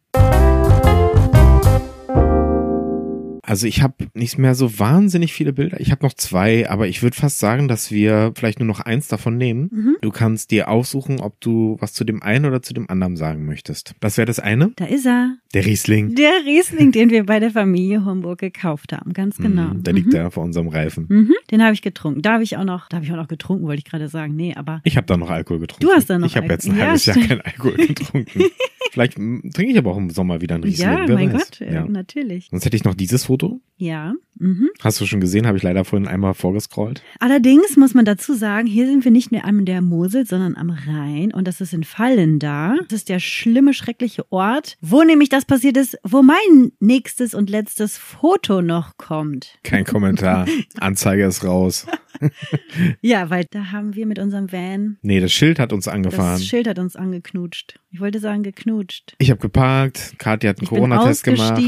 Also 3.46 3.68
ich 3.68 3.82
habe 3.82 3.96
nicht 4.14 4.38
mehr 4.38 4.56
so 4.56 4.80
wahnsinnig 4.80 5.34
viele 5.34 5.52
Bilder. 5.52 5.80
Ich 5.82 5.92
habe 5.92 6.04
noch 6.06 6.14
zwei, 6.14 6.70
aber 6.70 6.88
ich 6.88 7.04
würde 7.04 7.18
fast 7.18 7.40
sagen, 7.40 7.68
dass 7.68 7.92
wir 7.92 8.32
vielleicht 8.36 8.60
nur 8.60 8.68
noch 8.68 8.80
eins 8.80 9.10
davon 9.10 9.38
nehmen. 9.38 9.70
Mhm. 9.72 9.98
Du 10.02 10.12
kannst 10.12 10.52
dir 10.52 10.70
aussuchen, 10.70 11.20
ob 11.20 11.42
du 11.42 11.76
was 11.82 11.92
zu 11.92 12.06
dem 12.06 12.24
einen 12.24 12.46
oder 12.46 12.62
zu 12.62 12.74
dem 12.74 12.90
anderen 12.90 13.18
sagen 13.18 13.46
möchtest. 13.46 13.96
Das 14.00 14.18
wäre 14.18 14.26
das 14.26 14.40
eine. 14.40 14.72
Da 14.78 14.86
ist 14.86 15.06
er. 15.06 15.36
Der 15.54 15.66
Riesling. 15.66 16.16
Der 16.16 16.32
Riesling, 16.46 16.94
den 16.94 17.10
wir 17.10 17.26
bei 17.26 17.42
der 17.42 17.52
Familie 17.52 18.06
Homburg 18.06 18.40
gekauft 18.40 18.94
haben, 18.94 19.12
ganz 19.12 19.38
mhm, 19.40 19.44
genau. 19.44 19.74
Mm, 19.74 19.84
der 19.84 19.94
liegt 19.94 20.08
mhm. 20.08 20.12
da 20.12 20.30
vor 20.30 20.44
unserem 20.44 20.70
Reifen. 20.70 21.08
Mhm. 21.10 21.34
Den 21.52 21.62
habe 21.62 21.74
ich 21.74 21.82
getrunken. 21.82 22.22
Da 22.22 22.34
habe 22.34 22.44
ich 22.44 22.56
auch 22.56 22.64
noch, 22.64 22.88
da 22.88 22.96
habe 22.96 23.06
ich 23.06 23.12
auch 23.12 23.18
noch 23.18 23.28
getrunken, 23.28 23.66
wollte 23.66 23.80
ich 23.80 23.86
gerade 23.86 24.08
sagen. 24.08 24.38
Nee, 24.38 24.56
aber. 24.56 24.80
Ich 24.86 24.96
habe 24.96 25.06
da 25.06 25.18
noch 25.18 25.30
Alkohol 25.30 25.60
getrunken. 25.60 25.86
Du 25.86 25.92
hast 25.92 26.10
da 26.10 26.18
noch 26.18 26.28
Ich 26.28 26.38
habe 26.38 26.48
jetzt 26.48 26.66
ein 26.66 26.78
ja, 26.78 26.86
halbes 26.86 27.06
Jahr 27.08 27.18
kein 27.18 27.42
Alkohol 27.42 27.76
getrunken. 27.76 28.44
Vielleicht 28.94 29.16
trinke 29.16 29.72
ich 29.72 29.78
aber 29.78 29.92
auch 29.92 29.98
im 29.98 30.12
Sommer 30.12 30.40
wieder 30.40 30.54
ein 30.54 30.64
Riesling. 30.64 30.88
Ja, 30.88 31.08
mein 31.08 31.34
weiß. 31.34 31.50
Gott, 31.50 31.60
ja. 31.68 31.84
natürlich. 31.84 32.50
Sonst 32.52 32.66
hätte 32.66 32.78
ich 32.78 32.84
noch 32.84 32.94
dieses 32.94 33.26
Foto. 33.26 33.33
Ja. 33.78 34.14
Mhm. 34.40 34.70
Hast 34.82 35.02
du 35.02 35.06
schon 35.06 35.20
gesehen, 35.20 35.46
habe 35.46 35.58
ich 35.58 35.64
leider 35.64 35.84
vorhin 35.84 36.08
einmal 36.08 36.34
vorgescrollt. 36.34 37.04
Allerdings 37.20 37.76
muss 37.76 37.94
man 37.94 38.06
dazu 38.06 38.34
sagen, 38.34 38.68
hier 38.68 38.86
sind 38.88 39.04
wir 39.04 39.12
nicht 39.12 39.32
mehr 39.32 39.46
an 39.46 39.66
der 39.66 39.82
Mosel, 39.82 40.26
sondern 40.26 40.56
am 40.56 40.70
Rhein 40.70 41.34
und 41.34 41.48
das 41.48 41.60
ist 41.62 41.74
in 41.74 41.84
Fallen 41.84 42.40
da. 42.40 42.76
Das 42.88 43.00
ist 43.00 43.10
der 43.10 43.20
schlimme, 43.20 43.74
schreckliche 43.74 44.32
Ort, 44.32 44.78
wo 44.82 45.04
nämlich 45.04 45.30
das 45.30 45.46
passiert 45.46 45.78
ist, 45.78 45.98
wo 46.04 46.22
mein 46.22 46.72
nächstes 46.80 47.34
und 47.34 47.50
letztes 47.50 47.98
Foto 47.98 48.62
noch 48.62 48.98
kommt. 48.98 49.58
Kein 49.64 49.86
Kommentar. 49.86 50.48
Anzeige 50.80 51.26
ist 51.26 51.44
raus. 51.44 51.86
ja, 53.02 53.30
weil 53.30 53.46
da 53.52 53.72
haben 53.72 53.96
wir 53.96 54.06
mit 54.06 54.20
unserem 54.20 54.52
Van. 54.52 54.98
Nee, 55.02 55.20
das 55.20 55.32
Schild 55.32 55.60
hat 55.60 55.74
uns 55.74 55.88
angefahren. 55.88 56.40
Das 56.40 56.46
Schild 56.46 56.68
hat 56.68 56.80
uns 56.80 56.96
angeknutscht. 56.96 57.80
Ich 57.92 58.00
wollte 58.00 58.20
sagen, 58.20 58.44
geknutscht. 58.44 59.16
Ich 59.18 59.30
habe 59.30 59.42
geparkt, 59.42 60.16
Kathi 60.18 60.48
hat 60.48 60.60
einen 60.60 60.68
Corona-Test 60.68 61.24
gemacht. 61.24 61.62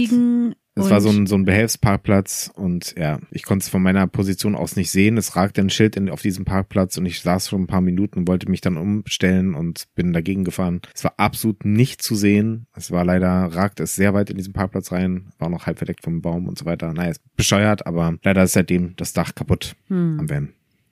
Es 0.78 0.90
war 0.90 1.00
so 1.00 1.10
ein, 1.10 1.26
so 1.26 1.36
ein 1.36 1.46
Behelfsparkplatz 1.46 2.52
und 2.54 2.96
ja, 2.98 3.20
ich 3.32 3.44
konnte 3.44 3.64
es 3.64 3.70
von 3.70 3.82
meiner 3.82 4.08
Position 4.08 4.56
aus 4.56 4.76
nicht 4.76 4.92
sehen. 4.92 5.18
Es 5.18 5.38
ragte 5.38 5.62
ein 5.62 5.70
Schild 5.70 5.96
in, 5.96 6.10
auf 6.10 6.22
diesem 6.22 6.44
Parkplatz 6.44 6.98
und 6.98 7.06
ich 7.06 7.22
saß 7.22 7.48
schon 7.48 7.62
ein 7.62 7.68
paar 7.68 7.80
Minuten 7.80 8.20
und 8.20 8.28
wollte 8.28 8.50
mich 8.50 8.60
dann 8.60 8.76
umstellen 8.76 9.56
und 9.56 9.86
bin 9.96 10.12
dagegen 10.12 10.44
gefahren. 10.44 10.82
Es 10.94 11.06
war 11.06 11.14
absolut 11.16 11.64
nicht 11.64 12.02
zu 12.02 12.16
sehen. 12.16 12.68
Es 12.76 12.92
war 12.92 13.06
leider, 13.06 13.30
ragte 13.30 13.84
es 13.84 13.96
sehr 13.96 14.14
weit 14.14 14.30
in 14.30 14.36
diesen 14.36 14.52
Parkplatz 14.52 14.92
rein, 14.92 15.28
war 15.40 15.50
noch 15.50 15.66
halb 15.66 15.78
verdeckt 15.78 16.04
vom 16.04 16.22
Baum 16.22 16.48
und 16.48 16.58
so 16.58 16.66
weiter. 16.66 16.92
Naja, 16.94 17.12
ist 17.12 17.22
bescheuert, 17.38 17.88
aber 17.88 18.18
leider 18.24 18.44
ist 18.44 18.54
seitdem 18.54 18.96
das 18.98 19.14
Dach 19.14 19.34
kaputt 19.34 19.78
hm. 19.88 20.20
am 20.20 20.30
Van. 20.30 20.50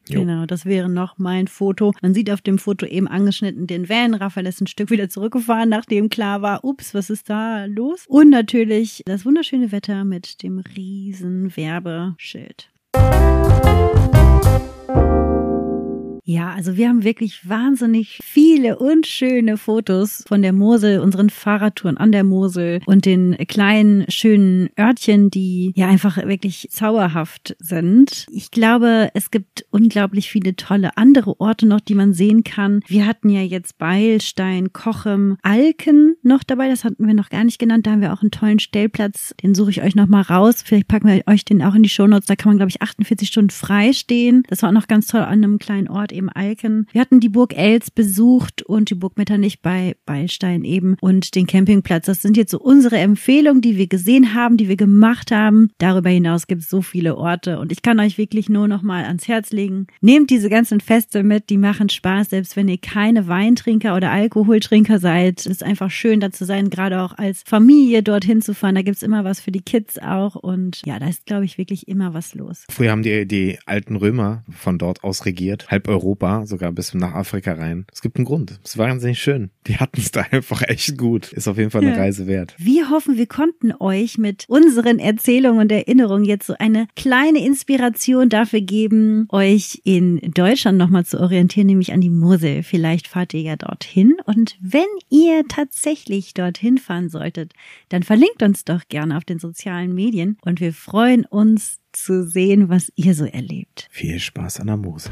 Jo. 0.07 0.19
Genau, 0.19 0.45
das 0.45 0.65
wäre 0.65 0.89
noch 0.89 1.17
mein 1.17 1.47
Foto. 1.47 1.93
Man 2.01 2.13
sieht 2.13 2.29
auf 2.29 2.41
dem 2.41 2.59
Foto 2.59 2.85
eben 2.85 3.07
angeschnitten 3.07 3.67
den 3.67 3.87
Van. 3.87 4.13
Raphael 4.13 4.47
ist 4.47 4.59
ein 4.61 4.67
Stück 4.67 4.89
wieder 4.89 5.09
zurückgefahren, 5.09 5.69
nachdem 5.69 6.09
klar 6.09 6.41
war, 6.41 6.65
ups, 6.65 6.93
was 6.93 7.09
ist 7.09 7.29
da 7.29 7.65
los? 7.65 8.05
Und 8.07 8.29
natürlich 8.29 9.03
das 9.05 9.25
wunderschöne 9.25 9.71
Wetter 9.71 10.03
mit 10.03 10.43
dem 10.43 10.59
riesen 10.59 11.55
Werbeschild. 11.55 12.69
Ja, 16.25 16.51
also 16.53 16.77
wir 16.77 16.87
haben 16.87 17.03
wirklich 17.03 17.49
wahnsinnig 17.49 18.19
viele 18.23 18.79
und 18.79 19.05
schöne 19.05 19.57
Fotos 19.57 20.23
von 20.25 20.41
der 20.41 20.53
Mosel, 20.53 20.99
unseren 20.99 21.29
Fahrradtouren 21.29 21.97
an 21.97 22.13
der 22.13 22.23
Mosel 22.23 22.79
und 22.85 23.05
den 23.05 23.35
kleinen 23.47 24.05
schönen 24.09 24.69
Örtchen, 24.79 25.29
die 25.29 25.73
ja 25.75 25.87
einfach 25.87 26.17
wirklich 26.17 26.69
zauberhaft 26.71 27.57
sind. 27.59 28.25
Ich 28.31 28.51
glaube, 28.51 29.09
es 29.13 29.31
gibt 29.31 29.65
unglaublich 29.69 30.29
viele 30.29 30.55
tolle 30.55 30.95
andere 30.95 31.39
Orte 31.41 31.65
noch, 31.65 31.81
die 31.81 31.95
man 31.95 32.13
sehen 32.13 32.45
kann. 32.45 32.79
Wir 32.87 33.05
hatten 33.05 33.29
ja 33.29 33.41
jetzt 33.41 33.77
Beilstein, 33.77 34.71
Kochem, 34.71 35.37
Alken 35.41 36.12
noch 36.25 36.43
dabei. 36.43 36.69
Das 36.69 36.83
hatten 36.83 37.05
wir 37.05 37.13
noch 37.13 37.29
gar 37.29 37.43
nicht 37.43 37.59
genannt. 37.59 37.87
Da 37.87 37.91
haben 37.91 38.01
wir 38.01 38.13
auch 38.13 38.21
einen 38.21 38.31
tollen 38.31 38.59
Stellplatz. 38.59 39.33
Den 39.41 39.55
suche 39.55 39.71
ich 39.71 39.81
euch 39.81 39.95
noch 39.95 40.07
mal 40.07 40.21
raus. 40.21 40.63
Vielleicht 40.63 40.87
packen 40.87 41.07
wir 41.07 41.23
euch 41.27 41.45
den 41.45 41.61
auch 41.61 41.75
in 41.75 41.83
die 41.83 41.89
Shownotes. 41.89 42.27
Da 42.27 42.35
kann 42.35 42.51
man, 42.51 42.57
glaube 42.57 42.69
ich, 42.69 42.81
48 42.81 43.27
Stunden 43.27 43.49
frei 43.49 43.93
stehen. 43.93 44.43
Das 44.47 44.61
war 44.61 44.69
auch 44.69 44.73
noch 44.73 44.87
ganz 44.87 45.07
toll 45.07 45.21
an 45.21 45.43
einem 45.43 45.59
kleinen 45.59 45.87
Ort 45.87 46.11
eben 46.11 46.29
Alken. 46.29 46.87
Wir 46.91 47.01
hatten 47.01 47.19
die 47.19 47.29
Burg 47.29 47.55
Els 47.57 47.91
besucht 47.91 48.61
und 48.63 48.89
die 48.89 48.95
Burg 48.95 49.17
Metternich 49.17 49.61
bei 49.61 49.95
Beilstein 50.05 50.63
eben 50.63 50.95
und 51.01 51.35
den 51.35 51.47
Campingplatz. 51.47 52.05
Das 52.05 52.21
sind 52.21 52.37
jetzt 52.37 52.51
so 52.51 52.59
unsere 52.59 52.97
Empfehlungen, 52.97 53.61
die 53.61 53.77
wir 53.77 53.87
gesehen 53.87 54.33
haben, 54.33 54.57
die 54.57 54.69
wir 54.69 54.77
gemacht 54.77 55.31
haben. 55.31 55.69
Darüber 55.77 56.09
hinaus 56.09 56.47
gibt 56.47 56.63
es 56.63 56.69
so 56.69 56.81
viele 56.81 57.17
Orte 57.17 57.59
und 57.59 57.71
ich 57.71 57.81
kann 57.81 57.99
euch 57.99 58.17
wirklich 58.17 58.49
nur 58.49 58.67
noch 58.67 58.81
mal 58.81 59.05
ans 59.05 59.27
Herz 59.27 59.51
legen. 59.51 59.87
Nehmt 60.01 60.29
diese 60.29 60.49
ganzen 60.49 60.79
Feste 60.79 61.23
mit, 61.23 61.49
die 61.49 61.57
machen 61.57 61.89
Spaß, 61.89 62.29
selbst 62.29 62.55
wenn 62.55 62.67
ihr 62.67 62.77
keine 62.77 63.27
Weintrinker 63.27 63.95
oder 63.95 64.11
Alkoholtrinker 64.11 64.99
seid. 64.99 65.39
Es 65.39 65.45
ist 65.45 65.63
einfach 65.63 65.91
schön, 65.91 66.12
da 66.19 66.31
zu 66.31 66.45
sein, 66.45 66.69
gerade 66.69 67.01
auch 67.01 67.17
als 67.17 67.43
Familie 67.45 68.03
dorthin 68.03 68.41
zu 68.41 68.53
fahren. 68.53 68.75
Da 68.75 68.81
gibt 68.81 68.97
es 68.97 69.03
immer 69.03 69.23
was 69.23 69.39
für 69.39 69.51
die 69.51 69.61
Kids 69.61 69.99
auch 69.99 70.35
und 70.35 70.81
ja, 70.85 70.99
da 70.99 71.07
ist, 71.07 71.25
glaube 71.25 71.45
ich, 71.45 71.57
wirklich 71.57 71.87
immer 71.87 72.13
was 72.13 72.35
los. 72.35 72.65
Früher 72.69 72.91
haben 72.91 73.03
die, 73.03 73.27
die 73.27 73.59
alten 73.65 73.95
Römer 73.95 74.43
von 74.49 74.77
dort 74.77 75.03
aus 75.03 75.25
regiert, 75.25 75.69
halb 75.69 75.87
Europa 75.87 76.03
Europa, 76.03 76.45
sogar 76.45 76.71
bis 76.71 76.93
nach 76.93 77.13
Afrika 77.13 77.53
rein. 77.53 77.85
Es 77.91 78.01
gibt 78.01 78.17
einen 78.17 78.25
Grund. 78.25 78.59
Es 78.63 78.77
war 78.77 78.89
wahnsinnig 78.89 79.19
schön. 79.19 79.51
Die 79.67 79.77
hatten 79.77 79.99
es 79.99 80.11
da 80.11 80.21
einfach 80.31 80.61
echt 80.61 80.97
gut. 80.97 81.31
Ist 81.33 81.47
auf 81.47 81.57
jeden 81.57 81.71
Fall 81.71 81.81
eine 81.81 81.91
ja. 81.91 81.97
Reise 81.97 82.27
wert. 82.27 82.55
Wir 82.57 82.89
hoffen, 82.89 83.17
wir 83.17 83.25
konnten 83.25 83.73
euch 83.79 84.17
mit 84.17 84.45
unseren 84.47 84.99
Erzählungen 84.99 85.61
und 85.61 85.71
Erinnerungen 85.71 86.25
jetzt 86.25 86.47
so 86.47 86.55
eine 86.59 86.87
kleine 86.95 87.43
Inspiration 87.43 88.29
dafür 88.29 88.61
geben, 88.61 89.27
euch 89.29 89.81
in 89.83 90.19
Deutschland 90.33 90.77
nochmal 90.77 91.05
zu 91.05 91.19
orientieren, 91.19 91.67
nämlich 91.67 91.93
an 91.93 92.01
die 92.01 92.09
Mosel. 92.09 92.63
Vielleicht 92.63 93.07
fahrt 93.07 93.33
ihr 93.33 93.41
ja 93.41 93.55
dorthin. 93.55 94.17
Und 94.25 94.57
wenn 94.61 94.81
ihr 95.09 95.43
tatsächlich 95.47 96.02
dorthin 96.33 96.77
fahren 96.77 97.09
solltet, 97.09 97.53
dann 97.89 98.03
verlinkt 98.03 98.43
uns 98.43 98.65
doch 98.65 98.81
gerne 98.89 99.17
auf 99.17 99.25
den 99.25 99.39
sozialen 99.39 99.93
Medien 99.93 100.37
und 100.41 100.59
wir 100.59 100.73
freuen 100.73 101.25
uns 101.25 101.79
zu 101.91 102.27
sehen, 102.27 102.69
was 102.69 102.91
ihr 102.95 103.15
so 103.15 103.25
erlebt. 103.25 103.87
Viel 103.91 104.19
Spaß 104.19 104.59
an 104.59 104.67
der 104.67 104.77
Mosel. 104.77 105.11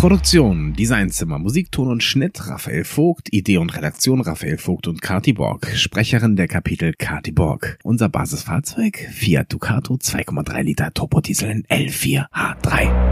Produktion, 0.00 0.72
Designzimmer, 0.72 1.38
Musikton 1.38 1.88
und 1.88 2.02
Schnitt 2.02 2.48
Raphael 2.48 2.84
Vogt, 2.84 3.30
Idee 3.34 3.58
und 3.58 3.76
Redaktion 3.76 4.22
Raphael 4.22 4.56
Vogt 4.56 4.88
und 4.88 5.02
Kati 5.02 5.34
Borg, 5.34 5.66
Sprecherin 5.76 6.36
der 6.36 6.48
Kapitel 6.48 6.94
Kati 6.94 7.32
Borg. 7.32 7.78
Unser 7.82 8.08
Basisfahrzeug 8.08 8.96
Fiat 9.12 9.52
Ducato 9.52 9.96
2,3 9.96 10.62
Liter 10.62 10.94
Turbodiesel 10.94 11.64
L4H3. 11.68 13.09